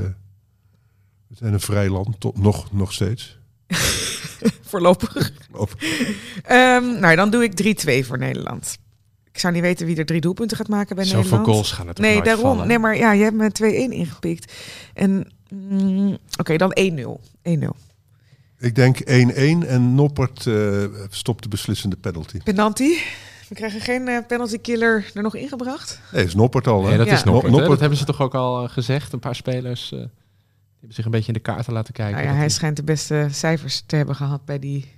we 1.26 1.34
zijn 1.36 1.52
een 1.52 1.60
vrij 1.60 1.88
land, 1.88 2.20
tot 2.20 2.38
nog, 2.38 2.72
nog 2.72 2.92
steeds. 2.92 3.38
voorlopig. 4.70 5.32
Of- 5.52 5.74
Ehm, 6.42 7.00
nou, 7.00 7.16
dan 7.16 7.30
doe 7.30 7.42
ik 7.44 7.52
3-2 8.02 8.06
voor 8.06 8.18
Nederland. 8.18 8.78
Ik 9.32 9.38
zou 9.38 9.52
niet 9.54 9.62
weten 9.62 9.86
wie 9.86 9.96
er 9.96 10.06
drie 10.06 10.20
doelpunten 10.20 10.56
gaat 10.56 10.68
maken 10.68 10.96
bij 10.96 11.04
Zoveel 11.04 11.20
Nederland. 11.22 11.46
goals 11.48 11.72
gaan 11.72 11.88
er 11.88 11.94
toch 11.94 12.04
Nee, 12.04 12.22
daarom. 12.22 12.42
vallen? 12.44 12.66
Nee, 12.66 12.78
maar 12.78 12.96
ja, 12.96 13.12
je 13.12 13.22
hebt 13.22 13.36
me 13.36 13.50
2-1 13.90 13.92
ingepikt. 13.92 14.52
En 14.94 15.32
mm, 15.50 16.18
oké, 16.38 16.56
dan 16.56 16.76
1-0. 16.80 17.20
1-0. 17.42 17.68
Ik 18.58 18.74
denk 18.74 19.00
1-1 19.00 19.04
en 19.68 19.94
Noppert 19.94 20.46
eh, 20.46 20.84
stopt 21.10 21.42
de 21.42 21.48
beslissende 21.48 21.96
penalty. 21.96 22.38
Penalty. 22.38 22.94
We 23.48 23.54
krijgen 23.54 23.80
geen 23.80 24.08
eh, 24.08 24.26
penalty 24.26 24.58
killer 24.58 25.10
er 25.14 25.22
nog 25.22 25.34
ingebracht. 25.36 26.00
Nee, 26.12 26.24
is 26.24 26.34
Noppert 26.34 26.66
al. 26.66 26.82
Hè? 26.82 26.88
Nee, 26.88 26.98
dat 26.98 27.06
Ja. 27.06 27.12
is 27.12 27.24
Noppert. 27.24 27.50
Noppert. 27.50 27.70
Dat 27.70 27.80
hebben 27.80 27.98
ze 27.98 28.04
toch 28.04 28.20
ook 28.20 28.34
al 28.34 28.62
eh, 28.64 28.70
gezegd. 28.70 29.12
Een 29.12 29.18
paar 29.18 29.34
spelers 29.34 29.84
eh, 29.92 29.98
die 29.98 30.08
hebben 30.78 30.94
zich 30.94 31.04
een 31.04 31.10
beetje 31.10 31.26
in 31.26 31.32
de 31.34 31.40
kaarten 31.40 31.72
laten 31.72 31.92
kijken. 31.94 32.14
Nou 32.14 32.26
ja, 32.28 32.34
hij 32.34 32.46
die- 32.46 32.54
schijnt 32.54 32.76
de 32.76 32.82
beste 32.84 33.28
cijfers 33.30 33.82
te 33.86 33.96
hebben 33.96 34.14
gehad 34.14 34.44
bij 34.44 34.58
die 34.58 34.92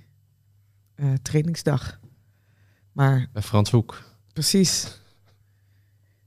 eh, 0.95 1.05
trainingsdag. 1.21 1.99
Maar 2.91 3.27
Bij 3.33 3.41
Frans 3.41 3.71
Hoek. 3.71 4.03
precies. 4.33 5.01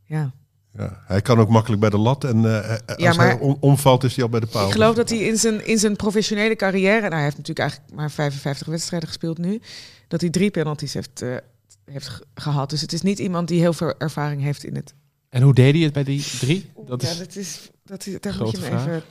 Ja. 0.05 0.33
Ja, 0.79 1.03
hij 1.07 1.21
kan 1.23 1.39
ook 1.39 1.49
makkelijk 1.49 1.81
bij 1.81 1.91
de 1.91 1.99
lat. 1.99 2.25
En 2.25 2.45
eh, 2.63 2.71
als 2.87 2.97
Ja, 2.97 3.13
maar- 3.13 3.27
hij 3.27 3.39
om- 3.39 3.57
omvalt, 3.61 4.05
is 4.05 4.15
hij 4.15 4.25
al 4.25 4.31
bij 4.31 4.41
de 4.41 4.47
paal. 4.47 4.67
Ik 4.67 4.73
geloof 4.73 4.95
dat 4.95 5.09
hij 5.11 5.19
in 5.19 5.37
zijn, 5.37 5.67
in 5.67 5.79
zijn 5.79 5.97
professionele 5.97 6.57
carrière... 6.57 7.01
Nou, 7.01 7.13
hij 7.15 7.23
heeft 7.23 7.37
natuurlijk 7.37 7.59
eigenlijk 7.69 7.95
maar 7.95 8.11
55 8.11 8.67
wedstrijden 8.67 9.09
gespeeld 9.09 9.39
nu. 9.39 9.61
Dat 10.09 10.21
hij 10.21 10.31
drie 10.31 10.51
penalties 10.51 10.95
heeft, 10.95 11.23
eh, 11.23 11.37
heeft 11.85 12.09
ge- 12.09 12.25
gehad. 12.35 12.71
Dus 12.71 12.81
het 12.81 12.93
is 12.93 13.03
niet 13.03 13.19
iemand 13.19 13.49
die 13.49 13.61
heel 13.61 13.73
veel 13.73 13.95
ervaring 13.99 14.43
heeft 14.43 14.65
in 14.65 14.75
het... 14.77 14.95
En 15.29 15.43
hoe 15.43 15.55
deed 15.55 15.75
hij 15.75 15.83
het 15.83 15.93
bij 15.93 16.05
die 16.05 16.23
drie? 16.41 16.71
Dat 16.87 17.03
ja, 17.03 17.09
is... 17.11 17.19
dat 17.19 17.37
is, 17.37 17.71
dat 17.85 18.07
is, 18.07 18.21
daar 18.21 18.37
moet 18.39 18.51
je 18.51 18.59
me 18.59 18.67
even... 18.67 19.03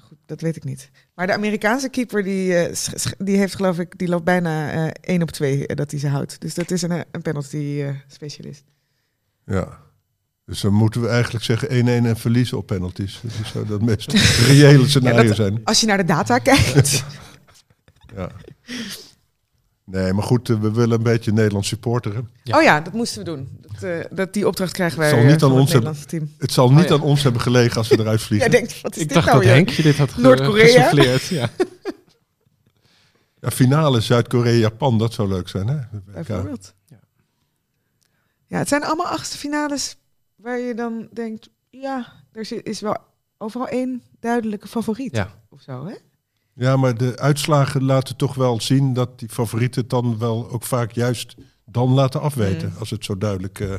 Goed, 0.00 0.18
dat 0.26 0.40
weet 0.40 0.56
ik 0.56 0.64
niet. 0.64 0.90
Maar 1.14 1.26
de 1.26 1.32
Amerikaanse 1.32 1.88
keeper, 1.88 2.22
die, 2.22 2.54
eh, 2.56 2.74
die 3.18 3.36
heeft 3.36 3.54
geloof 3.54 3.78
ik... 3.78 3.98
Die 3.98 4.08
loopt 4.08 4.24
bijna 4.24 4.70
eh 4.72 4.90
1 5.14 5.22
op 5.22 5.30
2 5.30 5.66
dat 5.66 5.90
hij 5.90 6.00
ze 6.00 6.08
houdt. 6.08 6.40
Dus 6.40 6.54
dat 6.54 6.70
is 6.70 6.82
een, 6.82 6.90
eh, 6.92 7.00
een 7.10 7.22
penalty 7.22 7.56
eh, 7.82 7.88
specialist. 8.06 8.64
Ja. 9.46 9.86
Dus 10.48 10.60
dan 10.60 10.72
moeten 10.72 11.00
we 11.00 11.08
eigenlijk 11.08 11.44
zeggen 11.44 11.68
1-1 11.68 12.06
en 12.06 12.16
verliezen 12.16 12.58
op 12.58 12.66
penalties. 12.66 13.20
Dat 13.22 13.32
zou 13.52 13.66
dat 13.66 13.80
meest 13.82 14.12
reële 14.48 14.88
scenario 14.88 15.26
dat- 15.26 15.36
zijn. 15.36 15.60
Als 15.64 15.80
je 15.80 15.86
naar 15.86 15.96
de 15.96 16.04
data 16.04 16.38
kijkt... 16.38 17.04
Ja. 18.16 18.30
Nee, 19.84 20.12
maar 20.12 20.22
goed, 20.24 20.48
eh, 20.48 20.60
we 20.60 20.70
willen 20.72 20.96
een 20.96 21.02
beetje 21.02 21.32
Nederland 21.32 21.66
supporteren. 21.66 22.30
Ja. 22.42 22.56
Oh 22.56 22.62
ja, 22.62 22.80
dat 22.80 22.92
moesten 22.92 23.18
we 23.18 23.24
doen. 23.24 23.48
Dat, 23.60 23.82
eh, 23.82 24.04
dat 24.10 24.32
die 24.32 24.46
opdracht 24.46 24.72
krijgen 24.72 24.98
wij 24.98 25.08
Zal 25.08 25.18
eh, 25.18 25.26
niet 25.26 25.40
van 25.40 25.48
aan 25.50 25.54
het 25.54 25.60
ons 25.60 25.72
hebben- 25.72 25.90
Nederlandse 25.92 26.26
team. 26.28 26.40
Het 26.40 26.52
zal 26.52 26.70
niet 26.70 26.82
Oh 26.84 26.88
ja. 26.88 26.94
aan 26.94 27.00
ons 27.00 27.22
hebben 27.22 27.40
gelegen 27.40 27.76
als 27.76 27.88
we 27.88 27.98
eruit 27.98 28.22
vliegen. 28.26 28.50
Jij 28.50 28.58
denkt, 28.60 28.80
wat 28.80 28.96
is 28.96 29.02
Ik 29.02 29.08
dit 29.08 29.16
dacht 29.16 29.26
nou 29.26 29.42
dat? 29.42 29.52
Henkje 29.52 29.82
dit 29.82 29.96
had 29.96 30.16
Noord-Korea? 30.16 30.90
Ja. 31.28 31.50
Ja, 33.40 33.50
finale 33.50 34.00
Zuid-Korea-Japan, 34.00 34.98
dat 34.98 35.12
zou 35.12 35.28
leuk 35.28 35.48
zijn. 35.48 35.68
Hè? 35.68 35.76
Bijvoorbeeld. 36.12 36.74
Ja. 36.86 36.96
Ja, 38.46 38.58
het 38.58 38.68
zijn 38.68 38.84
allemaal 38.84 39.06
achtste 39.06 39.38
finales 39.38 39.96
waar 40.38 40.58
je 40.58 40.74
dan 40.74 41.08
denkt, 41.12 41.48
ja, 41.70 42.12
er 42.32 42.44
zit- 42.44 42.66
is 42.66 42.80
wel 42.80 42.96
overal 43.38 43.68
één 43.68 44.02
duidelijke 44.20 44.68
favoriet 44.68 45.16
Ja. 45.16 45.34
of 45.48 45.60
zo, 45.62 45.86
hè? 45.86 45.94
Ja, 46.54 46.76
maar 46.76 46.96
de 46.96 47.18
uitslagen 47.18 47.82
laten 47.84 48.16
toch 48.16 48.34
wel 48.34 48.60
zien 48.60 48.92
dat 48.92 49.18
die 49.18 49.28
favorieten 49.28 49.80
het 49.80 49.90
dan 49.90 50.18
wel 50.18 50.50
ook 50.50 50.62
vaak 50.64 50.90
juist 50.92 51.36
dan 51.64 51.88
laten 51.92 52.20
afweten. 52.20 52.68
Mm. 52.68 52.76
Als 52.78 52.90
het 52.90 53.04
zo 53.04 53.18
duidelijk 53.18 53.60
eh, 53.60 53.74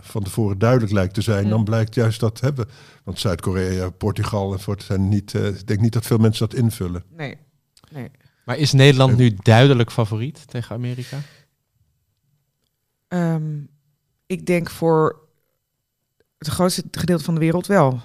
van 0.00 0.22
tevoren 0.22 0.58
duidelijk 0.58 0.92
lijkt 0.92 1.14
te 1.14 1.20
zijn, 1.20 1.44
Mm. 1.44 1.50
dan 1.50 1.64
blijkt 1.64 1.94
juist 1.94 2.20
dat 2.20 2.40
hebben. 2.40 2.68
Want 3.04 3.18
Zuid-Korea, 3.18 3.90
Portugal 3.90 4.52
en 4.52 4.60
voort 4.60 4.82
zijn 4.82 5.08
niet. 5.08 5.34
eh, 5.34 5.46
ik 5.46 5.66
denk 5.66 5.80
niet 5.80 5.92
dat 5.92 6.06
veel 6.06 6.18
mensen 6.18 6.48
dat 6.48 6.58
invullen. 6.58 7.04
Nee. 7.10 7.36
nee. 7.92 8.10
Maar 8.44 8.56
is 8.58 8.72
Nederland 8.72 9.16
nu 9.16 9.34
duidelijk 9.42 9.90
favoriet 9.92 10.48
tegen 10.48 10.74
Amerika? 10.74 11.18
Ehm, 13.08 13.60
ik 14.26 14.46
denk 14.46 14.70
voor 14.70 15.22
het 16.44 16.54
grootste 16.54 16.84
gedeelte 16.90 17.24
van 17.24 17.34
de 17.34 17.40
wereld 17.40 17.66
wel. 17.66 18.00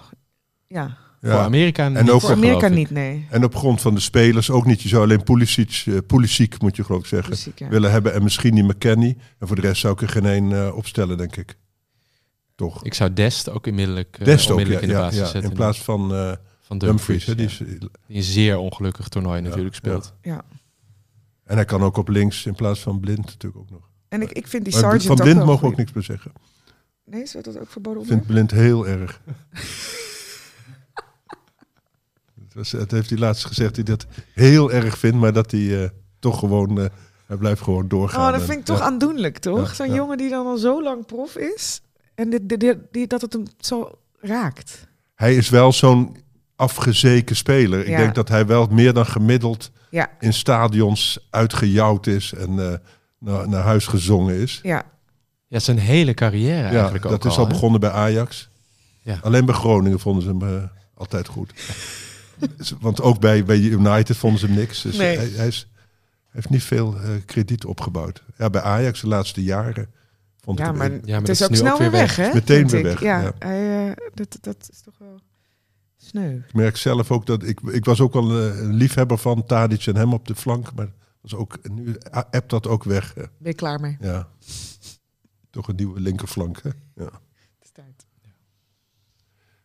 Ja, 0.68 0.98
Voor. 1.22 1.32
Amerika 1.32 1.86
En 1.86 1.94
niet, 1.94 2.10
ook 2.10 2.22
voor 2.22 2.32
Amerika 2.32 2.68
ik. 2.68 2.74
niet, 2.74 2.90
nee. 2.90 3.28
En 3.30 3.44
op 3.44 3.56
grond 3.56 3.82
van 3.82 3.94
de 3.94 4.00
spelers 4.00 4.50
ook 4.50 4.66
niet. 4.66 4.82
Je 4.82 4.88
zou 4.88 5.04
alleen 5.04 5.24
Pulisic, 5.24 5.84
eh, 5.86 5.98
Pulisic 6.08 6.62
moet 6.62 6.76
je 6.76 6.84
geloof 6.84 7.02
ik 7.02 7.08
zeggen, 7.08 7.54
ja. 7.56 7.68
willen 7.68 7.92
hebben. 7.92 8.14
En 8.14 8.24
misschien 8.24 8.56
die 8.56 8.64
McKennie. 8.64 9.18
En 9.40 9.48
voor 9.48 9.56
de 9.56 9.62
rest 9.62 9.82
zou 9.82 9.94
ik 9.94 10.02
er 10.02 10.10
geen 10.10 10.26
één 10.26 10.52
eh, 10.52 10.76
opstellen, 10.76 11.18
denk 11.18 11.36
ik. 11.36 11.58
Toch? 12.56 12.84
Ik 12.84 12.94
zou 12.94 13.14
Dest 13.14 13.50
ook 13.50 13.68
onmiddellijk, 13.68 14.18
eh, 14.20 14.26
Dest 14.26 14.52
ook, 14.52 14.60
ja, 14.60 14.80
in 14.80 14.88
de 14.88 14.94
ja, 14.94 15.00
basis 15.00 15.20
ja, 15.20 15.26
zetten. 15.26 15.50
in 15.50 15.56
plaats 15.56 15.82
van 15.82 16.14
eh, 16.14 16.32
van 16.62 16.78
Dumfries. 16.78 17.26
Dumfries. 17.26 17.58
hè, 17.60 17.66
die 17.66 17.70
ja. 17.70 17.86
is, 17.86 17.90
Die 18.08 18.18
een 18.18 18.24
zeer 18.24 18.58
ongelukkig 18.58 19.08
toernooi 19.08 19.42
Ja, 19.42 19.48
natuurlijk 19.48 19.76
speelt. 19.76 20.14
Ja. 20.22 20.42
en 21.44 21.56
hij 21.56 21.66
kan 21.66 21.82
ook 21.82 21.98
op 21.98 22.08
links 22.08 22.46
in 22.46 22.56
plaats 22.56 22.80
van 22.80 23.00
Blind 23.00 23.26
natuurlijk 23.26 23.62
ook 23.62 23.70
nog. 23.70 23.90
En 24.10 24.22
ik, 24.22 24.32
ik 24.32 24.48
vind 24.48 24.64
die 24.64 24.74
Sargent 24.74 25.04
van 25.04 25.16
Blind 25.16 25.46
mogen 25.46 25.62
we 25.62 25.72
ook 25.72 25.78
niks 25.78 25.94
meer 25.94 26.04
zeggen. 26.04 26.32
Nee, 27.10 27.22
is 27.22 27.32
dat 27.32 27.60
ook 27.60 27.70
verboden 27.70 28.02
Ik 28.02 28.08
vind 28.08 28.22
onderwerp? 28.22 28.48
Blind 28.50 28.52
heel 28.66 28.88
erg. 28.88 29.22
het, 32.44 32.54
was, 32.54 32.72
het 32.72 32.92
heeft 32.92 33.10
hij 33.10 33.20
laatst 33.20 33.46
gezegd 33.46 33.76
dat 33.76 33.88
hij 33.88 33.96
dat 33.96 34.06
heel 34.34 34.72
erg 34.72 34.98
vindt, 34.98 35.18
maar 35.18 35.34
dat 35.34 35.52
hij 35.52 35.84
eh, 35.84 35.90
toch 36.20 36.40
gewoon, 36.40 36.80
eh, 36.80 36.86
hij 37.26 37.38
blijft 37.38 37.62
gewoon 37.62 37.88
doorgaan. 37.88 38.28
Oh, 38.28 38.38
dat 38.38 38.46
vind 38.48 38.60
ik 38.60 38.66
toch 38.66 38.78
ja. 38.78 38.84
aandoenlijk, 38.84 39.38
toch? 39.38 39.68
Ja, 39.68 39.74
Zo'n 39.74 39.88
ja. 39.90 39.96
jongen 39.96 40.18
die 40.18 40.30
dan 40.30 40.46
al 40.46 40.58
zo 40.58 40.84
lang 40.84 41.06
prof 41.06 41.36
is 41.36 41.82
en 42.16 42.30
dit, 42.30 42.50
dit, 42.50 42.60
dit- 42.60 42.78
die, 42.92 43.08
dat 43.08 43.22
het 43.22 43.34
hem 43.34 43.44
zo 43.60 43.92
raakt. 44.20 44.88
Hij 45.16 45.36
is 45.36 45.50
wel 45.50 45.72
zo'n 45.74 46.18
afgezeken 46.56 47.36
speler. 47.36 47.80
Ik 47.80 47.98
denk 47.98 48.16
dat 48.16 48.30
hij 48.30 48.46
wel 48.46 48.68
meer 48.72 48.94
dan 48.94 49.06
gemiddeld 49.06 49.72
in 50.20 50.34
stadions 50.34 51.28
uitgejouwd 51.30 52.08
is 52.08 52.34
en 52.34 52.60
eh, 52.72 52.78
naar, 53.18 53.50
naar 53.50 53.64
huis 53.64 53.88
gezongen 53.88 54.36
is. 54.36 54.60
ja. 54.64 54.84
Ja, 55.50 55.60
zijn 55.60 55.78
hele 55.80 56.14
carrière 56.14 56.68
Ja, 56.68 56.72
eigenlijk 56.74 57.06
ook 57.06 57.12
dat 57.12 57.26
is 57.32 57.38
al 57.38 57.48
begonnen 57.48 57.80
bij 57.80 57.90
Ajax. 57.92 58.50
Ja. 59.02 59.20
Alleen 59.22 59.46
bij 59.46 59.56
Groningen 59.56 60.00
vonden 60.00 60.24
ze 60.24 60.30
hem 60.30 60.42
eh, 60.58 60.64
altijd 60.94 61.28
goed. 61.28 61.54
Want 62.80 63.02
ook 63.02 63.20
bij, 63.20 63.44
bij 63.44 63.58
United 63.60 64.18
vonden 64.18 64.40
ze 64.40 64.46
hem 64.46 64.56
niks. 64.56 64.82
Dus 64.82 64.98
Nee. 64.98 65.18
hij, 65.18 65.30
hij, 65.36 65.48
is, 65.48 65.68
hij 65.74 66.32
heeft 66.32 66.50
niet 66.50 66.64
veel 66.64 66.96
eh, 67.00 67.10
krediet 67.26 67.66
opgebouwd. 67.66 68.24
Ja, 68.38 68.50
bij 68.50 68.62
Ajax 68.62 69.02
de 69.02 69.08
laatste 69.08 69.44
jaren 69.44 69.90
Vond 70.44 70.60
Ja, 70.60 70.70
ik 70.70 70.76
maar, 70.76 70.92
Ja, 70.92 70.98
maar 71.06 71.16
het 71.16 71.26
dat 71.26 71.30
is 71.30 71.40
is 71.40 71.44
ook 71.44 71.50
nu 71.50 71.56
snel 71.58 71.74
ook 71.74 71.80
weer 71.80 71.92
weg, 71.92 72.16
weg. 72.16 72.28
hè? 72.28 72.34
Meteen 72.34 72.68
weer 72.68 72.80
ik. 72.80 72.86
weg, 72.86 73.02
Ja, 73.02 73.22
ja. 73.22 73.34
hij, 73.40 73.88
eh, 73.90 73.96
dat, 74.14 74.38
dat 74.42 74.70
is 74.72 74.82
toch 74.82 74.98
wel 74.98 75.20
sneu. 75.98 76.36
Ik 76.48 76.54
merk 76.54 76.78
zelf 76.78 77.12
ook 77.12 77.26
dat 77.26 77.44
ik, 77.44 77.60
ik 77.62 77.86
was 77.86 78.00
ook 78.02 78.14
wel 78.14 78.30
eh, 78.40 78.58
een 78.60 78.74
liefhebber 78.74 79.18
van 79.18 79.46
Tadic 79.46 79.86
en 79.86 79.96
hem 79.96 80.14
op 80.14 80.28
de 80.28 80.36
flank, 80.36 80.74
maar 80.76 80.88
was 81.22 81.36
ook, 81.36 81.58
nu 81.72 81.98
appt 82.12 82.50
dat 82.50 82.68
ook 82.68 82.84
weg. 82.84 83.14
Ben 83.14 83.30
je 83.40 83.54
klaar 83.54 83.80
mee? 83.80 83.98
Ja. 84.02 84.28
Toch 85.50 85.68
een 85.68 85.76
nieuwe 85.76 86.00
linkerflank. 86.00 86.62
Hè? 86.64 86.70
Ja. 86.96 87.04
Het 87.06 87.12
is 87.62 87.70
tijd. 87.72 88.08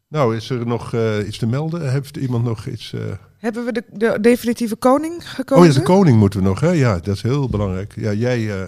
Nou, 0.08 0.36
is 0.36 0.50
er 0.50 0.66
nog 0.66 0.92
eh, 0.94 1.26
iets 1.26 1.38
te 1.38 1.46
melden? 1.46 1.90
Heeft 1.90 2.16
iemand 2.16 2.44
nog 2.44 2.66
iets? 2.66 2.92
eh, 2.92 3.00
Hebben 3.38 3.64
we 3.64 3.72
de, 3.72 3.84
de 3.92 4.18
definitieve 4.20 4.76
koning 4.76 5.14
Oh 5.22 5.28
gekozen? 5.28 5.66
ja, 5.72 5.78
de 5.78 5.82
koning 5.82 6.18
moeten 6.18 6.40
we 6.42 6.46
nog, 6.48 6.60
hè? 6.60 6.70
Ja, 6.70 6.98
dat 6.98 7.14
is 7.16 7.22
heel 7.22 7.48
belangrijk. 7.48 7.94
Ja, 7.96 8.12
jij, 8.12 8.60
eh, 8.62 8.66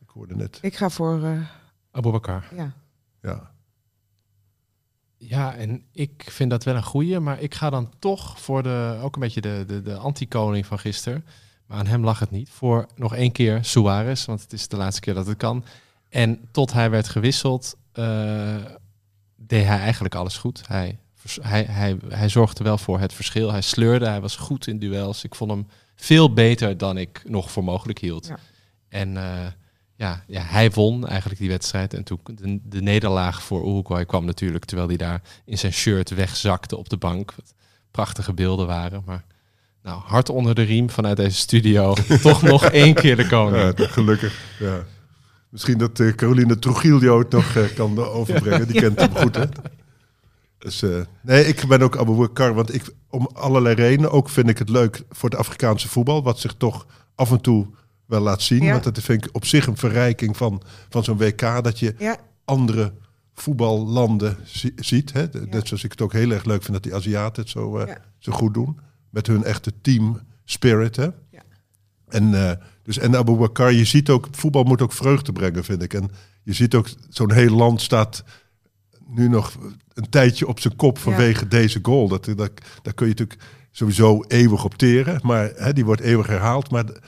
ik 0.00 0.08
hoorde 0.08 0.34
net. 0.36 0.58
Ik 0.62 0.76
ga 0.76 0.88
voor, 0.90 1.22
eh, 1.24 1.38
Abu 1.90 2.10
Bakar. 2.10 2.48
ja. 2.56 2.72
Ja. 3.22 3.50
Ja, 5.16 5.54
en 5.54 5.84
ik 5.92 6.26
vind 6.30 6.50
dat 6.50 6.64
wel 6.64 6.74
een 6.76 6.82
goeie, 6.84 7.20
maar 7.20 7.40
ik 7.40 7.54
ga 7.54 7.70
dan 7.70 7.90
toch 7.98 8.40
voor 8.40 8.62
de, 8.62 8.98
ook 9.02 9.14
een 9.14 9.20
beetje 9.20 9.40
de, 9.40 9.64
de, 9.66 9.82
de 9.82 9.96
anti-koning 9.96 10.66
van 10.66 10.78
gisteren. 10.78 11.24
Maar 11.66 11.78
aan 11.78 11.86
hem 11.86 12.04
lag 12.04 12.18
het 12.18 12.30
niet. 12.30 12.50
Voor 12.50 12.86
nog 12.96 13.14
één 13.14 13.32
keer 13.32 13.64
Suarez, 13.64 14.24
want 14.24 14.40
het 14.40 14.52
is 14.52 14.68
de 14.68 14.76
laatste 14.76 15.00
keer 15.00 15.14
dat 15.14 15.26
het 15.26 15.36
kan. 15.36 15.64
En 16.12 16.48
tot 16.50 16.72
hij 16.72 16.90
werd 16.90 17.08
gewisseld, 17.08 17.76
eh, 17.92 18.56
deed 19.36 19.64
hij 19.64 19.78
eigenlijk 19.78 20.14
alles 20.14 20.36
goed. 20.36 20.62
Hij, 20.66 20.98
hij, 21.40 21.62
hij, 21.62 21.96
hij 22.08 22.28
zorgde 22.28 22.64
wel 22.64 22.78
voor 22.78 22.98
het 22.98 23.12
verschil. 23.12 23.50
Hij 23.50 23.60
sleurde, 23.60 24.08
hij 24.08 24.20
was 24.20 24.36
goed 24.36 24.66
in 24.66 24.78
duels. 24.78 25.24
Ik 25.24 25.34
vond 25.34 25.50
hem 25.50 25.66
veel 25.94 26.32
beter 26.32 26.76
dan 26.76 26.96
ik 26.98 27.22
nog 27.24 27.50
voor 27.50 27.64
mogelijk 27.64 27.98
hield. 27.98 28.26
Ja. 28.26 28.38
En 28.88 29.16
eh, 29.16 29.46
ja, 29.96 30.24
ja, 30.26 30.42
hij 30.42 30.70
won 30.70 31.06
eigenlijk 31.08 31.40
die 31.40 31.48
wedstrijd. 31.48 31.94
En 31.94 32.04
toen 32.04 32.20
de, 32.24 32.60
de 32.62 32.82
nederlaag 32.82 33.42
voor 33.42 33.68
Uruguay 33.68 34.04
kwam 34.04 34.24
natuurlijk, 34.24 34.64
terwijl 34.64 34.88
hij 34.88 34.96
daar 34.96 35.22
in 35.44 35.58
zijn 35.58 35.72
shirt 35.72 36.10
wegzakte 36.10 36.76
op 36.76 36.88
de 36.88 36.96
bank. 36.96 37.34
Wat 37.34 37.54
prachtige 37.90 38.32
beelden 38.32 38.66
waren. 38.66 39.02
Maar 39.06 39.24
nou, 39.82 40.02
hard 40.04 40.28
onder 40.28 40.54
de 40.54 40.62
riem 40.62 40.90
vanuit 40.90 41.16
deze 41.16 41.38
studio. 41.38 41.94
Toch 42.22 42.42
nog 42.42 42.64
één 42.64 42.94
keer 42.94 43.16
de 43.16 43.26
koning. 43.26 43.78
Ja, 43.78 43.86
gelukkig. 43.86 44.40
Ja. 44.58 44.84
Misschien 45.52 45.78
dat 45.78 46.00
eh, 46.00 46.12
Caroline 46.14 46.58
Trujillo 46.58 47.18
het 47.18 47.30
nog 47.30 47.56
eh, 47.56 47.74
kan 47.74 47.98
overbrengen. 47.98 48.66
Die 48.68 48.80
kent 48.80 49.00
hem 49.00 49.16
goed, 49.16 49.36
hè? 49.36 49.44
Dus, 50.58 50.82
eh, 50.82 51.00
nee, 51.22 51.44
ik 51.44 51.66
ben 51.68 51.82
ook 51.82 51.96
Abu 51.98 52.12
Bakar, 52.16 52.54
want 52.54 52.74
ik, 52.74 52.82
om 53.08 53.28
allerlei 53.32 53.74
redenen, 53.74 54.10
ook 54.10 54.28
vind 54.28 54.48
ik 54.48 54.58
het 54.58 54.68
leuk 54.68 55.02
voor 55.10 55.30
het 55.30 55.38
Afrikaanse 55.38 55.88
voetbal, 55.88 56.22
wat 56.22 56.38
zich 56.38 56.54
toch 56.54 56.86
af 57.14 57.30
en 57.30 57.40
toe 57.40 57.66
wel 58.06 58.20
laat 58.20 58.42
zien. 58.42 58.62
Want 58.72 58.84
dat 58.84 58.98
vind 59.00 59.24
ik 59.26 59.34
op 59.34 59.44
zich 59.44 59.66
een 59.66 59.76
verrijking 59.76 60.36
van, 60.36 60.62
van 60.88 61.04
zo'n 61.04 61.16
WK, 61.18 61.40
dat 61.64 61.78
je 61.78 61.94
andere 62.44 62.92
voetballanden 63.34 64.36
zi- 64.44 64.72
ziet. 64.76 65.12
Hè? 65.12 65.26
Net 65.50 65.68
zoals 65.68 65.84
ik 65.84 65.90
het 65.90 66.00
ook 66.00 66.12
heel 66.12 66.30
erg 66.30 66.44
leuk 66.44 66.60
vind 66.62 66.72
dat 66.72 66.82
die 66.82 66.94
Aziaten 66.94 67.42
het 67.42 67.50
zo, 67.50 67.78
eh, 67.78 67.94
zo 68.18 68.32
goed 68.32 68.54
doen. 68.54 68.78
Met 69.10 69.26
hun 69.26 69.44
echte 69.44 69.72
team 69.80 70.20
spirit. 70.44 70.96
Hè? 70.96 71.04
Ja. 71.30 71.42
En, 72.08 72.34
eh, 72.48 72.56
dus, 72.82 72.98
en 72.98 73.16
Abu 73.16 73.34
Bakar, 73.36 73.72
je 73.72 73.84
ziet 73.84 74.10
ook, 74.10 74.28
voetbal 74.30 74.62
moet 74.64 74.82
ook 74.82 74.92
vreugde 74.92 75.32
brengen, 75.32 75.64
vind 75.64 75.82
ik. 75.82 75.94
En 75.94 76.10
je 76.42 76.52
ziet 76.52 76.74
ook, 76.74 76.88
zo'n 77.08 77.32
heel 77.32 77.54
land 77.54 77.80
staat 77.80 78.24
nu 79.06 79.28
nog 79.28 79.56
een 79.94 80.08
tijdje 80.08 80.46
op 80.46 80.60
zijn 80.60 80.76
kop 80.76 80.98
vanwege 80.98 81.48
deze 81.48 81.78
goal. 81.82 82.08
Dat, 82.08 82.24
dat, 82.24 82.50
daar 82.82 82.94
kun 82.94 83.06
je 83.06 83.14
natuurlijk 83.18 83.40
sowieso 83.70 84.24
eeuwig 84.28 84.64
op 84.64 84.74
teren. 84.74 85.20
Maar 85.22 85.52
hè, 85.54 85.72
die 85.72 85.84
wordt 85.84 86.00
eeuwig 86.00 86.26
herhaald. 86.26 86.70
Maar 86.70 86.84
de, 86.86 87.00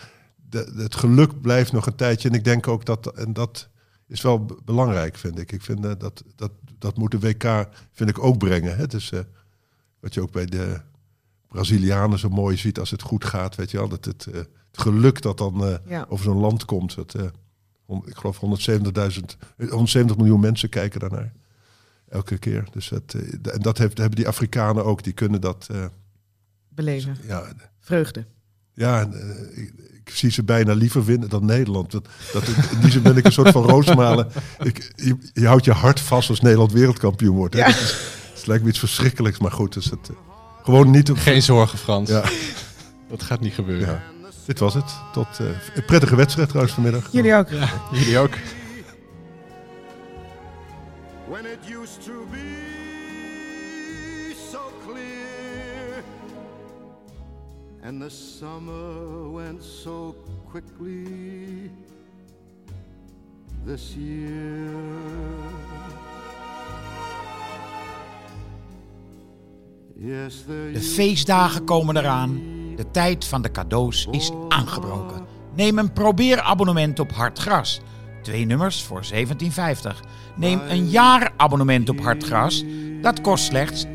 de- 0.48 0.72
het 0.76 0.94
geluk 0.94 1.40
blijft 1.40 1.72
nog 1.72 1.86
een 1.86 1.94
tijdje. 1.94 2.28
En 2.28 2.34
ik 2.34 2.44
denk 2.44 2.68
ook 2.68 2.84
dat, 2.84 3.06
en 3.06 3.32
dat 3.32 3.68
is 4.08 4.22
wel 4.22 4.46
belangrijk, 4.64 5.16
vind 5.16 5.38
ik. 5.38 5.52
Ik 5.52 5.62
vind 5.62 5.84
eh, 5.84 5.92
dat, 5.98 6.24
dat, 6.36 6.52
dat 6.78 6.96
moet 6.96 7.10
de 7.10 7.18
WK, 7.18 7.68
vind 7.92 8.10
ik, 8.10 8.18
ook 8.24 8.38
brengen. 8.38 8.76
Hè? 8.76 8.86
Dus, 8.86 9.12
eh, 9.12 9.20
wat 10.00 10.14
je 10.14 10.20
ook 10.22 10.32
bij 10.32 10.46
de 10.46 10.80
Brazilianen 11.54 12.18
zo 12.18 12.28
mooi 12.28 12.56
ziet 12.56 12.78
als 12.78 12.90
het 12.90 13.02
goed 13.02 13.24
gaat. 13.24 13.54
Weet 13.54 13.70
je 13.70 13.76
wel, 13.76 13.88
dat 13.88 14.04
het, 14.04 14.26
eh, 14.26 14.34
het 14.34 14.80
geluk 14.80 15.22
dat 15.22 15.38
dan 15.38 15.64
eh, 15.64 15.74
ja. 15.86 16.06
over 16.08 16.24
zo'n 16.24 16.40
land 16.40 16.64
komt. 16.64 16.94
Dat, 16.94 17.14
eh, 17.14 17.22
ik 18.04 18.16
geloof 18.16 18.38
170.000, 18.38 19.36
eh, 19.56 19.70
170 19.70 20.16
miljoen 20.16 20.40
mensen 20.40 20.68
kijken 20.68 21.00
daarnaar. 21.00 21.32
Elke 22.08 22.38
keer. 22.38 22.64
Dus 22.72 22.88
dat, 22.88 23.14
en 23.52 23.60
dat 23.60 23.78
heeft, 23.78 23.98
hebben 23.98 24.16
die 24.16 24.28
Afrikanen 24.28 24.84
ook. 24.84 25.02
Die 25.02 25.12
kunnen 25.12 25.40
dat. 25.40 25.68
beleven. 26.68 27.16
ja, 27.26 27.52
Vreugde. 27.80 28.26
ja 28.72 29.08
ik, 29.54 29.72
ik 30.04 30.10
zie 30.10 30.30
ze 30.30 30.42
bijna 30.42 30.72
liever 30.72 31.04
winnen 31.04 31.28
dan 31.28 31.44
Nederland. 31.44 31.90
Dat, 31.90 32.08
dat, 32.32 32.48
in 32.48 32.80
die 32.80 32.90
zin 32.90 33.02
ben 33.02 33.16
ik 33.16 33.24
een 33.24 33.32
soort 33.32 33.50
van 33.50 33.62
roosmalen. 33.62 34.28
Ik, 34.62 34.92
je, 34.96 35.16
je 35.32 35.46
houdt 35.46 35.64
je 35.64 35.72
hart 35.72 36.00
vast 36.00 36.28
als 36.28 36.40
Nederland 36.40 36.72
wereldkampioen 36.72 37.36
wordt. 37.36 37.54
hè. 37.54 37.60
Ja. 37.60 37.66
Dat 37.66 37.74
is, 37.74 37.96
het 38.34 38.46
lijkt 38.46 38.62
me 38.62 38.68
iets 38.68 38.78
verschrikkelijks, 38.78 39.38
maar 39.38 39.52
goed. 39.52 39.72
Dus 39.72 39.90
het, 39.90 40.10
gewoon 40.64 40.90
niet. 40.90 41.10
op- 41.10 41.16
Geen 41.18 41.42
zorgen, 41.42 41.78
Frans. 41.78 42.10
Ja, 42.10 42.22
Dat 43.08 43.22
gaat 43.22 43.40
niet 43.40 43.54
gebeuren. 43.54 43.88
ja, 43.88 44.02
dit 44.46 44.58
was 44.58 44.74
het. 44.74 44.92
Tot 45.12 45.26
eh, 45.40 45.46
een 45.74 45.84
prettige 45.84 46.16
wedstrijd 46.16 46.48
trouwens 46.48 46.74
vanmiddag. 46.74 47.08
Jullie 47.12 47.34
ook. 47.34 47.48
Ja, 47.48 47.68
jullie 47.92 48.18
ook. 48.18 48.34
when 51.28 51.44
it 51.44 51.58
used 51.82 52.02
to 52.04 52.26
be 52.30 52.46
so 54.52 54.58
clear 54.86 56.02
and 57.84 58.00
the 58.00 58.08
summer 58.10 59.32
went 59.32 59.64
so 59.64 60.14
quickly 60.50 61.70
this 63.66 63.94
year 63.98 64.70
De 69.96 70.80
feestdagen 70.80 71.64
komen 71.64 71.96
eraan. 71.96 72.42
De 72.76 72.90
tijd 72.90 73.24
van 73.24 73.42
de 73.42 73.50
cadeaus 73.50 74.06
is 74.10 74.30
aangebroken. 74.48 75.26
Neem 75.56 75.78
een 75.78 75.92
probeerabonnement 75.92 76.98
op 76.98 77.12
Hartgras. 77.12 77.80
Twee 78.22 78.44
nummers 78.44 78.82
voor 78.82 79.02
17,50. 79.14 79.20
Neem 80.36 80.60
een 80.68 80.88
jaarabonnement 80.88 81.88
op 81.88 82.00
Hartgras. 82.00 82.64
Dat 83.00 83.20
kost 83.20 83.44
slechts 83.44 83.84
41,50 83.84 83.90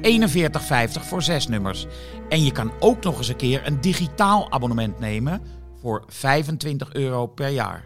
voor 1.08 1.22
zes 1.22 1.48
nummers. 1.48 1.86
En 2.30 2.44
je 2.44 2.52
kan 2.52 2.72
ook 2.80 3.04
nog 3.04 3.18
eens 3.18 3.28
een 3.28 3.36
keer 3.36 3.68
een 3.68 3.82
digitaal 3.82 4.52
abonnement 4.52 5.00
nemen 5.00 5.42
voor 5.82 6.04
25 6.08 6.94
euro 6.94 7.28
per 7.28 7.50
jaar. 7.50 7.84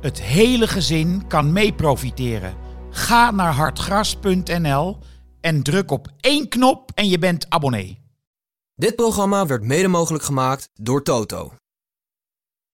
Het 0.00 0.22
hele 0.22 0.66
gezin 0.66 1.26
kan 1.26 1.52
mee 1.52 1.72
profiteren. 1.72 2.54
Ga 2.90 3.30
naar 3.30 3.52
hartgras.nl 3.52 4.98
en 5.46 5.62
druk 5.62 5.90
op 5.90 6.08
één 6.20 6.48
knop 6.48 6.90
en 6.94 7.08
je 7.08 7.18
bent 7.18 7.46
abonnee. 7.48 7.98
Dit 8.74 8.96
programma 8.96 9.46
werd 9.46 9.62
mede 9.62 9.88
mogelijk 9.88 10.24
gemaakt 10.24 10.70
door 10.74 11.02
Toto. 11.02 11.52